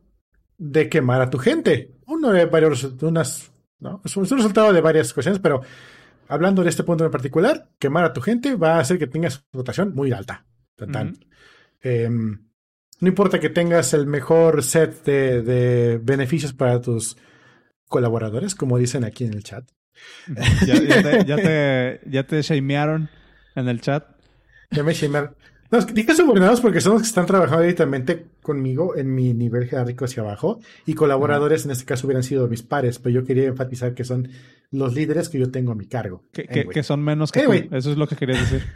de 0.58 0.88
quemar 0.88 1.22
a 1.22 1.30
tu 1.30 1.38
gente. 1.38 1.96
Uno 2.06 2.32
de 2.32 2.44
varios, 2.46 2.84
unas, 3.02 3.50
¿no? 3.78 4.00
Es 4.04 4.16
un, 4.16 4.24
resultado 4.24 4.72
de 4.72 4.80
varias 4.80 5.12
cuestiones, 5.12 5.40
pero 5.40 5.62
hablando 6.28 6.62
de 6.62 6.70
este 6.70 6.84
punto 6.84 7.04
en 7.04 7.10
particular, 7.10 7.70
quemar 7.78 8.04
a 8.04 8.12
tu 8.12 8.20
gente 8.20 8.54
va 8.54 8.76
a 8.76 8.80
hacer 8.80 8.98
que 8.98 9.06
tengas 9.06 9.44
rotación 9.52 9.94
muy 9.94 10.12
alta. 10.12 10.44
No 12.98 13.08
importa 13.08 13.38
que 13.38 13.50
tengas 13.50 13.92
el 13.92 14.06
mejor 14.06 14.62
set 14.62 15.04
de, 15.04 16.00
beneficios 16.02 16.52
para 16.52 16.80
tus 16.80 17.16
colaboradores, 17.88 18.54
como 18.54 18.78
dicen 18.78 19.04
aquí 19.04 19.24
en 19.24 19.34
el 19.34 19.44
chat. 19.44 19.68
¿Ya, 20.66 20.74
te, 20.74 21.24
ya, 21.24 21.36
te, 21.36 22.00
ya 22.06 22.26
te 22.26 22.42
shamearon 22.42 23.08
en 23.54 23.68
el 23.68 23.80
chat? 23.80 24.06
Ya 24.70 24.82
me 24.82 24.94
shamearon. 24.94 25.36
No, 25.70 25.80
dije 25.80 26.14
subordinados 26.14 26.60
porque 26.60 26.80
son 26.80 26.94
los 26.94 27.02
que 27.02 27.08
están 27.08 27.26
trabajando 27.26 27.62
directamente 27.62 28.26
conmigo 28.42 28.96
en 28.96 29.14
mi 29.14 29.34
nivel 29.34 29.68
jerárquico 29.68 30.04
hacia 30.04 30.22
abajo 30.22 30.60
y 30.84 30.94
colaboradores 30.94 31.64
en 31.64 31.72
este 31.72 31.84
caso 31.84 32.06
hubieran 32.06 32.22
sido 32.22 32.48
mis 32.48 32.62
pares, 32.62 32.98
pero 32.98 33.14
yo 33.20 33.24
quería 33.24 33.46
enfatizar 33.46 33.94
que 33.94 34.04
son 34.04 34.28
los 34.70 34.94
líderes 34.94 35.28
que 35.28 35.38
yo 35.38 35.50
tengo 35.50 35.72
a 35.72 35.74
mi 35.74 35.86
cargo. 35.86 36.22
Que, 36.32 36.66
que, 36.66 36.82
son 36.82 37.02
menos 37.02 37.32
que 37.32 37.42
tú. 37.42 37.52
Eso 37.52 37.90
es 37.90 37.96
lo 37.96 38.06
que 38.06 38.16
quería 38.16 38.38
decir. 38.38 38.62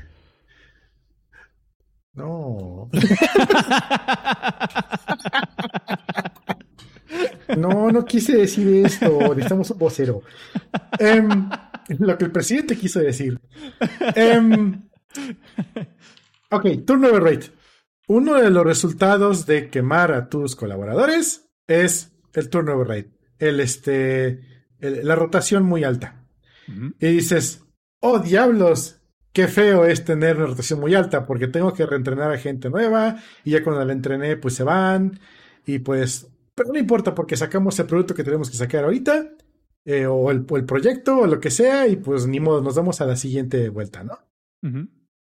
No. 2.12 2.90
No, 7.56 7.90
no 7.90 8.04
quise 8.04 8.36
decir 8.36 8.84
esto. 8.84 9.18
Necesitamos 9.28 9.70
un 9.70 9.78
vocero. 9.78 10.22
Em, 10.98 11.48
lo 11.98 12.18
que 12.18 12.24
el 12.24 12.32
presidente 12.32 12.76
quiso 12.76 13.00
decir. 13.00 13.40
Um, 14.16 14.82
ok, 16.50 16.84
turnover 16.86 17.22
rate. 17.22 17.46
Uno 18.08 18.34
de 18.34 18.50
los 18.50 18.64
resultados 18.64 19.46
de 19.46 19.68
quemar 19.70 20.12
a 20.12 20.28
tus 20.28 20.56
colaboradores 20.56 21.48
es 21.66 22.12
el 22.34 22.48
turnover 22.48 22.88
rate. 22.88 23.10
El, 23.38 23.60
este, 23.60 24.40
la 24.80 25.14
rotación 25.14 25.64
muy 25.64 25.84
alta. 25.84 26.16
Y 27.00 27.06
dices, 27.06 27.64
oh 28.00 28.20
diablos, 28.20 29.00
qué 29.32 29.48
feo 29.48 29.84
es 29.84 30.04
tener 30.04 30.36
una 30.36 30.46
rotación 30.46 30.80
muy 30.80 30.94
alta 30.94 31.26
porque 31.26 31.48
tengo 31.48 31.72
que 31.72 31.86
reentrenar 31.86 32.32
a 32.32 32.38
gente 32.38 32.70
nueva 32.70 33.22
y 33.44 33.50
ya 33.50 33.64
cuando 33.64 33.84
la 33.84 33.92
entrené 33.92 34.36
pues 34.36 34.54
se 34.54 34.62
van 34.62 35.18
y 35.66 35.80
pues, 35.80 36.28
pero 36.54 36.72
no 36.72 36.78
importa 36.78 37.14
porque 37.14 37.36
sacamos 37.36 37.78
el 37.80 37.86
producto 37.86 38.14
que 38.14 38.22
tenemos 38.22 38.50
que 38.50 38.56
sacar 38.56 38.84
ahorita 38.84 39.32
eh, 39.84 40.06
o, 40.06 40.30
el, 40.30 40.44
proyecto 40.44 41.18
o 41.18 41.26
lo 41.26 41.40
que 41.40 41.50
sea 41.50 41.88
y 41.88 41.96
pues 41.96 42.26
ni 42.26 42.38
modo, 42.38 42.60
nos 42.60 42.76
damos 42.76 43.00
a 43.00 43.06
la 43.06 43.16
siguiente 43.16 43.68
vuelta, 43.68 44.04
¿no? 44.04 44.18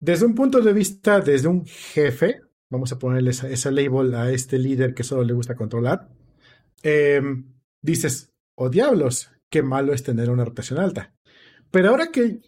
Desde 0.06 0.24
un 0.24 0.36
punto 0.36 0.60
de 0.60 0.72
vista, 0.72 1.20
desde 1.20 1.48
un 1.48 1.66
jefe, 1.66 2.40
vamos 2.70 2.92
a 2.92 2.98
ponerle 3.00 3.30
esa, 3.30 3.70
label 3.72 4.14
a 4.14 4.30
este 4.30 4.56
líder 4.56 4.94
que 4.94 5.02
solo 5.02 5.24
le 5.24 5.32
gusta 5.32 5.56
controlar, 5.56 6.08
em, 6.84 7.52
dices, 7.82 8.32
oh 8.54 8.68
diablos, 8.68 9.32
qué 9.50 9.64
malo 9.64 9.92
es 9.92 10.04
tener 10.04 10.30
una 10.30 10.44
rotación 10.44 10.78
alta. 10.78 11.12
Pero 11.72 11.88
ahora 11.88 12.12
que, 12.12 12.38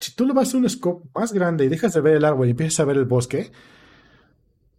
si 0.00 0.14
tú 0.16 0.24
lo 0.24 0.32
vas 0.32 0.54
a 0.54 0.56
un 0.56 0.70
scope 0.70 1.06
más 1.14 1.34
grande 1.34 1.66
y 1.66 1.68
dejas 1.68 1.92
de 1.92 2.00
ver 2.00 2.16
el 2.16 2.24
árbol 2.24 2.46
y 2.46 2.52
empiezas 2.52 2.80
a 2.80 2.86
ver 2.86 2.96
el 2.96 3.04
bosque, 3.04 3.52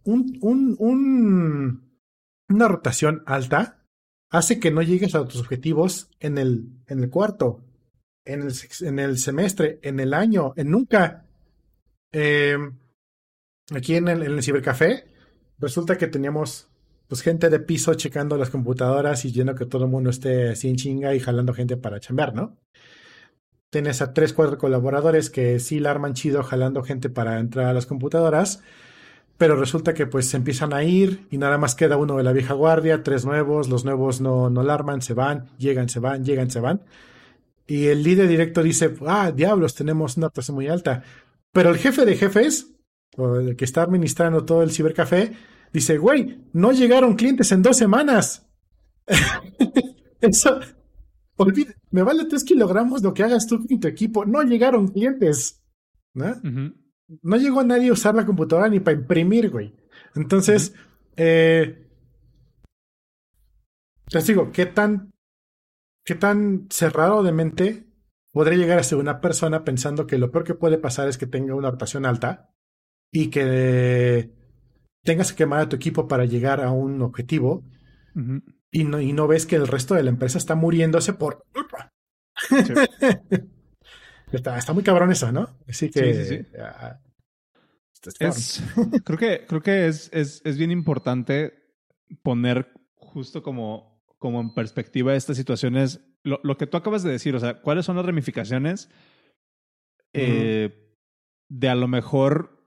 un, 0.02 0.36
un, 0.40 0.74
un, 0.80 2.00
una 2.48 2.66
rotación 2.66 3.22
alta 3.24 3.86
hace 4.30 4.58
que 4.58 4.72
no 4.72 4.82
llegues 4.82 5.14
a 5.14 5.24
tus 5.28 5.40
objetivos 5.42 6.10
en 6.18 6.38
el, 6.38 6.72
en 6.88 7.04
el 7.04 7.08
cuarto, 7.08 7.62
en 8.24 8.98
el 8.98 9.18
semestre, 9.18 9.78
en 9.82 10.00
el 10.00 10.12
año, 10.12 10.54
en 10.56 10.72
nunca. 10.72 11.27
Em, 12.12 12.78
aquí 13.74 13.96
en 13.96 14.08
el, 14.08 14.42
cibercafé, 14.42 15.04
resulta 15.58 15.98
que 15.98 16.06
teníamos 16.06 16.68
pues 17.06 17.22
gente 17.22 17.48
de 17.48 17.60
piso 17.60 17.94
checando 17.94 18.36
las 18.36 18.50
computadoras 18.50 19.24
y 19.24 19.32
yendo 19.32 19.54
que 19.54 19.66
todo 19.66 19.84
el 19.84 19.90
mundo 19.90 20.10
esté 20.10 20.54
sin 20.56 20.76
chinga 20.76 21.14
y 21.14 21.20
jalando 21.20 21.54
gente 21.54 21.76
para 21.76 22.00
chambear, 22.00 22.34
¿no? 22.34 22.58
Tienes 23.70 24.00
a 24.02 24.14
tres, 24.14 24.32
cuatro 24.32 24.58
colaboradores 24.58 25.30
que 25.30 25.58
sí 25.58 25.80
la 25.80 25.90
arman 25.90 26.14
chido 26.14 26.42
jalando 26.42 26.82
gente 26.82 27.10
para 27.10 27.38
entrar 27.38 27.66
a 27.66 27.74
las 27.74 27.86
computadoras, 27.86 28.62
pero 29.38 29.56
resulta 29.56 29.94
que 29.94 30.06
pues 30.06 30.28
se 30.28 30.36
empiezan 30.36 30.72
a 30.74 30.84
ir 30.84 31.26
y 31.30 31.38
nada 31.38 31.58
más 31.58 31.74
queda 31.74 31.96
uno 31.96 32.16
de 32.16 32.24
la 32.24 32.32
vieja 32.32 32.54
guardia, 32.54 33.02
tres 33.02 33.24
nuevos, 33.24 33.68
los 33.68 33.84
nuevos 33.84 34.20
no, 34.20 34.50
no 34.50 34.62
la 34.62 34.74
arman, 34.74 35.02
se 35.02 35.14
van, 35.14 35.48
llegan, 35.58 35.88
se 35.88 36.00
van, 36.00 36.24
llegan, 36.24 36.50
se 36.50 36.60
van. 36.60 36.82
Y 37.66 37.86
el 37.88 38.02
líder 38.02 38.28
directo 38.28 38.62
dice, 38.62 38.94
ah, 39.06 39.30
diablos, 39.30 39.74
tenemos 39.74 40.16
una 40.16 40.30
tasa 40.30 40.52
muy 40.52 40.68
alta. 40.68 41.04
Pero 41.52 41.70
el 41.70 41.78
jefe 41.78 42.04
de 42.04 42.16
jefes, 42.16 42.74
o 43.16 43.36
el 43.36 43.56
que 43.56 43.64
está 43.64 43.82
administrando 43.82 44.44
todo 44.44 44.62
el 44.62 44.70
cibercafé, 44.70 45.32
dice, 45.72 45.98
güey, 45.98 46.44
no 46.52 46.72
llegaron 46.72 47.16
clientes 47.16 47.50
en 47.52 47.62
dos 47.62 47.76
semanas. 47.76 48.46
Eso, 50.20 50.60
olvide, 51.36 51.76
me 51.90 52.02
vale 52.02 52.26
tres 52.26 52.44
kilogramos 52.44 53.02
lo 53.02 53.14
que 53.14 53.22
hagas 53.22 53.46
tú 53.46 53.66
con 53.66 53.80
tu 53.80 53.88
equipo. 53.88 54.24
No 54.24 54.42
llegaron 54.42 54.88
clientes. 54.88 55.62
¿no? 56.14 56.34
no 57.22 57.36
llegó 57.36 57.62
nadie 57.64 57.88
a 57.88 57.92
usar 57.92 58.14
la 58.14 58.26
computadora 58.26 58.68
ni 58.68 58.80
para 58.80 58.98
imprimir, 58.98 59.50
güey. 59.50 59.74
Entonces, 60.14 60.74
eh, 61.16 61.86
les 64.10 64.26
digo, 64.26 64.52
¿qué 64.52 64.66
tan, 64.66 65.12
qué 66.04 66.14
tan 66.14 66.66
cerrado 66.70 67.22
de 67.22 67.32
mente 67.32 67.87
podría 68.32 68.58
llegar 68.58 68.78
a 68.78 68.82
ser 68.82 68.98
una 68.98 69.20
persona 69.20 69.64
pensando 69.64 70.06
que 70.06 70.18
lo 70.18 70.30
peor 70.30 70.44
que 70.44 70.54
puede 70.54 70.78
pasar 70.78 71.08
es 71.08 71.18
que 71.18 71.26
tenga 71.26 71.54
una 71.54 71.70
rotación 71.70 72.06
alta 72.06 72.50
y 73.10 73.30
que 73.30 74.30
tengas 75.02 75.32
que 75.32 75.38
quemar 75.38 75.60
a 75.60 75.68
tu 75.68 75.76
equipo 75.76 76.08
para 76.08 76.24
llegar 76.24 76.60
a 76.60 76.70
un 76.70 77.00
objetivo 77.02 77.64
y, 78.70 78.84
no, 78.84 79.00
y 79.00 79.12
no 79.12 79.26
ves 79.26 79.46
que 79.46 79.56
el 79.56 79.66
resto 79.68 79.94
de 79.94 80.02
la 80.02 80.10
empresa 80.10 80.38
está 80.38 80.54
muriéndose 80.54 81.12
por 81.12 81.44
está, 84.32 84.58
está, 84.58 84.72
muy 84.72 84.82
cabrón 84.82 85.10
eso, 85.10 85.32
¿no? 85.32 85.58
Así 85.68 85.90
que... 85.90 86.46
creo 89.04 89.18
que, 89.18 89.44
creo 89.46 89.62
que 89.62 89.88
es, 89.88 90.08
es, 90.12 90.40
es, 90.44 90.56
bien 90.56 90.70
importante 90.70 91.54
poner 92.22 92.72
justo 92.94 93.42
como, 93.42 94.04
como 94.18 94.40
en 94.40 94.54
perspectiva 94.54 95.14
estas 95.14 95.36
situaciones, 95.36 96.00
lo, 96.24 96.40
lo, 96.42 96.56
que 96.56 96.66
tú 96.66 96.76
acabas 96.76 97.02
de 97.02 97.10
decir, 97.10 97.34
o 97.34 97.40
sea, 97.40 97.60
cuáles 97.60 97.84
son 97.84 97.96
las 97.96 98.06
ramificaciones 98.06 98.90
eh, 100.12 100.94
de 101.50 101.68
a 101.68 101.74
lo 101.74 101.88
mejor 101.88 102.66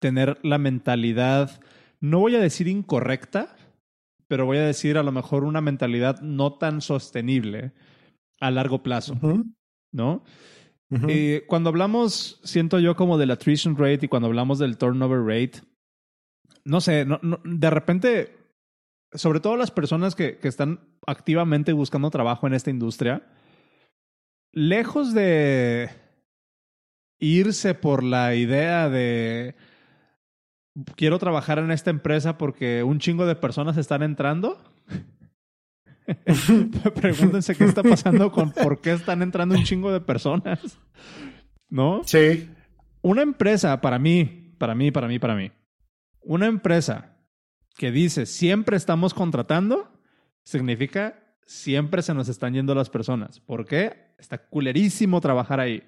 tener 0.00 0.38
la 0.42 0.58
mentalidad, 0.58 1.60
no 2.00 2.20
voy 2.20 2.34
a 2.36 2.40
decir 2.40 2.68
incorrecta, 2.68 3.56
pero 4.28 4.46
voy 4.46 4.58
a 4.58 4.66
decir 4.66 4.96
a 4.96 5.02
lo 5.02 5.12
mejor 5.12 5.44
una 5.44 5.60
mentalidad 5.60 6.20
no 6.20 6.54
tan 6.54 6.80
sostenible 6.80 7.72
a 8.40 8.50
largo 8.50 8.82
plazo, 8.82 9.18
¿no? 9.92 10.24
Eh, 11.08 11.44
cuando 11.46 11.70
hablamos, 11.70 12.40
siento 12.42 12.80
yo 12.80 12.96
como 12.96 13.16
del 13.16 13.30
attrition 13.30 13.76
rate 13.76 14.06
y 14.06 14.08
cuando 14.08 14.26
hablamos 14.26 14.58
del 14.58 14.76
turnover 14.76 15.20
rate, 15.20 15.60
no 16.64 16.80
sé, 16.80 17.04
no, 17.04 17.20
de 17.44 17.70
repente, 17.70 18.36
sobre 19.12 19.40
todo 19.40 19.56
las 19.56 19.70
personas 19.70 20.14
que, 20.14 20.38
que 20.38 20.48
están 20.48 20.80
activamente 21.06 21.72
buscando 21.72 22.10
trabajo 22.10 22.46
en 22.46 22.54
esta 22.54 22.70
industria, 22.70 23.22
lejos 24.52 25.14
de 25.14 25.90
irse 27.18 27.74
por 27.74 28.02
la 28.02 28.34
idea 28.34 28.88
de 28.88 29.54
quiero 30.96 31.18
trabajar 31.18 31.58
en 31.58 31.70
esta 31.70 31.90
empresa 31.90 32.38
porque 32.38 32.82
un 32.82 32.98
chingo 32.98 33.26
de 33.26 33.36
personas 33.36 33.76
están 33.76 34.02
entrando. 34.02 34.62
Pregúntense 36.94 37.54
qué 37.54 37.64
está 37.64 37.82
pasando 37.82 38.32
con 38.32 38.50
por 38.52 38.80
qué 38.80 38.92
están 38.92 39.22
entrando 39.22 39.54
un 39.54 39.64
chingo 39.64 39.92
de 39.92 40.00
personas. 40.00 40.78
¿No? 41.68 42.02
Sí. 42.04 42.50
Una 43.02 43.22
empresa, 43.22 43.80
para 43.80 43.98
mí, 43.98 44.54
para 44.58 44.74
mí, 44.74 44.90
para 44.90 45.06
mí, 45.06 45.18
para 45.18 45.36
mí. 45.36 45.52
Una 46.22 46.46
empresa 46.46 47.16
que 47.80 47.90
dice 47.90 48.26
siempre 48.26 48.76
estamos 48.76 49.14
contratando, 49.14 49.90
significa 50.42 51.34
siempre 51.46 52.02
se 52.02 52.12
nos 52.12 52.28
están 52.28 52.52
yendo 52.52 52.74
las 52.74 52.90
personas. 52.90 53.40
¿Por 53.40 53.64
qué? 53.64 54.12
Está 54.18 54.36
culerísimo 54.36 55.18
trabajar 55.22 55.60
ahí. 55.60 55.82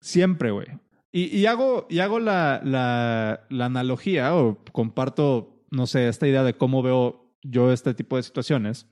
Siempre, 0.00 0.52
güey. 0.52 0.68
Y, 1.10 1.46
hago, 1.46 1.88
y 1.90 1.98
hago 1.98 2.20
la, 2.20 2.60
la, 2.62 3.44
la 3.48 3.64
analogía 3.64 4.36
o 4.36 4.62
comparto, 4.70 5.64
no 5.72 5.88
sé, 5.88 6.06
esta 6.06 6.28
idea 6.28 6.44
de 6.44 6.54
cómo 6.54 6.80
veo 6.80 7.34
yo 7.42 7.72
este 7.72 7.92
tipo 7.92 8.14
de 8.16 8.22
situaciones. 8.22 8.86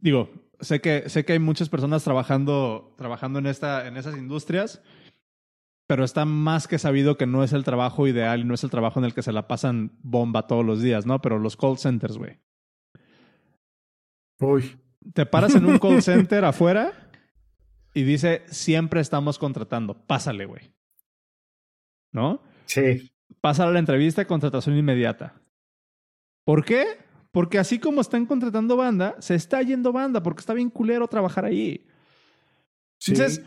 Digo, 0.00 0.30
sé 0.58 0.80
que, 0.80 1.08
sé 1.08 1.24
que 1.24 1.34
hay 1.34 1.38
muchas 1.38 1.68
personas 1.68 2.02
trabajando, 2.02 2.92
trabajando 2.98 3.38
en, 3.38 3.46
esta, 3.46 3.86
en 3.86 3.96
esas 3.96 4.16
industrias, 4.16 4.82
pero 5.88 6.04
está 6.04 6.24
más 6.24 6.68
que 6.68 6.78
sabido 6.78 7.16
que 7.16 7.26
no 7.26 7.42
es 7.42 7.52
el 7.52 7.64
trabajo 7.64 8.06
ideal 8.06 8.40
y 8.40 8.44
no 8.44 8.54
es 8.54 8.62
el 8.62 8.70
trabajo 8.70 9.00
en 9.00 9.06
el 9.06 9.14
que 9.14 9.22
se 9.22 9.32
la 9.32 9.48
pasan 9.48 9.98
bomba 10.02 10.46
todos 10.46 10.64
los 10.64 10.80
días, 10.80 11.04
¿no? 11.04 11.20
Pero 11.20 11.40
los 11.40 11.56
call 11.56 11.78
centers, 11.78 12.16
güey. 12.16 12.38
Uy. 14.38 14.78
Te 15.14 15.26
paras 15.26 15.56
en 15.56 15.66
un 15.66 15.78
call 15.80 16.02
center 16.02 16.44
afuera 16.44 17.10
y 17.92 18.04
dice, 18.04 18.44
siempre 18.46 19.00
estamos 19.00 19.38
contratando, 19.38 20.06
pásale, 20.06 20.44
güey. 20.44 20.78
¿no? 22.12 22.42
Sí. 22.66 23.10
Pasa 23.40 23.64
a 23.64 23.70
la 23.70 23.78
entrevista 23.78 24.26
contratación 24.26 24.76
inmediata. 24.76 25.40
¿Por 26.44 26.64
qué? 26.64 26.84
Porque 27.30 27.58
así 27.58 27.78
como 27.78 28.00
están 28.00 28.26
contratando 28.26 28.76
banda, 28.76 29.16
se 29.20 29.34
está 29.34 29.62
yendo 29.62 29.92
banda 29.92 30.22
porque 30.22 30.40
está 30.40 30.54
bien 30.54 30.70
culero 30.70 31.06
trabajar 31.08 31.44
ahí. 31.44 31.86
Entonces, 33.06 33.44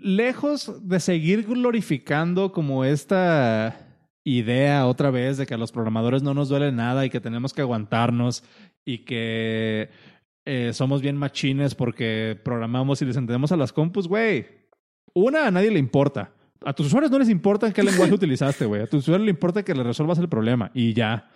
lejos 0.00 0.88
de 0.88 1.00
seguir 1.00 1.44
glorificando 1.44 2.52
como 2.52 2.84
esta 2.84 3.88
idea 4.24 4.86
otra 4.86 5.10
vez 5.10 5.38
de 5.38 5.46
que 5.46 5.54
a 5.54 5.58
los 5.58 5.72
programadores 5.72 6.22
no 6.22 6.34
nos 6.34 6.48
duele 6.48 6.70
nada 6.72 7.04
y 7.04 7.10
que 7.10 7.20
tenemos 7.20 7.52
que 7.52 7.62
aguantarnos 7.62 8.44
y 8.84 8.98
que 8.98 9.90
eh, 10.44 10.72
somos 10.72 11.02
bien 11.02 11.16
machines 11.16 11.74
porque 11.74 12.38
programamos 12.44 13.00
y 13.02 13.06
les 13.06 13.16
entendemos 13.16 13.52
a 13.52 13.56
las 13.56 13.72
compus, 13.72 14.08
güey. 14.08 14.46
Una, 15.14 15.46
a 15.46 15.50
nadie 15.50 15.70
le 15.70 15.78
importa. 15.78 16.32
A 16.64 16.72
tus 16.72 16.86
usuarios 16.86 17.10
no 17.10 17.18
les 17.18 17.28
importa 17.28 17.72
qué 17.72 17.82
lenguaje 17.84 18.12
utilizaste, 18.12 18.66
güey. 18.66 18.82
A 18.82 18.86
tus 18.86 19.00
usuarios 19.00 19.24
le 19.24 19.30
importa 19.30 19.62
que 19.62 19.74
le 19.74 19.82
resuelvas 19.82 20.18
el 20.18 20.28
problema 20.28 20.70
y 20.74 20.92
ya. 20.92 21.30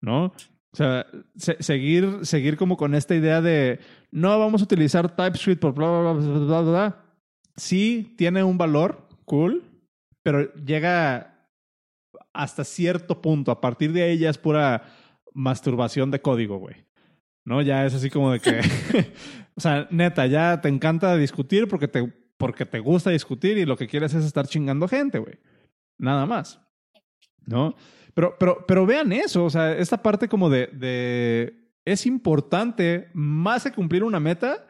¿No? 0.00 0.32
O 0.72 0.76
sea, 0.76 1.06
seguir, 1.36 2.20
seguir 2.22 2.56
como 2.56 2.76
con 2.76 2.94
esta 2.94 3.14
idea 3.14 3.40
de 3.40 3.80
no 4.12 4.38
vamos 4.38 4.60
a 4.60 4.64
utilizar 4.64 5.14
TypeScript 5.14 5.60
por 5.60 5.74
bla, 5.74 5.88
bla, 5.88 6.12
bla, 6.12 6.12
bla, 6.12 6.38
bla, 6.38 6.60
bla. 6.62 7.09
Sí 7.56 8.14
tiene 8.16 8.42
un 8.42 8.58
valor, 8.58 9.08
cool, 9.24 9.64
pero 10.22 10.52
llega 10.54 11.48
hasta 12.32 12.64
cierto 12.64 13.20
punto. 13.20 13.50
A 13.50 13.60
partir 13.60 13.92
de 13.92 14.02
ahí 14.02 14.18
ya 14.18 14.30
es 14.30 14.38
pura 14.38 14.84
masturbación 15.32 16.10
de 16.10 16.20
código, 16.20 16.58
güey. 16.58 16.76
¿No? 17.44 17.62
Ya 17.62 17.84
es 17.86 17.94
así 17.94 18.10
como 18.10 18.32
de 18.32 18.40
que. 18.40 18.60
o 19.54 19.60
sea, 19.60 19.88
neta, 19.90 20.26
ya 20.26 20.60
te 20.60 20.68
encanta 20.68 21.16
discutir 21.16 21.68
porque 21.68 21.88
te 21.88 22.12
porque 22.40 22.64
te 22.64 22.78
gusta 22.78 23.10
discutir 23.10 23.58
y 23.58 23.66
lo 23.66 23.76
que 23.76 23.86
quieres 23.86 24.14
es 24.14 24.24
estar 24.24 24.46
chingando 24.46 24.88
gente, 24.88 25.18
güey. 25.18 25.38
Nada 25.98 26.24
más. 26.24 26.58
¿No? 27.44 27.74
Pero, 28.14 28.34
pero, 28.38 28.64
pero 28.66 28.86
vean 28.86 29.12
eso, 29.12 29.44
o 29.44 29.50
sea, 29.50 29.76
esta 29.76 30.02
parte 30.02 30.26
como 30.26 30.48
de, 30.48 30.68
de 30.68 31.70
es 31.84 32.06
importante, 32.06 33.10
más 33.12 33.64
que 33.64 33.72
cumplir 33.72 34.02
una 34.02 34.18
meta, 34.18 34.66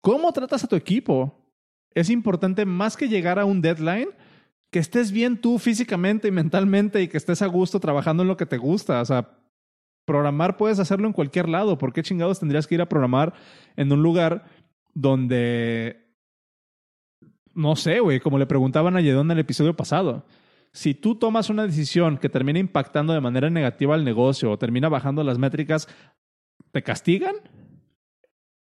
cómo 0.00 0.32
tratas 0.32 0.64
a 0.64 0.66
tu 0.66 0.74
equipo. 0.74 1.41
Es 1.94 2.10
importante 2.10 2.64
más 2.64 2.96
que 2.96 3.08
llegar 3.08 3.38
a 3.38 3.44
un 3.44 3.60
deadline, 3.60 4.08
que 4.70 4.78
estés 4.78 5.12
bien 5.12 5.38
tú 5.38 5.58
físicamente 5.58 6.28
y 6.28 6.30
mentalmente 6.30 7.02
y 7.02 7.08
que 7.08 7.18
estés 7.18 7.42
a 7.42 7.46
gusto 7.46 7.78
trabajando 7.78 8.22
en 8.22 8.28
lo 8.28 8.36
que 8.36 8.46
te 8.46 8.56
gusta. 8.56 9.00
O 9.00 9.04
sea, 9.04 9.30
programar 10.04 10.56
puedes 10.56 10.78
hacerlo 10.78 11.06
en 11.06 11.12
cualquier 11.12 11.48
lado. 11.48 11.78
¿Por 11.78 11.92
qué 11.92 12.02
chingados 12.02 12.40
tendrías 12.40 12.66
que 12.66 12.74
ir 12.74 12.82
a 12.82 12.88
programar 12.88 13.34
en 13.76 13.92
un 13.92 14.02
lugar 14.02 14.44
donde, 14.94 16.06
no 17.54 17.76
sé, 17.76 18.00
güey, 18.00 18.20
como 18.20 18.38
le 18.38 18.46
preguntaban 18.46 18.96
a 18.96 19.00
Yedon 19.00 19.26
en 19.26 19.32
el 19.32 19.38
episodio 19.40 19.76
pasado? 19.76 20.24
Si 20.72 20.94
tú 20.94 21.16
tomas 21.16 21.50
una 21.50 21.66
decisión 21.66 22.16
que 22.16 22.30
termina 22.30 22.58
impactando 22.58 23.12
de 23.12 23.20
manera 23.20 23.50
negativa 23.50 23.94
al 23.94 24.04
negocio 24.04 24.50
o 24.50 24.58
termina 24.58 24.88
bajando 24.88 25.22
las 25.22 25.36
métricas, 25.36 25.86
¿te 26.70 26.82
castigan? 26.82 27.34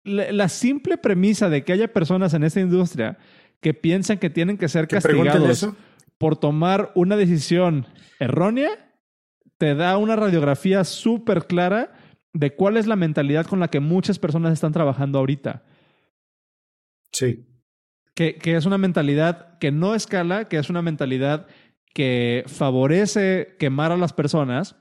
La, 0.05 0.49
simple 0.49 0.97
premisa 0.97 1.49
de 1.49 1.63
que 1.63 1.73
haya 1.73 1.91
personas 1.91 2.33
en 2.33 2.43
esta 2.43 2.59
industria 2.61 3.17
que 3.59 3.73
piensan 3.73 4.19
que 4.19 4.29
tienen 4.29 4.57
que 4.57 4.69
ser 4.69 4.87
castigados 4.87 5.67
por 6.17 6.37
tomar 6.37 6.91
una 6.95 7.17
decisión 7.17 7.87
errónea, 8.19 8.93
te 9.57 9.75
da 9.75 9.97
una 9.97 10.15
radiografía 10.15 10.83
súper 10.83 11.47
clara 11.47 11.93
de 12.33 12.55
cuál 12.55 12.77
es 12.77 12.85
la 12.85 12.95
mentalidad 12.95 13.45
con 13.45 13.59
la 13.59 13.69
que 13.69 13.79
muchas 13.79 14.19
personas 14.19 14.53
están 14.53 14.73
trabajando 14.73 15.19
ahorita. 15.19 15.63
Sí. 17.11 17.47
Que, 18.13 18.35
que 18.35 18.55
es 18.55 18.65
una 18.65 18.77
mentalidad 18.77 19.57
que 19.57 19.71
no 19.71 19.95
escala, 19.95 20.47
que 20.47 20.57
es 20.57 20.69
una 20.69 20.81
mentalidad 20.81 21.47
que 21.93 22.43
favorece 22.47 23.55
quemar 23.57 23.91
a 23.91 23.97
las 23.97 24.13
personas, 24.13 24.75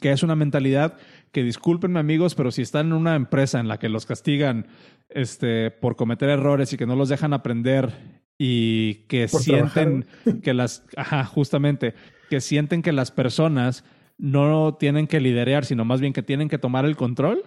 que 0.00 0.12
es 0.12 0.22
una 0.22 0.36
mentalidad 0.36 0.96
que 1.34 1.42
discúlpenme 1.42 1.98
amigos, 1.98 2.34
pero 2.36 2.52
si 2.52 2.62
están 2.62 2.86
en 2.86 2.92
una 2.94 3.16
empresa 3.16 3.58
en 3.58 3.66
la 3.66 3.78
que 3.78 3.88
los 3.90 4.06
castigan 4.06 4.68
este, 5.10 5.72
por 5.72 5.96
cometer 5.96 6.30
errores 6.30 6.72
y 6.72 6.76
que 6.76 6.86
no 6.86 6.94
los 6.94 7.08
dejan 7.08 7.34
aprender 7.34 7.92
y 8.38 9.06
que 9.08 9.26
sienten 9.26 10.06
que 10.42 10.54
las, 10.54 10.86
ajá, 10.96 11.24
justamente, 11.24 11.94
que 12.30 12.40
sienten 12.40 12.82
que 12.82 12.92
las 12.92 13.10
personas 13.10 13.84
no 14.16 14.76
tienen 14.76 15.08
que 15.08 15.20
liderar, 15.20 15.64
sino 15.64 15.84
más 15.84 16.00
bien 16.00 16.12
que 16.12 16.22
tienen 16.22 16.48
que 16.48 16.58
tomar 16.58 16.84
el 16.84 16.96
control. 16.96 17.42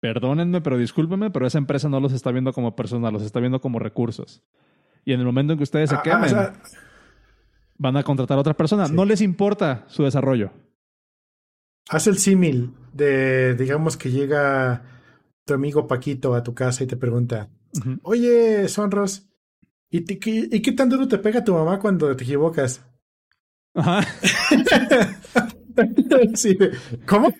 Perdónenme, 0.00 0.60
pero 0.60 0.76
discúlpenme, 0.76 1.30
pero 1.30 1.46
esa 1.46 1.58
empresa 1.58 1.88
no 1.88 2.00
los 2.00 2.12
está 2.12 2.30
viendo 2.30 2.52
como 2.52 2.76
personas, 2.76 3.10
los 3.10 3.22
está 3.22 3.40
viendo 3.40 3.62
como 3.62 3.78
recursos. 3.78 4.42
Y 5.06 5.14
en 5.14 5.20
el 5.20 5.26
momento 5.26 5.54
en 5.54 5.58
que 5.58 5.64
ustedes 5.64 5.88
se 5.88 5.96
ah, 5.96 6.00
ah, 6.00 6.02
quemen, 6.02 6.52
van 7.78 7.96
a 7.96 8.02
contratar 8.02 8.36
a 8.36 8.42
otra 8.42 8.54
persona. 8.54 8.86
No 8.86 9.06
les 9.06 9.22
importa 9.22 9.86
su 9.88 10.04
desarrollo. 10.04 10.52
Haz 11.88 12.06
el 12.06 12.18
símil 12.18 12.74
de, 12.92 13.54
digamos 13.54 13.96
que 13.96 14.10
llega 14.10 14.82
tu 15.44 15.54
amigo 15.54 15.86
Paquito 15.86 16.34
a 16.34 16.42
tu 16.42 16.54
casa 16.54 16.84
y 16.84 16.86
te 16.86 16.96
pregunta, 16.96 17.48
oye, 18.02 18.68
Sonros, 18.68 19.26
¿y, 19.90 20.04
¿y 20.10 20.62
qué 20.62 20.72
tan 20.72 20.88
duro 20.88 21.08
te 21.08 21.18
pega 21.18 21.44
tu 21.44 21.54
mamá 21.54 21.78
cuando 21.78 22.14
te 22.14 22.24
equivocas? 22.24 22.84
Ajá. 23.74 24.06
sí, 26.34 26.58
¿Cómo? 27.06 27.32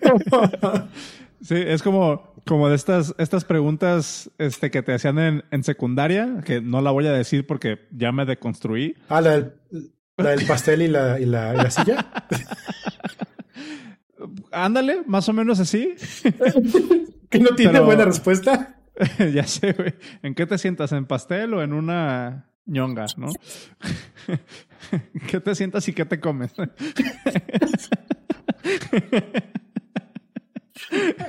sí, 1.43 1.55
es 1.57 1.83
como, 1.83 2.33
como 2.47 2.69
de 2.69 2.77
estas, 2.77 3.15
estas 3.19 3.45
preguntas 3.45 4.31
este, 4.39 4.71
que 4.71 4.83
te 4.83 4.95
hacían 4.95 5.19
en, 5.19 5.45
en 5.51 5.65
secundaria, 5.65 6.43
que 6.45 6.61
no 6.61 6.81
la 6.81 6.91
voy 6.91 7.07
a 7.07 7.13
decir 7.13 7.47
porque 7.47 7.87
ya 7.91 8.13
me 8.13 8.25
deconstruí. 8.25 8.95
Ah, 9.09 9.21
la 9.21 9.33
del, 9.33 9.53
la 10.17 10.31
del 10.31 10.47
pastel 10.47 10.83
y 10.83 10.89
la, 10.89 11.21
y 11.21 11.27
la, 11.27 11.55
y 11.55 11.57
la 11.57 11.71
silla. 11.71 12.11
Ándale, 14.65 15.03
más 15.07 15.29
o 15.29 15.33
menos 15.33 15.61
así. 15.61 15.95
¿Que 17.31 17.39
no 17.39 17.55
tiene 17.55 17.81
buena 17.81 18.05
respuesta? 18.05 18.81
ya 19.33 19.45
sé, 19.45 19.73
güey. 19.73 19.95
¿En 20.23 20.35
qué 20.35 20.47
te 20.47 20.59
sientas? 20.59 20.93
¿En 20.93 21.07
pastel 21.07 21.55
o 21.55 21.63
en 21.63 21.73
una 21.73 22.51
ñonga, 22.67 23.07
no? 23.17 23.29
¿Qué 25.29 25.41
te 25.41 25.55
sientas 25.55 25.87
y 25.89 25.93
qué 25.93 26.05
te 26.05 26.19
comes? 26.21 26.53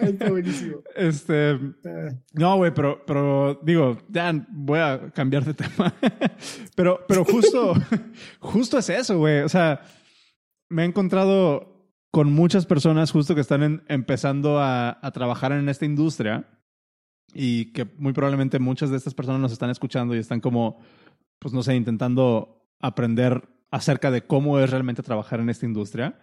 Está 0.02 0.30
buenísimo. 0.30 0.82
Este. 0.96 1.60
Ah. 1.86 2.10
No, 2.34 2.58
güey, 2.58 2.74
pero, 2.74 3.04
pero 3.06 3.60
digo, 3.64 3.98
ya 4.08 4.34
voy 4.50 4.80
a 4.80 5.12
cambiar 5.12 5.46
de 5.46 5.54
tema. 5.54 5.94
pero, 6.76 7.06
pero 7.08 7.26
justo, 7.26 7.74
justo 8.40 8.78
es 8.78 8.90
eso, 8.90 9.18
güey. 9.18 9.42
O 9.42 9.50
sea, 9.50 9.82
me 10.70 10.84
he 10.84 10.86
encontrado 10.86 11.79
con 12.12 12.34
muchas 12.34 12.66
personas 12.66 13.12
justo 13.12 13.36
que 13.36 13.42
están 13.42 13.84
empezando 13.88 14.60
a, 14.60 15.00
trabajar 15.14 15.52
en 15.52 15.70
esta 15.70 15.86
industria 15.86 16.48
y 17.34 17.72
que 17.74 17.86
muy 17.98 18.14
probablemente 18.14 18.58
muchas 18.60 18.90
de 18.90 18.98
estas 18.98 19.14
personas 19.14 19.42
nos 19.42 19.52
están 19.52 19.70
escuchando 19.70 20.16
y 20.16 20.20
están 20.20 20.42
como, 20.42 20.80
pues 21.38 21.54
no 21.54 21.62
sé, 21.62 21.76
intentando 21.76 22.68
aprender 22.80 23.48
acerca 23.72 24.10
de 24.10 24.24
cómo 24.24 24.60
es 24.60 24.72
realmente 24.72 25.04
trabajar 25.04 25.40
en 25.40 25.50
esta 25.50 25.68
industria. 25.68 26.20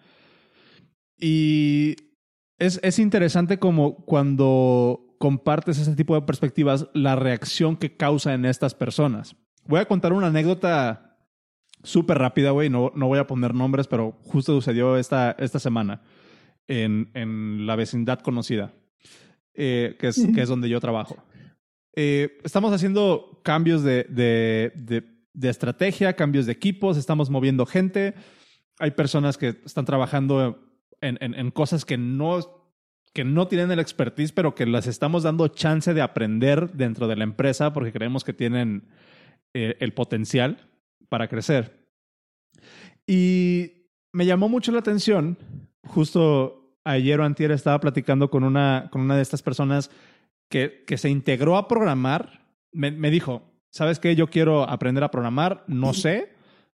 Y 1.19 1.95
es, 2.59 2.81
es 2.83 2.99
interesante 2.99 3.59
como 3.59 4.05
cuando 4.05 5.15
compartes 5.19 5.79
ese 5.79 5.95
tipo 5.95 6.15
de 6.15 6.23
perspectivas, 6.23 6.89
la 6.93 7.15
reacción 7.15 7.77
que 7.77 7.97
causa 7.97 8.35
en 8.35 8.45
estas 8.45 8.75
personas. 8.75 9.37
Voy 9.67 9.81
a 9.81 9.87
contar 9.87 10.13
una 10.13 10.27
anécdota 10.27 11.06
súper 11.83 12.19
rápida, 12.19 12.51
güey. 12.51 12.69
No, 12.69 12.93
no 12.95 13.07
voy 13.07 13.19
a 13.19 13.27
poner 13.27 13.55
nombres, 13.55 13.87
pero 13.87 14.19
justo 14.25 14.55
sucedió 14.55 14.97
esta, 14.97 15.33
esta 15.39 15.59
semana 15.59 16.03
en, 16.69 17.11
en 17.15 17.67
la 17.67 17.77
vecindad 17.77 18.21
conocida, 18.21 18.73
eh, 19.55 19.97
que, 19.99 20.09
es, 20.09 20.27
que 20.35 20.43
es 20.43 20.49
donde 20.49 20.69
yo 20.69 20.81
trabajo. 20.81 21.17
Eh, 21.95 22.39
estamos 22.45 22.73
haciendo 22.73 23.41
cambios 23.43 23.83
de, 23.83 24.05
de, 24.05 24.73
de, 25.33 25.49
estrategia, 25.49 26.15
cambios 26.15 26.47
de 26.47 26.53
equipos, 26.53 26.99
estamos 26.99 27.31
moviendo 27.31 27.65
gente. 27.65 28.15
Hay 28.79 28.91
personas 28.91 29.39
que 29.39 29.61
están 29.65 29.87
trabajando 29.87 30.63
en, 31.01 31.19
en, 31.21 31.51
cosas 31.51 31.85
que 31.85 31.97
no 31.97 32.55
que 33.15 33.25
no 33.25 33.49
tienen 33.49 33.71
el 33.71 33.79
expertise, 33.79 34.31
pero 34.33 34.55
que 34.55 34.67
las 34.67 34.87
estamos 34.87 35.23
dando 35.23 35.49
chance 35.49 35.95
de 35.95 36.03
aprender 36.03 36.73
dentro 36.73 37.09
de 37.09 37.17
la 37.17 37.25
empresa 37.25 37.73
porque 37.73 37.91
creemos 37.91 38.25
que 38.25 38.35
tienen 38.35 38.89
eh, 39.55 39.75
el 39.81 39.95
potencial 39.95 40.69
para 41.09 41.29
crecer. 41.29 41.87
Y 43.07 43.91
me 44.13 44.27
llamó 44.27 44.49
mucho 44.49 44.73
la 44.73 44.81
atención, 44.81 45.39
justo 45.85 46.79
ayer 46.85 47.21
o 47.21 47.25
antier 47.25 47.51
estaba 47.51 47.81
platicando 47.81 48.31
con 48.31 48.45
una, 48.45 48.89
con 48.91 49.03
una 49.03 49.17
de 49.17 49.23
estas 49.23 49.43
personas 49.43 49.91
que, 50.49 50.85
que 50.87 50.99
se 50.99 51.11
integró 51.11 51.57
a 51.57 51.69
programar, 51.69 52.47
me, 52.73 52.91
me 52.91 53.11
dijo, 53.11 53.43
¿sabes 53.71 53.99
qué? 53.99 54.15
Yo 54.15 54.29
quiero 54.29 54.69
aprender 54.69 55.03
a 55.05 55.11
programar, 55.11 55.65
no 55.67 55.93
sé, 55.93 56.35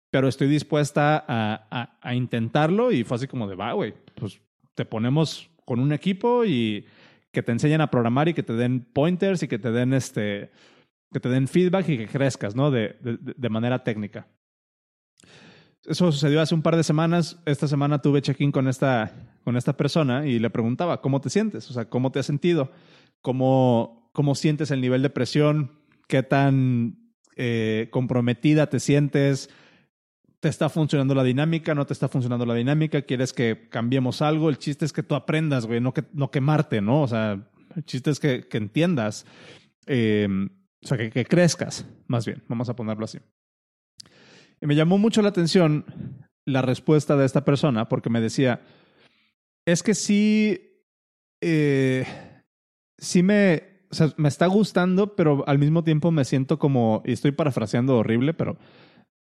pero 0.09 0.27
estoy 0.27 0.47
dispuesta 0.47 1.23
a, 1.27 1.67
a, 1.69 1.99
a 2.01 2.15
intentarlo 2.15 2.91
y 2.91 3.03
fue 3.03 3.15
así 3.15 3.27
como 3.27 3.47
de, 3.47 3.55
va, 3.55 3.73
güey, 3.73 3.93
pues 4.15 4.39
te 4.73 4.85
ponemos 4.85 5.49
con 5.65 5.79
un 5.79 5.91
equipo 5.91 6.45
y 6.45 6.85
que 7.31 7.43
te 7.43 7.51
enseñen 7.51 7.81
a 7.81 7.91
programar 7.91 8.29
y 8.29 8.33
que 8.33 8.43
te 8.43 8.53
den 8.53 8.79
pointers 8.79 9.43
y 9.43 9.47
que 9.47 9.59
te 9.59 9.71
den 9.71 9.93
este 9.93 10.49
que 11.11 11.19
te 11.19 11.29
den 11.29 11.47
feedback 11.47 11.89
y 11.89 11.97
que 11.97 12.07
crezcas, 12.07 12.55
¿no? 12.55 12.71
De, 12.71 12.97
de, 13.01 13.17
de 13.35 13.49
manera 13.49 13.83
técnica. 13.83 14.27
Eso 15.87 16.11
sucedió 16.11 16.41
hace 16.41 16.53
un 16.53 16.61
par 16.61 16.75
de 16.75 16.83
semanas. 16.83 17.39
Esta 17.45 17.65
semana 17.65 18.01
tuve 18.01 18.21
check-in 18.21 18.51
con 18.51 18.67
esta, 18.67 19.13
con 19.45 19.55
esta 19.55 19.77
persona 19.77 20.27
y 20.27 20.37
le 20.37 20.49
preguntaba, 20.49 21.01
¿cómo 21.01 21.21
te 21.21 21.29
sientes? 21.29 21.69
O 21.69 21.73
sea, 21.73 21.85
¿cómo 21.85 22.11
te 22.11 22.19
has 22.19 22.25
sentido? 22.25 22.71
¿Cómo, 23.21 24.09
cómo 24.11 24.35
sientes 24.35 24.69
el 24.71 24.81
nivel 24.81 25.01
de 25.01 25.09
presión? 25.09 25.79
¿Qué 26.09 26.23
tan 26.23 27.13
eh, 27.37 27.87
comprometida 27.89 28.67
te 28.67 28.81
sientes? 28.81 29.49
¿Te 30.41 30.49
está 30.49 30.67
funcionando 30.67 31.15
la 31.15 31.23
dinámica? 31.23 31.73
¿No 31.73 31.85
te 31.85 31.93
está 31.93 32.09
funcionando 32.09 32.45
la 32.45 32.53
dinámica? 32.55 33.03
¿Quieres 33.03 33.31
que 33.31 33.69
cambiemos 33.69 34.21
algo? 34.21 34.49
El 34.49 34.57
chiste 34.57 34.83
es 34.83 34.91
que 34.91 35.03
tú 35.03 35.15
aprendas, 35.15 35.65
güey, 35.67 35.79
no, 35.79 35.93
que, 35.93 36.03
no 36.11 36.31
quemarte, 36.31 36.81
¿no? 36.81 37.01
O 37.01 37.07
sea, 37.07 37.47
el 37.77 37.85
chiste 37.85 38.11
es 38.11 38.19
que, 38.19 38.45
que 38.49 38.57
entiendas. 38.57 39.25
Eh, 39.85 40.27
o 40.83 40.87
sea, 40.87 40.97
que, 40.97 41.09
que 41.09 41.25
crezcas, 41.25 41.85
más 42.07 42.25
bien, 42.25 42.43
vamos 42.47 42.69
a 42.69 42.75
ponerlo 42.75 43.05
así. 43.05 43.19
Y 44.61 44.65
me 44.65 44.75
llamó 44.75 44.97
mucho 44.97 45.21
la 45.21 45.29
atención 45.29 45.85
la 46.45 46.61
respuesta 46.61 47.17
de 47.17 47.25
esta 47.25 47.43
persona 47.43 47.89
porque 47.89 48.09
me 48.09 48.21
decía, 48.21 48.61
es 49.65 49.83
que 49.83 49.93
sí, 49.93 50.85
eh, 51.41 52.05
sí 52.97 53.21
me, 53.21 53.63
o 53.91 53.95
sea, 53.95 54.13
me 54.17 54.29
está 54.29 54.47
gustando, 54.47 55.15
pero 55.15 55.43
al 55.47 55.59
mismo 55.59 55.83
tiempo 55.83 56.09
me 56.11 56.25
siento 56.25 56.57
como, 56.57 57.03
y 57.05 57.11
estoy 57.11 57.31
parafraseando 57.31 57.97
horrible, 57.97 58.33
pero 58.33 58.57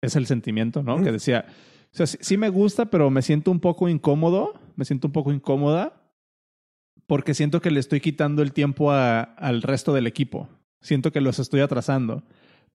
es 0.02 0.16
el 0.16 0.28
sentimiento, 0.28 0.84
¿no? 0.84 1.02
Que 1.04 1.12
decía, 1.12 1.46
o 1.92 1.98
sea, 1.98 2.06
sí, 2.06 2.38
me 2.38 2.50
gusta, 2.50 2.86
pero 2.86 3.10
me 3.10 3.24
siento 3.24 3.50
un 3.50 3.60
poco 3.60 3.90
incómodo, 3.90 4.54
me 4.76 4.86
siento 4.86 5.08
un 5.08 5.14
poco 5.14 5.34
incómoda 5.34 6.02
porque 7.08 7.34
siento 7.34 7.60
que 7.62 7.72
le 7.72 7.80
estoy 7.80 8.00
quitando 8.00 8.42
el 8.42 8.54
tiempo 8.54 8.92
a, 8.92 9.22
al 9.22 9.62
resto 9.62 9.94
del 9.94 10.06
equipo. 10.08 10.48
Siento 10.86 11.12
que 11.12 11.22
los 11.22 11.40
estoy 11.40 11.62
atrasando 11.62 12.24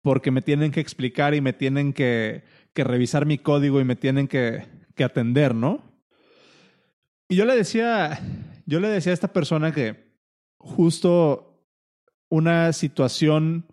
porque 0.02 0.30
me 0.30 0.42
tienen 0.42 0.70
que 0.72 0.80
explicar 0.80 1.34
y 1.34 1.40
me 1.40 1.52
tienen 1.52 1.92
que, 1.92 2.44
que 2.72 2.84
revisar 2.84 3.26
mi 3.26 3.38
código 3.38 3.80
y 3.80 3.84
me 3.84 3.96
tienen 3.96 4.28
que, 4.28 4.66
que, 4.94 5.04
atender, 5.04 5.54
¿no? 5.54 5.82
Y 7.28 7.36
yo 7.36 7.44
le 7.44 7.54
decía, 7.54 8.18
yo 8.66 8.80
le 8.80 8.88
decía 8.88 9.12
a 9.12 9.14
esta 9.14 9.32
persona 9.32 9.72
que 9.72 10.16
justo 10.58 11.66
una 12.30 12.72
situación 12.72 13.66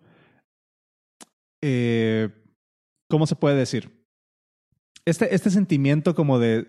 eh, 1.62 2.30
¿cómo 3.08 3.26
se 3.26 3.36
puede 3.36 3.56
decir? 3.56 4.06
Este, 5.04 5.34
este 5.34 5.50
sentimiento 5.50 6.14
como 6.14 6.38
de 6.38 6.68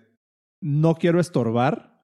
no 0.62 0.96
quiero 0.96 1.20
estorbar 1.20 2.04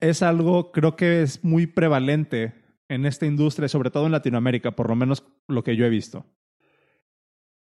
es 0.00 0.22
algo, 0.22 0.72
creo 0.72 0.96
que 0.96 1.22
es 1.22 1.44
muy 1.44 1.66
prevalente 1.66 2.59
en 2.90 3.06
esta 3.06 3.24
industria, 3.24 3.68
sobre 3.68 3.90
todo 3.90 4.06
en 4.06 4.12
Latinoamérica, 4.12 4.72
por 4.72 4.88
lo 4.88 4.96
menos 4.96 5.24
lo 5.46 5.62
que 5.62 5.76
yo 5.76 5.86
he 5.86 5.88
visto. 5.88 6.26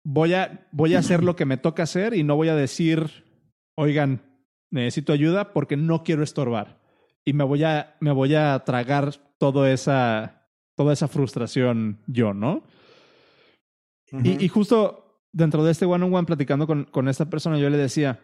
Voy 0.04 0.34
a, 0.34 0.68
voy 0.74 0.96
a 0.96 1.00
hacer 1.00 1.24
lo 1.24 1.38
que 1.38 1.46
me 1.46 1.56
toca 1.56 1.84
hacer 1.84 2.14
y 2.14 2.24
no 2.24 2.36
voy 2.36 2.50
a 2.50 2.56
decir, 2.56 3.24
oigan, 3.76 4.22
necesito 4.70 5.14
ayuda 5.14 5.54
porque 5.54 5.78
no 5.78 6.04
quiero 6.04 6.24
estorbar. 6.24 6.82
Y 7.24 7.32
me 7.32 7.46
voy 7.46 7.64
a, 7.64 7.96
me 8.02 8.12
voy 8.12 8.36
a 8.36 8.62
tragar 8.66 9.14
toda 9.38 9.72
esa, 9.72 10.50
toda 10.76 10.92
esa 10.92 11.08
frustración 11.08 12.02
yo, 12.06 12.34
¿no? 12.34 12.64
y, 14.12 14.44
y, 14.44 14.48
justo 14.50 15.22
dentro 15.32 15.64
de 15.64 15.72
este 15.72 15.86
one-on-one, 15.86 16.28
platicando 16.28 16.68
con, 16.68 16.84
con 16.84 17.08
esta 17.08 17.30
persona, 17.30 17.58
yo 17.58 17.70
le 17.70 17.78
decía, 17.78 18.20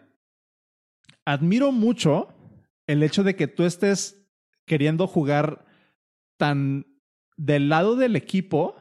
admiro 1.24 1.72
mucho 1.72 2.28
el 2.86 3.02
hecho 3.02 3.24
de 3.24 3.36
que 3.36 3.48
tú 3.48 3.64
estés 3.64 4.28
queriendo 4.66 5.06
jugar 5.06 5.64
tan 6.36 6.89
del 7.40 7.70
lado 7.70 7.96
del 7.96 8.16
equipo 8.16 8.76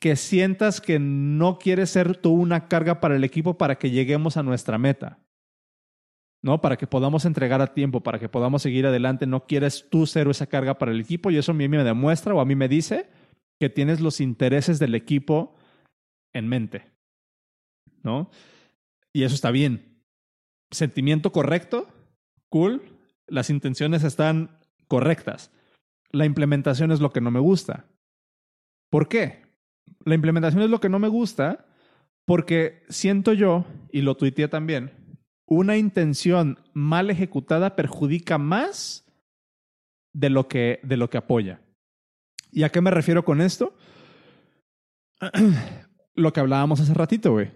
que 0.00 0.14
sientas 0.14 0.80
que 0.80 1.00
no 1.00 1.58
quieres 1.58 1.90
ser 1.90 2.16
tú 2.16 2.32
una 2.32 2.68
carga 2.68 3.00
para 3.00 3.16
el 3.16 3.24
equipo 3.24 3.58
para 3.58 3.76
que 3.76 3.90
lleguemos 3.90 4.36
a 4.36 4.44
nuestra 4.44 4.78
meta. 4.78 5.18
¿No? 6.42 6.60
Para 6.60 6.76
que 6.76 6.86
podamos 6.86 7.24
entregar 7.24 7.60
a 7.60 7.74
tiempo, 7.74 8.02
para 8.02 8.20
que 8.20 8.28
podamos 8.28 8.62
seguir 8.62 8.86
adelante. 8.86 9.26
No 9.26 9.46
quieres 9.46 9.88
tú 9.90 10.06
ser 10.06 10.28
esa 10.28 10.46
carga 10.46 10.78
para 10.78 10.92
el 10.92 11.00
equipo 11.00 11.30
y 11.30 11.38
eso 11.38 11.52
a 11.52 11.54
mí 11.54 11.66
me 11.66 11.82
demuestra 11.82 12.34
o 12.34 12.40
a 12.40 12.44
mí 12.44 12.54
me 12.54 12.68
dice 12.68 13.08
que 13.58 13.68
tienes 13.68 14.00
los 14.00 14.20
intereses 14.20 14.78
del 14.78 14.94
equipo 14.94 15.56
en 16.32 16.48
mente. 16.48 16.92
¿No? 18.02 18.30
Y 19.12 19.24
eso 19.24 19.34
está 19.34 19.50
bien. 19.50 20.02
Sentimiento 20.70 21.32
correcto, 21.32 21.88
cool. 22.48 22.82
Las 23.26 23.50
intenciones 23.50 24.04
están 24.04 24.58
correctas. 24.86 25.50
La 26.14 26.26
implementación 26.26 26.92
es 26.92 27.00
lo 27.00 27.10
que 27.10 27.20
no 27.20 27.30
me 27.30 27.40
gusta. 27.40 27.86
¿Por 28.88 29.08
qué? 29.08 29.42
La 30.04 30.14
implementación 30.14 30.62
es 30.62 30.70
lo 30.70 30.80
que 30.80 30.88
no 30.88 30.98
me 30.98 31.08
gusta 31.08 31.66
porque 32.24 32.84
siento 32.88 33.32
yo, 33.32 33.66
y 33.90 34.02
lo 34.02 34.16
tuiteé 34.16 34.48
también, 34.48 34.92
una 35.46 35.76
intención 35.76 36.58
mal 36.72 37.10
ejecutada 37.10 37.76
perjudica 37.76 38.38
más 38.38 39.04
de 40.14 40.30
lo 40.30 40.48
que, 40.48 40.80
de 40.84 40.96
lo 40.96 41.10
que 41.10 41.18
apoya. 41.18 41.60
¿Y 42.50 42.62
a 42.62 42.70
qué 42.70 42.80
me 42.80 42.90
refiero 42.90 43.24
con 43.24 43.40
esto? 43.40 43.76
lo 46.14 46.32
que 46.32 46.40
hablábamos 46.40 46.80
hace 46.80 46.94
ratito, 46.94 47.32
güey. 47.32 47.50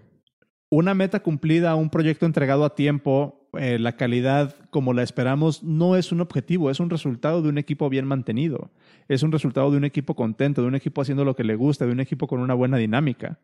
Una 0.69 0.93
meta 0.93 1.21
cumplida, 1.21 1.73
un 1.75 1.89
proyecto 1.89 2.25
entregado 2.25 2.65
a 2.65 2.75
tiempo, 2.75 3.38
eh, 3.53 3.79
la 3.79 3.95
calidad 3.95 4.55
como 4.69 4.93
la 4.93 5.03
esperamos 5.03 5.63
no 5.63 5.95
es 5.95 6.11
un 6.11 6.21
objetivo, 6.21 6.69
es 6.69 6.79
un 6.79 6.89
resultado 6.89 7.41
de 7.41 7.49
un 7.49 7.57
equipo 7.57 7.89
bien 7.89 8.05
mantenido, 8.05 8.71
es 9.07 9.23
un 9.23 9.31
resultado 9.31 9.71
de 9.71 9.77
un 9.77 9.85
equipo 9.85 10.15
contento, 10.15 10.61
de 10.61 10.67
un 10.67 10.75
equipo 10.75 11.01
haciendo 11.01 11.25
lo 11.25 11.35
que 11.35 11.43
le 11.43 11.55
gusta, 11.55 11.85
de 11.85 11.91
un 11.91 11.99
equipo 11.99 12.27
con 12.27 12.39
una 12.39 12.53
buena 12.53 12.77
dinámica. 12.77 13.39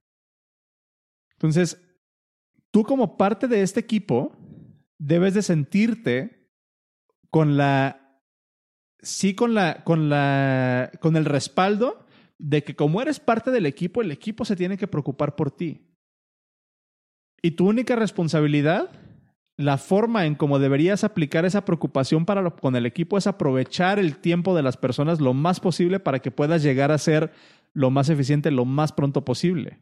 Entonces, 1.33 1.81
tú 2.71 2.83
como 2.83 3.17
parte 3.17 3.47
de 3.47 3.61
este 3.61 3.79
equipo 3.79 4.37
debes 4.97 5.33
de 5.33 5.41
sentirte 5.41 6.51
con 7.29 7.57
la, 7.57 8.21
sí 8.99 9.35
con 9.35 9.53
la, 9.53 9.83
con 9.83 10.09
la, 10.09 10.91
con 11.01 11.15
el 11.15 11.25
respaldo 11.25 12.05
de 12.37 12.63
que 12.63 12.75
como 12.75 13.01
eres 13.01 13.19
parte 13.19 13.51
del 13.51 13.65
equipo, 13.65 14.01
el 14.01 14.11
equipo 14.11 14.45
se 14.45 14.55
tiene 14.55 14.77
que 14.77 14.87
preocupar 14.87 15.35
por 15.35 15.51
ti. 15.51 15.95
Y 17.41 17.51
tu 17.51 17.67
única 17.67 17.95
responsabilidad 17.95 18.89
la 19.57 19.77
forma 19.77 20.25
en 20.25 20.35
cómo 20.35 20.59
deberías 20.59 21.03
aplicar 21.03 21.45
esa 21.45 21.63
preocupación 21.63 22.25
para 22.25 22.49
con 22.51 22.75
el 22.75 22.85
equipo 22.85 23.17
es 23.17 23.27
aprovechar 23.27 23.99
el 23.99 24.17
tiempo 24.17 24.55
de 24.55 24.63
las 24.63 24.77
personas 24.77 25.21
lo 25.21 25.33
más 25.33 25.59
posible 25.59 25.99
para 25.99 26.19
que 26.19 26.31
puedas 26.31 26.61
llegar 26.61 26.91
a 26.91 26.97
ser 26.97 27.31
lo 27.73 27.89
más 27.91 28.09
eficiente 28.09 28.51
lo 28.51 28.65
más 28.65 28.91
pronto 28.91 29.23
posible. 29.23 29.79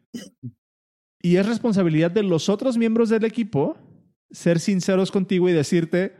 Y 1.21 1.38
es 1.38 1.45
responsabilidad 1.45 2.11
de 2.11 2.24
los 2.24 2.49
otros 2.49 2.78
miembros 2.78 3.09
del 3.09 3.24
equipo 3.24 3.78
ser 4.32 4.59
sinceros 4.59 5.11
contigo 5.11 5.47
y 5.47 5.53
decirte 5.53 6.15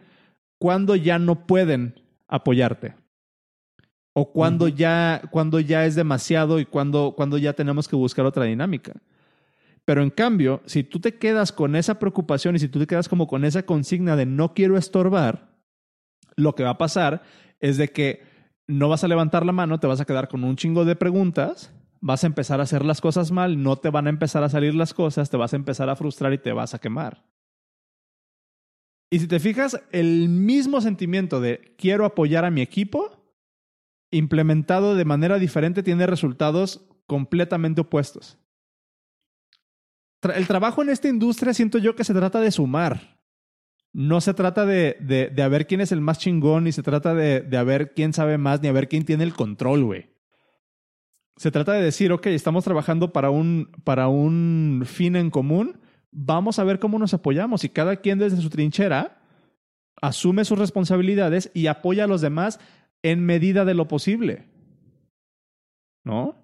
cuándo 0.59 0.95
ya 0.95 1.19
no 1.19 1.45
pueden 1.45 1.95
apoyarte. 2.27 2.95
O 4.13 4.31
cuando 4.31 4.67
ya, 4.67 5.21
cuando 5.31 5.59
ya 5.59 5.85
es 5.85 5.95
demasiado 5.95 6.59
y 6.59 6.65
cuando, 6.65 7.13
cuando 7.17 7.39
ya 7.39 7.53
tenemos 7.53 7.87
que 7.87 7.95
buscar 7.95 8.25
otra 8.25 8.45
dinámica. 8.45 8.93
Pero 9.86 10.01
en 10.01 10.09
cambio, 10.09 10.61
si 10.65 10.84
tú 10.84 10.99
te 10.99 11.15
quedas 11.15 11.51
con 11.51 11.75
esa 11.75 11.99
preocupación 11.99 12.55
y 12.55 12.59
si 12.59 12.69
tú 12.69 12.79
te 12.79 12.88
quedas 12.88 13.09
como 13.09 13.27
con 13.27 13.43
esa 13.43 13.63
consigna 13.63 14.15
de 14.15 14.25
no 14.25 14.53
quiero 14.53 14.77
estorbar, 14.77 15.57
lo 16.36 16.55
que 16.55 16.63
va 16.63 16.71
a 16.71 16.77
pasar 16.77 17.21
es 17.59 17.77
de 17.77 17.89
que 17.89 18.23
no 18.65 18.88
vas 18.88 19.03
a 19.03 19.07
levantar 19.07 19.45
la 19.45 19.51
mano, 19.51 19.79
te 19.79 19.88
vas 19.88 19.99
a 19.99 20.05
quedar 20.05 20.29
con 20.29 20.43
un 20.43 20.55
chingo 20.55 20.86
de 20.86 20.95
preguntas, 20.95 21.73
vas 21.99 22.23
a 22.23 22.27
empezar 22.27 22.59
a 22.59 22.63
hacer 22.63 22.86
las 22.86 23.01
cosas 23.01 23.31
mal, 23.31 23.61
no 23.61 23.75
te 23.75 23.89
van 23.89 24.07
a 24.07 24.09
empezar 24.09 24.43
a 24.43 24.49
salir 24.49 24.73
las 24.73 24.93
cosas, 24.93 25.29
te 25.29 25.38
vas 25.38 25.53
a 25.53 25.57
empezar 25.57 25.89
a 25.89 25.95
frustrar 25.97 26.31
y 26.34 26.38
te 26.38 26.53
vas 26.53 26.73
a 26.73 26.79
quemar. 26.79 27.25
Y 29.11 29.19
si 29.19 29.27
te 29.27 29.39
fijas, 29.39 29.81
el 29.91 30.29
mismo 30.29 30.81
sentimiento 30.81 31.39
de 31.39 31.75
quiero 31.77 32.05
apoyar 32.05 32.45
a 32.45 32.51
mi 32.51 32.61
equipo, 32.61 33.21
implementado 34.11 34.95
de 34.95 35.05
manera 35.05 35.39
diferente, 35.39 35.84
tiene 35.84 36.07
resultados 36.07 36.88
completamente 37.05 37.81
opuestos 37.81 38.39
el 40.24 40.47
trabajo 40.47 40.82
en 40.82 40.89
esta 40.89 41.07
industria 41.07 41.53
siento 41.53 41.78
yo 41.78 41.95
que 41.95 42.03
se 42.03 42.13
trata 42.13 42.39
de 42.39 42.51
sumar. 42.51 43.19
No 43.91 44.21
se 44.21 44.34
trata 44.34 44.65
de, 44.65 44.97
de, 44.99 45.30
de 45.30 45.49
ver 45.49 45.67
quién 45.67 45.82
es 45.82 45.91
el 45.91 46.01
más 46.01 46.17
chingón, 46.17 46.63
ni 46.63 46.71
se 46.71 46.82
trata 46.82 47.13
de, 47.13 47.41
de 47.41 47.63
ver 47.63 47.93
quién 47.93 48.13
sabe 48.13 48.38
más, 48.38 48.61
ni 48.61 48.67
a 48.67 48.71
ver 48.71 48.88
quién 48.88 49.05
tiene 49.05 49.24
el 49.24 49.34
control, 49.34 49.84
güey. 49.84 50.09
Se 51.36 51.51
trata 51.51 51.74
de 51.74 51.84
decir, 51.84 52.11
ok, 52.11 52.28
estamos 52.28 52.63
trabajando 52.63 53.11
para 53.11 53.30
un, 53.30 53.71
para 53.84 54.07
un 54.07 54.84
fin 54.86 55.15
en 55.15 55.30
común, 55.30 55.80
vamos 56.11 56.59
a 56.59 56.63
ver 56.63 56.80
cómo 56.80 56.99
nos 56.99 57.13
apoyamos 57.13 57.63
y 57.63 57.69
cada 57.69 57.97
quien 57.97 58.19
desde 58.19 58.41
su 58.41 58.49
trinchera 58.49 59.21
asume 60.01 60.45
sus 60.45 60.59
responsabilidades 60.59 61.51
y 61.53 61.67
apoya 61.67 62.03
a 62.03 62.07
los 62.07 62.21
demás 62.21 62.59
en 63.01 63.26
medida 63.26 63.65
de 63.65 63.74
lo 63.74 63.88
posible. 63.88 64.47
¿No? 66.03 66.42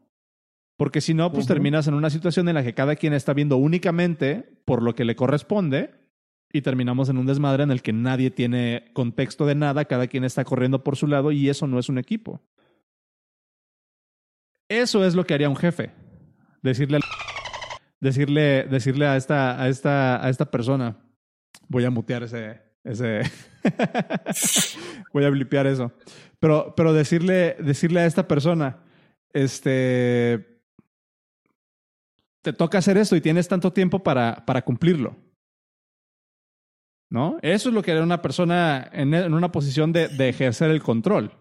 Porque 0.80 1.02
si 1.02 1.14
no, 1.14 1.30
pues 1.34 1.46
terminas 1.46 1.90
en 1.90 1.94
una 1.94 2.10
situación 2.10 2.48
en 2.48 2.56
la 2.56 2.64
que 2.64 2.74
cada 2.74 2.96
quien 2.96 3.12
está 3.12 3.34
viendo 3.34 3.58
únicamente 3.58 4.62
por 4.64 4.82
lo 4.82 4.96
que 4.96 5.04
le 5.04 5.18
corresponde 5.18 5.94
y 6.54 6.62
terminamos 6.62 7.10
en 7.10 7.18
un 7.18 7.26
desmadre 7.26 7.64
en 7.64 7.72
el 7.72 7.82
que 7.82 7.92
nadie 7.92 8.32
tiene 8.32 8.90
contexto 8.94 9.46
de 9.46 9.56
nada, 9.56 9.84
cada 9.84 10.08
quien 10.08 10.24
está 10.24 10.46
corriendo 10.46 10.82
por 10.82 10.96
su 10.96 11.06
lado 11.06 11.34
y 11.34 11.50
eso 11.50 11.68
no 11.68 11.80
es 11.80 11.90
un 11.90 11.98
equipo. 11.98 12.42
Eso 14.70 15.04
es 15.04 15.16
lo 15.16 15.26
que 15.26 15.34
haría 15.34 15.50
un 15.50 15.58
jefe. 15.58 15.92
Decirle, 16.62 17.00
decirle, 18.00 18.64
decirle 18.64 19.06
a 19.06 19.18
esta, 19.18 19.62
a 19.62 19.68
esta, 19.68 20.26
a 20.26 20.30
esta 20.30 20.50
persona, 20.50 20.96
voy 21.68 21.84
a 21.84 21.90
mutear 21.90 22.24
ese, 22.24 22.62
ese, 22.86 23.24
voy 25.14 25.26
a 25.26 25.30
blipear 25.30 25.68
eso. 25.68 25.92
Pero, 26.40 26.74
pero 26.74 26.94
decirle, 26.94 27.58
decirle 27.60 28.00
a 28.00 28.06
esta 28.06 28.30
persona, 28.30 28.78
este, 29.34 30.49
te 32.42 32.54
toca 32.54 32.78
hacer 32.78 32.98
esto 32.98 33.16
y 33.16 33.22
tienes 33.22 33.48
tanto 33.48 33.74
tiempo 33.74 34.02
para, 34.02 34.46
para 34.46 34.62
cumplirlo. 34.64 35.16
¿No? 37.12 37.38
Eso 37.42 37.70
es 37.70 37.76
lo 37.76 37.82
que 37.82 37.92
era 37.92 38.04
una 38.04 38.22
persona 38.22 38.88
en, 38.94 39.14
en 39.14 39.34
una 39.34 39.52
posición 39.52 39.92
de, 39.92 40.10
de, 40.10 40.30
ejercer 40.30 40.70
el 40.70 40.84
control. 40.84 41.32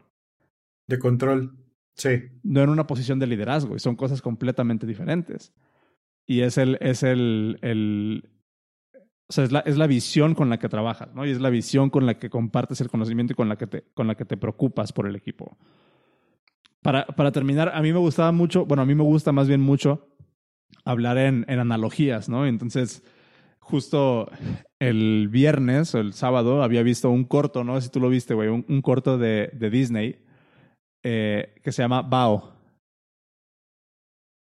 De 0.86 0.98
control, 0.98 1.58
sí. 1.94 2.22
No 2.42 2.62
en 2.62 2.70
una 2.70 2.86
posición 2.86 3.18
de 3.18 3.26
liderazgo, 3.26 3.76
y 3.76 3.78
son 3.78 3.94
cosas 3.94 4.22
completamente 4.22 4.86
diferentes. 4.86 5.52
Y 6.26 6.40
es 6.40 6.56
el, 6.56 6.78
es 6.80 7.02
el, 7.02 7.58
el 7.60 8.30
o 9.28 9.32
sea, 9.32 9.44
es 9.44 9.52
la, 9.52 9.60
es 9.60 9.76
la 9.76 9.86
visión 9.86 10.34
con 10.34 10.48
la 10.48 10.58
que 10.58 10.70
trabajas, 10.70 11.14
¿no? 11.14 11.26
Y 11.26 11.30
es 11.30 11.40
la 11.40 11.50
visión 11.50 11.90
con 11.90 12.06
la 12.06 12.18
que 12.18 12.30
compartes 12.30 12.80
el 12.80 12.88
conocimiento 12.88 13.34
y 13.34 13.36
con 13.36 13.50
la 13.50 13.56
que 13.56 13.66
te, 13.66 13.84
con 13.92 14.06
la 14.06 14.14
que 14.14 14.24
te 14.24 14.38
preocupas 14.38 14.92
por 14.94 15.06
el 15.06 15.16
equipo. 15.16 15.58
Para, 16.80 17.04
para 17.06 17.30
terminar, 17.30 17.70
a 17.74 17.82
mí 17.82 17.92
me 17.92 17.98
gustaba 17.98 18.32
mucho, 18.32 18.64
bueno, 18.64 18.82
a 18.82 18.86
mí 18.86 18.94
me 18.94 19.02
gusta 19.02 19.32
más 19.32 19.48
bien 19.48 19.60
mucho 19.60 20.08
hablar 20.88 21.18
en, 21.18 21.44
en 21.48 21.58
analogías, 21.58 22.30
¿no? 22.30 22.46
Entonces, 22.46 23.04
justo 23.60 24.30
el 24.78 25.28
viernes 25.28 25.94
o 25.94 25.98
el 25.98 26.14
sábado 26.14 26.62
había 26.62 26.82
visto 26.82 27.10
un 27.10 27.24
corto, 27.24 27.62
¿no? 27.62 27.78
Si 27.82 27.90
tú 27.90 28.00
lo 28.00 28.08
viste, 28.08 28.32
güey, 28.32 28.48
un, 28.48 28.80
corto 28.80 29.18
de, 29.18 29.50
de 29.52 29.68
Disney 29.68 30.24
eh, 31.04 31.54
que 31.62 31.72
se 31.72 31.82
llama 31.82 32.00
Bao. 32.00 32.54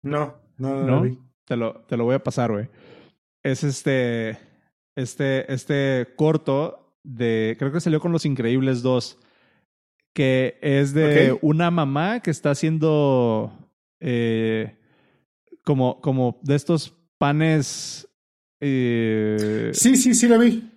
No, 0.04 0.36
no, 0.58 0.84
no, 0.84 0.88
Lo 0.88 1.02
vi. 1.04 1.18
Te 1.46 1.56
lo, 1.56 1.76
te 1.88 1.96
lo 1.96 2.04
voy 2.04 2.16
a 2.16 2.24
pasar, 2.24 2.52
güey. 2.52 2.68
Es 3.42 3.64
este, 3.64 4.38
este, 4.98 5.52
este 5.54 6.16
corto 6.18 6.98
de, 7.02 7.56
creo 7.58 7.72
que 7.72 7.80
salió 7.80 8.02
con 8.02 8.12
Los 8.12 8.26
Increíbles 8.26 8.82
2, 8.82 9.20
que 10.14 10.58
es 10.62 10.94
de 10.94 11.38
una 11.42 11.72
mamá 11.72 12.20
que 12.20 12.32
está 12.32 12.52
haciendo... 12.52 13.54
Eh, 14.02 14.76
como, 15.66 16.00
como 16.00 16.40
de 16.44 16.56
estos 16.56 16.96
panes. 17.18 18.08
Eh, 18.62 19.72
sí, 19.74 19.98
sí, 19.98 20.16
sí 20.16 20.28
lo 20.30 20.40
vi. 20.40 20.72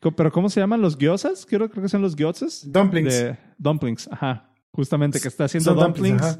¿Pero 0.00 0.32
cómo 0.32 0.48
se 0.48 0.60
llaman? 0.60 0.80
¿Los 0.80 0.98
gyozas? 0.98 1.46
Creo, 1.46 1.70
creo 1.70 1.82
que 1.82 1.88
son 1.88 2.02
los 2.02 2.16
gyozas. 2.16 2.64
Dumplings. 2.66 3.34
dumplings, 3.58 4.08
ajá. 4.10 4.50
Justamente 4.72 5.20
que 5.20 5.28
está 5.28 5.44
haciendo 5.44 5.74
dumplings. 5.74 6.38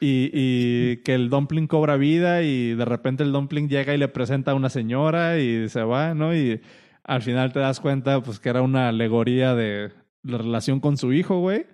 y, 0.00 0.30
y, 0.32 0.96
que 0.98 1.14
el 1.14 1.30
dumpling 1.30 1.66
cobra 1.66 1.96
vida 1.96 2.42
y 2.42 2.74
de 2.74 2.84
repente 2.84 3.22
el 3.22 3.32
dumpling 3.32 3.68
llega 3.68 3.94
y 3.94 3.98
le 3.98 4.08
presenta 4.08 4.50
a 4.50 4.54
una 4.54 4.68
señora 4.68 5.38
y 5.38 5.68
se 5.70 5.82
va, 5.82 6.14
¿no? 6.14 6.36
Y 6.36 6.60
al 7.04 7.22
final 7.22 7.52
te 7.52 7.60
das 7.60 7.80
cuenta 7.80 8.22
pues 8.22 8.38
que 8.38 8.50
era 8.50 8.60
una 8.60 8.88
alegoría 8.88 9.54
de 9.54 9.92
la 10.22 10.38
relación 10.38 10.80
con 10.80 10.98
su 10.98 11.14
hijo, 11.14 11.40
güey. 11.40 11.66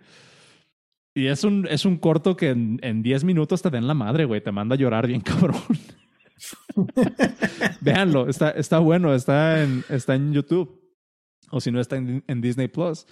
Y 1.14 1.26
es 1.26 1.44
un, 1.44 1.66
es 1.68 1.84
un 1.84 1.96
corto 1.96 2.36
que 2.36 2.50
en 2.50 3.02
10 3.02 3.24
minutos 3.24 3.62
te 3.62 3.70
den 3.70 3.86
la 3.86 3.94
madre, 3.94 4.24
güey. 4.24 4.40
Te 4.40 4.52
manda 4.52 4.74
a 4.74 4.78
llorar 4.78 5.06
bien 5.06 5.20
cabrón. 5.22 5.60
Véanlo, 7.80 8.28
está, 8.28 8.50
está 8.50 8.78
bueno, 8.78 9.14
está 9.14 9.62
en, 9.62 9.84
está 9.88 10.14
en 10.14 10.32
YouTube. 10.32 10.80
O 11.50 11.60
si 11.60 11.70
no, 11.70 11.80
está 11.80 11.96
en, 11.96 12.40
Disney 12.40 12.68
Plus. 12.68 13.06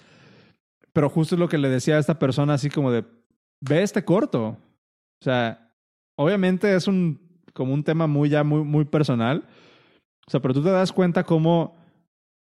Pero 0.93 1.09
justo 1.09 1.35
es 1.35 1.39
lo 1.39 1.49
que 1.49 1.57
le 1.57 1.69
decía 1.69 1.97
a 1.97 1.99
esta 1.99 2.19
persona, 2.19 2.53
así 2.53 2.69
como 2.69 2.91
de, 2.91 3.05
ve 3.61 3.83
este 3.83 4.05
corto. 4.05 4.57
O 5.21 5.23
sea, 5.23 5.73
obviamente 6.15 6.73
es 6.73 6.87
un, 6.87 7.41
como 7.53 7.73
un 7.73 7.83
tema 7.83 8.07
muy 8.07 8.29
ya 8.29 8.43
muy, 8.43 8.63
muy 8.63 8.85
personal. 8.85 9.45
O 10.25 10.31
sea, 10.31 10.39
pero 10.41 10.53
tú 10.53 10.63
te 10.63 10.69
das 10.69 10.93
cuenta 10.93 11.25
cómo 11.25 11.77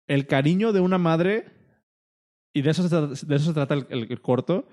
el 0.07 0.27
cariño 0.27 0.73
de 0.73 0.81
una 0.81 0.99
madre, 0.99 1.47
y 2.55 2.63
de 2.63 2.71
eso 2.71 2.89
se 2.89 3.27
de 3.27 3.37
eso 3.37 3.47
se 3.47 3.55
trata 3.55 3.75
el 3.75 4.21
corto, 4.21 4.69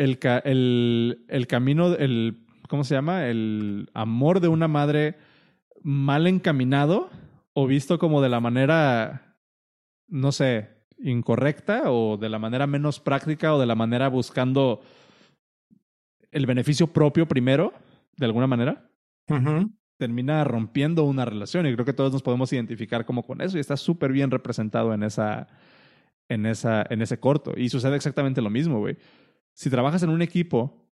el, 0.00 0.18
el, 0.44 1.24
el 1.28 1.46
camino, 1.46 1.94
el, 1.94 2.46
¿cómo 2.68 2.84
se 2.84 2.94
llama? 2.94 3.26
El 3.26 3.90
amor 3.92 4.40
de 4.40 4.48
una 4.48 4.66
madre 4.66 5.16
mal 5.82 6.26
encaminado 6.26 7.10
o 7.52 7.66
visto 7.66 7.98
como 7.98 8.22
de 8.22 8.30
la 8.30 8.40
manera, 8.40 9.36
no 10.08 10.32
sé, 10.32 10.70
incorrecta 10.98 11.90
o 11.92 12.16
de 12.16 12.30
la 12.30 12.38
manera 12.38 12.66
menos 12.66 12.98
práctica 12.98 13.54
o 13.54 13.60
de 13.60 13.66
la 13.66 13.74
manera 13.74 14.08
buscando 14.08 14.80
el 16.30 16.46
beneficio 16.46 16.86
propio 16.86 17.28
primero, 17.28 17.74
de 18.16 18.24
alguna 18.24 18.46
manera, 18.46 18.90
termina 19.98 20.44
rompiendo 20.44 21.04
una 21.04 21.26
relación. 21.26 21.66
Y 21.66 21.74
creo 21.74 21.84
que 21.84 21.92
todos 21.92 22.12
nos 22.12 22.22
podemos 22.22 22.50
identificar 22.54 23.04
como 23.04 23.22
con 23.22 23.42
eso 23.42 23.58
y 23.58 23.60
está 23.60 23.76
súper 23.76 24.12
bien 24.12 24.30
representado 24.30 24.94
en 24.94 25.02
esa, 25.02 25.46
en 26.30 26.46
esa, 26.46 26.86
en 26.88 27.02
ese 27.02 27.20
corto. 27.20 27.52
Y 27.54 27.68
sucede 27.68 27.96
exactamente 27.96 28.40
lo 28.40 28.48
mismo, 28.48 28.78
güey 28.78 28.96
si 29.60 29.68
trabajas 29.68 30.02
en 30.02 30.08
un 30.08 30.22
equipo, 30.22 30.88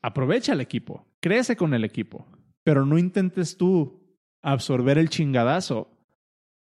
aprovecha 0.00 0.54
el 0.54 0.62
equipo, 0.62 1.06
crece 1.20 1.54
con 1.54 1.74
el 1.74 1.84
equipo, 1.84 2.26
pero 2.64 2.86
no 2.86 2.96
intentes 2.96 3.58
tú 3.58 4.16
absorber 4.40 4.96
el 4.96 5.10
chingadazo 5.10 5.94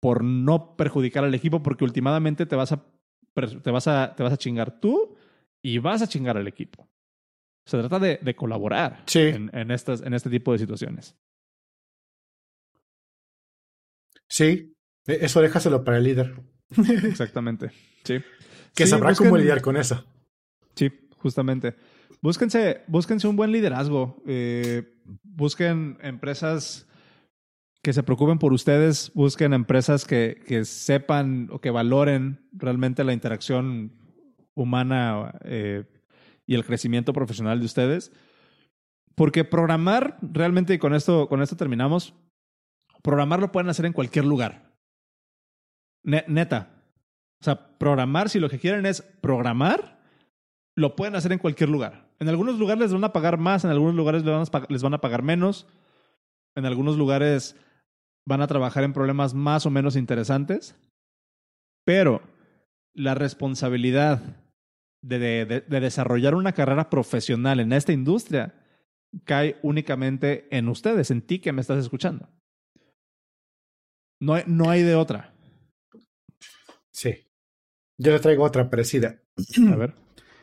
por 0.01 0.25
no 0.25 0.77
perjudicar 0.77 1.25
al 1.25 1.35
equipo, 1.35 1.63
porque 1.63 1.85
últimamente 1.85 2.47
te 2.47 2.57
vas 2.57 2.73
a, 2.73 2.87
te 3.35 3.71
vas 3.71 3.87
a, 3.87 4.15
te 4.17 4.23
vas 4.23 4.33
a 4.33 4.39
chingar 4.39 4.81
tú 4.81 5.15
y 5.61 5.77
vas 5.77 6.01
a 6.01 6.09
chingar 6.09 6.39
al 6.39 6.49
equipo. 6.49 6.89
Se 7.67 7.77
trata 7.77 7.99
de, 7.99 8.19
de 8.23 8.35
colaborar 8.35 9.05
en, 9.15 9.51
en, 9.53 9.71
estas, 9.71 10.01
en 10.01 10.15
este 10.15 10.31
tipo 10.31 10.53
de 10.53 10.59
situaciones. 10.59 11.19
Sí, 14.27 14.75
e, 15.07 15.19
eso 15.21 15.43
déjaselo 15.43 15.85
para 15.85 15.99
el 15.99 16.05
líder. 16.05 16.41
Exactamente, 17.05 17.73
sí 18.17 18.25
que 18.79 18.87
sabrá 18.87 19.15
cómo 19.15 19.37
lidiar 19.37 19.61
con 19.61 19.77
eso. 19.77 20.05
Sí, 20.75 20.91
justamente. 21.17 21.75
Búsquense, 22.21 22.83
búsquense 22.87 23.27
un 23.29 23.37
buen 23.37 23.53
liderazgo. 23.53 24.23
Eh, 24.27 25.01
busquen 25.23 25.99
empresas 26.01 26.87
que 27.83 27.93
se 27.93 28.03
preocupen 28.03 28.39
por 28.39 28.53
ustedes, 28.53 29.13
busquen 29.15 29.53
empresas 29.53 30.05
que, 30.05 30.43
que 30.47 30.65
sepan 30.65 31.49
o 31.51 31.61
que 31.61 31.71
valoren 31.71 32.49
realmente 32.53 33.05
la 33.05 33.13
interacción 33.13 33.93
humana 34.55 35.39
eh, 35.45 35.85
y 36.47 36.55
el 36.55 36.65
crecimiento 36.65 37.13
profesional 37.13 37.61
de 37.61 37.67
ustedes. 37.67 38.13
Porque 39.15 39.45
programar, 39.45 40.19
realmente, 40.23 40.75
y 40.75 40.79
con 40.79 40.95
esto, 40.95 41.29
con 41.29 41.43
esto 41.43 41.57
terminamos, 41.57 42.15
programar 43.03 43.41
lo 43.41 43.51
pueden 43.51 43.69
hacer 43.69 43.87
en 43.87 43.93
cualquier 43.93 44.25
lugar. 44.25 44.73
neta, 46.05 46.78
o 47.41 47.45
sea, 47.45 47.79
programar, 47.79 48.29
si 48.29 48.41
lo 48.41 48.49
que 48.49 48.59
quieren 48.59 48.87
es 48.87 49.03
programar, 49.03 50.01
lo 50.77 50.97
pueden 50.97 51.15
hacer 51.15 51.33
en 51.33 51.39
cualquier 51.39 51.69
lugar. 51.69 52.09
En 52.19 52.29
algunos 52.29 52.59
lugares 52.59 52.83
les 52.83 52.93
van 52.93 53.05
a 53.05 53.13
pagar 53.13 53.39
más, 53.39 53.65
en 53.65 53.71
algunos 53.71 53.95
lugares 53.95 54.25
les 54.69 54.83
van 54.83 54.95
a 54.95 55.01
pagar 55.01 55.23
menos, 55.23 55.67
en 56.57 56.67
algunos 56.67 56.97
lugares 56.97 57.57
van 58.27 58.43
a 58.43 58.47
trabajar 58.47 58.85
en 58.85 58.93
problemas 58.93 59.35
más 59.35 59.67
o 59.67 59.71
menos 59.71 59.97
interesantes, 59.97 60.77
pero 61.85 62.23
la 62.95 63.15
responsabilidad 63.15 64.21
de, 65.03 65.19
de, 65.19 65.61
de 65.61 65.81
desarrollar 65.81 66.35
una 66.35 66.53
carrera 66.53 66.91
profesional 66.91 67.61
en 67.61 67.73
esta 67.73 67.93
industria 67.93 68.55
cae 69.25 69.59
únicamente 69.63 70.49
en 70.51 70.69
ustedes, 70.69 71.11
en 71.11 71.23
ti 71.23 71.39
que 71.39 71.53
me 71.53 71.61
estás 71.61 71.79
escuchando. 71.79 72.29
No, 74.21 74.35
no 74.47 74.69
hay 74.69 74.83
de 74.83 74.97
otra. 74.97 75.33
Sí. 76.91 77.28
Yo 77.99 78.13
le 78.13 78.21
traigo 78.21 78.45
otra 78.45 78.71
parecida. 78.71 79.21
A 79.71 79.77
ver. 79.77 79.95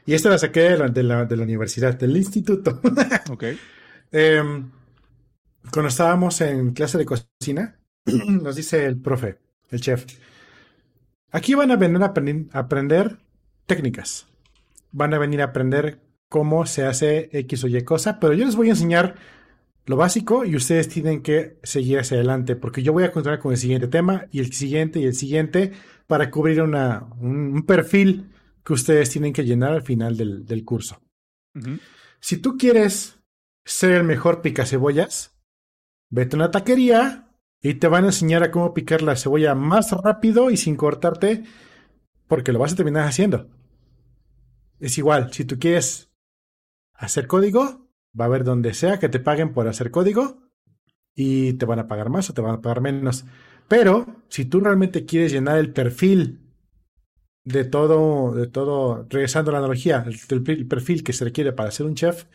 Y 0.05 0.13
esta 0.13 0.29
la 0.29 0.37
saqué 0.37 0.61
de 0.61 0.77
la, 0.77 0.87
de 0.89 1.03
la, 1.03 1.25
de 1.25 1.35
la 1.35 1.43
universidad, 1.43 1.97
del 1.97 2.15
instituto. 2.15 2.79
ok. 3.29 3.43
Eh, 4.11 4.43
cuando 5.71 5.89
estábamos 5.89 6.39
en 6.41 6.73
clase 6.73 6.97
de 6.97 7.05
cocina, 7.05 7.79
nos 8.05 8.55
dice 8.55 8.85
el 8.85 9.01
profe, 9.01 9.39
el 9.71 9.81
chef, 9.81 10.05
aquí 11.31 11.55
van 11.55 11.71
a 11.71 11.75
venir 11.75 12.01
a 12.03 12.59
aprender 12.59 13.17
técnicas. 13.65 14.27
Van 14.91 15.13
a 15.13 15.17
venir 15.17 15.41
a 15.41 15.45
aprender 15.45 15.99
cómo 16.29 16.65
se 16.65 16.85
hace 16.85 17.29
X 17.31 17.63
o 17.63 17.67
Y 17.67 17.81
cosa, 17.83 18.19
pero 18.19 18.33
yo 18.33 18.45
les 18.45 18.55
voy 18.55 18.67
a 18.67 18.71
enseñar 18.71 19.15
lo 19.85 19.97
básico 19.97 20.45
y 20.45 20.55
ustedes 20.55 20.89
tienen 20.89 21.21
que 21.21 21.59
seguir 21.63 21.99
hacia 21.99 22.17
adelante, 22.17 22.55
porque 22.55 22.81
yo 22.81 22.93
voy 22.93 23.03
a 23.03 23.11
continuar 23.11 23.39
con 23.39 23.51
el 23.51 23.57
siguiente 23.57 23.87
tema 23.87 24.25
y 24.31 24.39
el 24.39 24.51
siguiente 24.51 24.99
y 24.99 25.05
el 25.05 25.13
siguiente 25.13 25.73
para 26.07 26.31
cubrir 26.31 26.61
una, 26.61 27.07
un, 27.19 27.63
perfil 27.65 28.31
que 28.63 28.73
ustedes 28.73 29.11
tienen 29.11 29.33
que 29.33 29.45
llenar 29.45 29.73
al 29.73 29.83
final 29.83 30.17
del, 30.17 30.45
del 30.45 30.65
curso. 30.65 31.01
Si 32.19 32.37
tú 32.37 32.57
quieres 32.57 33.19
ser 33.63 33.91
el 33.91 34.03
mejor 34.03 34.41
pica 34.41 34.65
cebollas, 34.65 35.37
vete 36.09 36.35
a 36.35 36.39
una 36.39 36.51
taquería 36.51 37.29
y 37.61 37.75
te 37.75 37.87
van 37.87 38.03
a 38.03 38.07
enseñar 38.07 38.43
a 38.43 38.51
cómo 38.51 38.73
picar 38.73 39.01
la 39.01 39.15
cebolla 39.15 39.55
más 39.55 39.91
rápido 39.91 40.51
y 40.51 40.57
sin 40.57 40.75
cortarte, 40.75 41.43
porque 42.27 42.51
lo 42.51 42.59
vas 42.59 42.73
a 42.73 42.75
terminar 42.75 43.07
haciendo. 43.07 43.49
Es 44.79 44.97
igual, 44.97 45.31
si 45.31 45.45
tú 45.45 45.57
quieres 45.57 46.11
hacer 46.93 47.27
código, 47.27 47.84
va 48.19 48.25
a 48.25 48.27
haber 48.27 48.43
donde 48.43 48.73
sea 48.73 48.99
que 48.99 49.09
te 49.09 49.19
paguen 49.19 49.53
por 49.53 49.67
hacer 49.67 49.91
código 49.91 50.41
y 51.15 51.53
te 51.53 51.65
van 51.65 51.79
a 51.79 51.87
pagar 51.87 52.09
más 52.09 52.29
o 52.29 52.33
te 52.33 52.41
van 52.41 52.55
a 52.55 52.61
pagar 52.61 52.81
menos. 52.81 53.25
Pero 53.67 54.05
si 54.29 54.45
tú 54.45 54.59
realmente 54.59 55.05
quieres 55.05 55.31
llenar 55.31 55.57
el 55.57 55.73
perfil 55.73 56.41
de 57.43 57.63
todo, 57.63 58.33
de 58.33 58.47
todo, 58.47 59.05
regresando 59.09 59.51
a 59.51 59.53
la 59.53 59.59
analogía, 59.59 60.05
el, 60.29 60.67
perfil 60.67 61.03
que 61.03 61.13
se 61.13 61.25
requiere 61.25 61.53
para 61.53 61.71
ser 61.71 61.85
un 61.85 61.95
chef, 61.95 62.25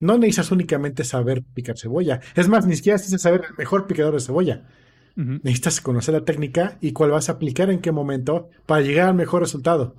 no 0.00 0.18
necesitas 0.18 0.50
únicamente 0.50 1.04
saber 1.04 1.42
picar 1.54 1.78
cebolla. 1.78 2.20
Es 2.34 2.48
más, 2.48 2.66
ni 2.66 2.76
siquiera 2.76 2.96
necesitas 2.96 3.22
saber 3.22 3.42
el 3.48 3.56
mejor 3.56 3.86
picador 3.86 4.14
de 4.14 4.20
cebolla. 4.20 4.66
Necesitas 5.14 5.82
conocer 5.82 6.14
la 6.14 6.24
técnica 6.24 6.78
y 6.80 6.92
cuál 6.92 7.10
vas 7.10 7.28
a 7.28 7.32
aplicar 7.32 7.68
en 7.70 7.80
qué 7.80 7.92
momento 7.92 8.48
para 8.64 8.80
llegar 8.80 9.10
al 9.10 9.14
mejor 9.14 9.42
resultado. 9.42 9.94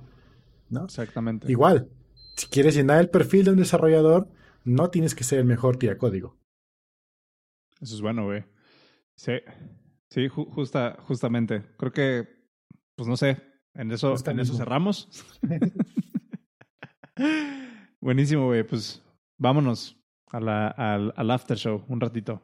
¿no? 0.70 0.84
Exactamente. 0.86 1.50
Igual, 1.50 1.88
si 2.36 2.46
quieres 2.48 2.74
llenar 2.74 3.00
el 3.00 3.10
perfil 3.10 3.44
de 3.44 3.50
un 3.52 3.58
desarrollador, 3.58 4.28
no 4.64 4.90
tienes 4.90 5.14
que 5.14 5.24
ser 5.24 5.38
el 5.38 5.44
mejor 5.44 5.76
tira 5.76 5.98
código. 5.98 6.38
Eso 7.80 7.94
es 7.94 8.00
bueno, 8.00 8.24
güey. 8.24 8.44
Sí. 9.16 9.32
Sí, 10.10 10.28
justa, 10.28 10.96
justamente. 11.06 11.64
Creo 11.76 11.92
que, 11.92 12.28
pues 12.94 13.08
no 13.08 13.16
sé, 13.16 13.42
en 13.74 13.90
eso, 13.90 14.14
en 14.26 14.40
eso 14.40 14.56
cerramos. 14.56 15.08
Buenísimo, 18.00 18.46
güey. 18.46 18.64
Pues 18.64 19.02
vámonos 19.38 19.98
a 20.28 20.40
la, 20.40 20.68
al, 20.68 21.12
al 21.16 21.30
after 21.30 21.56
show 21.56 21.84
un 21.88 22.00
ratito. 22.00 22.42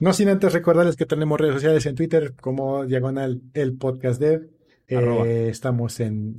No 0.00 0.12
sin 0.12 0.28
antes 0.28 0.52
recordarles 0.52 0.96
que 0.96 1.06
tenemos 1.06 1.40
redes 1.40 1.54
sociales 1.54 1.84
en 1.86 1.96
Twitter 1.96 2.34
como 2.40 2.86
Diagonal 2.86 3.42
el 3.54 3.76
Podcast 3.76 4.20
Dev. 4.20 4.48
Eh, 4.86 5.48
estamos 5.50 5.98
en 6.00 6.36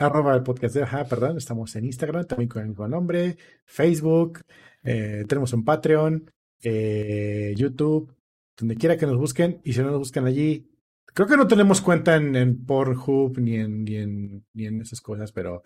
arroba 0.00 0.34
el 0.34 0.42
podcast 0.42 0.74
dev, 0.74 0.88
perdón, 1.08 1.36
estamos 1.36 1.76
en 1.76 1.84
Instagram 1.84 2.26
también 2.26 2.48
con 2.48 2.62
el 2.62 2.70
mismo 2.70 2.88
nombre, 2.88 3.36
Facebook, 3.66 4.40
eh, 4.82 5.24
tenemos 5.28 5.52
un 5.52 5.64
Patreon, 5.64 6.28
eh, 6.62 7.54
YouTube, 7.56 8.12
donde 8.56 8.76
quiera 8.76 8.96
que 8.96 9.06
nos 9.06 9.18
busquen, 9.18 9.60
y 9.62 9.74
si 9.74 9.80
no 9.80 9.90
nos 9.90 9.98
buscan 9.98 10.26
allí, 10.26 10.66
creo 11.04 11.28
que 11.28 11.36
no 11.36 11.46
tenemos 11.46 11.82
cuenta 11.82 12.16
en, 12.16 12.34
en 12.34 12.64
Pornhub 12.64 13.38
ni 13.38 13.56
en, 13.56 13.84
ni 13.84 13.96
en, 13.96 14.44
ni 14.54 14.66
en 14.66 14.80
esas 14.80 15.00
cosas, 15.00 15.32
pero. 15.32 15.62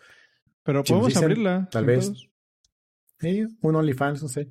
Pero 0.63 0.83
podemos 0.83 1.15
abrirla. 1.17 1.69
Tal 1.71 1.85
vez. 1.85 2.11
Sí, 3.21 3.47
un 3.61 3.77
OnlyFans, 3.77 4.23
no 4.23 4.29
sé. 4.29 4.51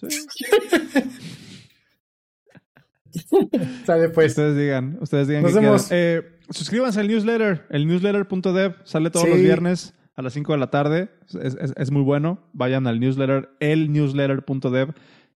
Sale 3.84 4.08
pues. 4.10 4.32
Ustedes 4.32 4.56
digan, 4.56 4.98
ustedes 5.00 5.28
digan 5.28 5.42
Nos 5.42 5.90
eh, 5.90 6.37
suscríbanse 6.50 7.00
al 7.00 7.08
newsletter, 7.08 7.66
el 7.70 7.86
newsletter.dev, 7.86 8.76
sale 8.84 9.10
todos 9.10 9.28
los 9.28 9.38
viernes 9.38 9.94
a 10.18 10.22
las 10.22 10.32
5 10.32 10.52
de 10.52 10.58
la 10.58 10.70
tarde. 10.70 11.10
Es, 11.40 11.90
muy 11.92 12.02
bueno. 12.02 12.40
Vayan 12.52 12.88
al 12.88 12.98
newsletter, 12.98 13.50
el 13.60 13.92
newsletter.dev, 13.92 14.92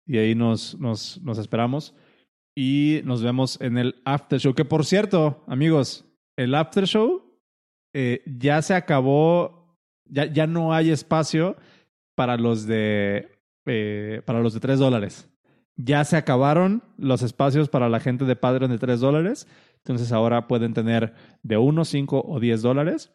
y 0.06 0.16
ahí 0.16 0.34
nos, 0.34 0.78
nos, 0.80 1.20
nos 1.22 1.36
esperamos. 1.38 1.94
Y 2.56 3.02
nos 3.04 3.22
vemos 3.22 3.60
en 3.60 3.76
el 3.76 4.00
after 4.06 4.40
show. 4.40 4.54
Que 4.54 4.64
por 4.64 4.86
cierto, 4.86 5.44
amigos, 5.46 6.06
el 6.36 6.54
after 6.54 6.86
show 6.86 7.22
eh, 7.92 8.22
ya 8.26 8.62
se 8.62 8.74
acabó. 8.74 9.76
Ya, 10.06 10.24
ya 10.24 10.46
no 10.46 10.72
hay 10.72 10.90
espacio 10.90 11.56
para 12.14 12.38
los 12.38 12.66
de. 12.66 13.28
Eh, 13.66 14.22
para 14.24 14.40
los 14.40 14.54
de 14.54 14.60
3 14.60 14.78
dólares. 14.78 15.28
Ya 15.76 16.04
se 16.04 16.16
acabaron 16.16 16.82
los 16.96 17.22
espacios 17.22 17.68
para 17.68 17.88
la 17.88 18.00
gente 18.00 18.24
de 18.24 18.34
Patreon 18.34 18.70
de 18.70 18.78
3 18.78 19.00
dólares. 19.00 19.46
Entonces 19.84 20.12
ahora 20.12 20.46
pueden 20.46 20.74
tener 20.74 21.14
de 21.42 21.56
1, 21.56 21.84
5 21.84 22.22
o 22.26 22.40
10 22.40 22.62
dólares. 22.62 23.12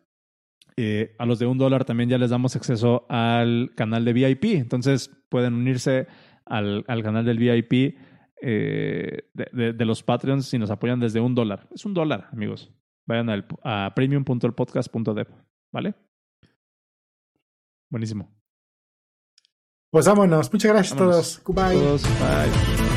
Eh, 0.78 1.16
a 1.20 1.26
los 1.26 1.40
de 1.40 1.46
un 1.46 1.58
dólar 1.58 1.86
también 1.86 2.10
ya 2.10 2.18
les 2.18 2.32
damos 2.32 2.56
acceso 2.56 3.06
al 3.10 3.72
canal 3.76 4.04
de 4.06 4.14
VIP. 4.14 4.46
Entonces 4.56 5.12
pueden 5.30 5.54
unirse 5.54 6.08
al, 6.46 6.84
al 6.88 7.04
canal 7.04 7.26
del 7.26 7.38
VIP 7.38 7.98
eh, 8.42 9.30
de, 9.34 9.74
de, 9.74 9.86
los 9.86 10.04
Patreons 10.04 10.48
si 10.48 10.60
nos 10.60 10.70
apoyan 10.70 11.00
desde 11.00 11.20
un 11.20 11.36
dólar. 11.36 11.68
Es 11.72 11.86
un 11.86 11.94
dólar, 11.94 12.30
amigos. 12.32 12.72
Vayan 13.06 13.30
al, 13.30 13.46
a 13.64 13.94
premium.elpodcast.dev. 13.96 15.28
¿Vale? 15.72 15.96
Buenísimo. 17.90 18.30
Pues 19.92 20.08
vámonos. 20.08 20.52
Muchas 20.52 20.72
gracias 20.74 20.94
a 20.94 20.98
todos. 20.98 21.42
Goodbye. 21.44 21.80
Todos, 21.80 22.04
bye. 22.20 22.95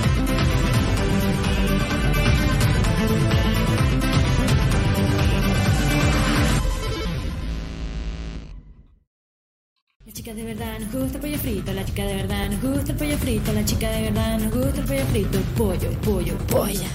chica 10.19 10.35
de 10.35 10.43
verdad 10.43 10.81
nos 10.81 10.93
gusta 10.93 11.19
el 11.19 11.21
pollo 11.21 11.39
frito, 11.39 11.73
la 11.73 11.85
chica 11.85 12.05
de 12.05 12.17
verdad 12.17 12.51
nos 12.51 12.61
gusta 12.61 12.91
el 12.91 12.99
pollo 12.99 13.19
frito, 13.19 13.53
la 13.53 13.65
chica 13.65 13.89
de 13.89 14.03
verdad 14.03 14.41
nos 14.41 14.53
gusta 14.53 14.81
el 14.81 14.87
pollo 14.87 15.05
frito, 15.07 15.39
pollo, 15.57 15.91
pollo, 16.01 16.37
polla. 16.49 16.89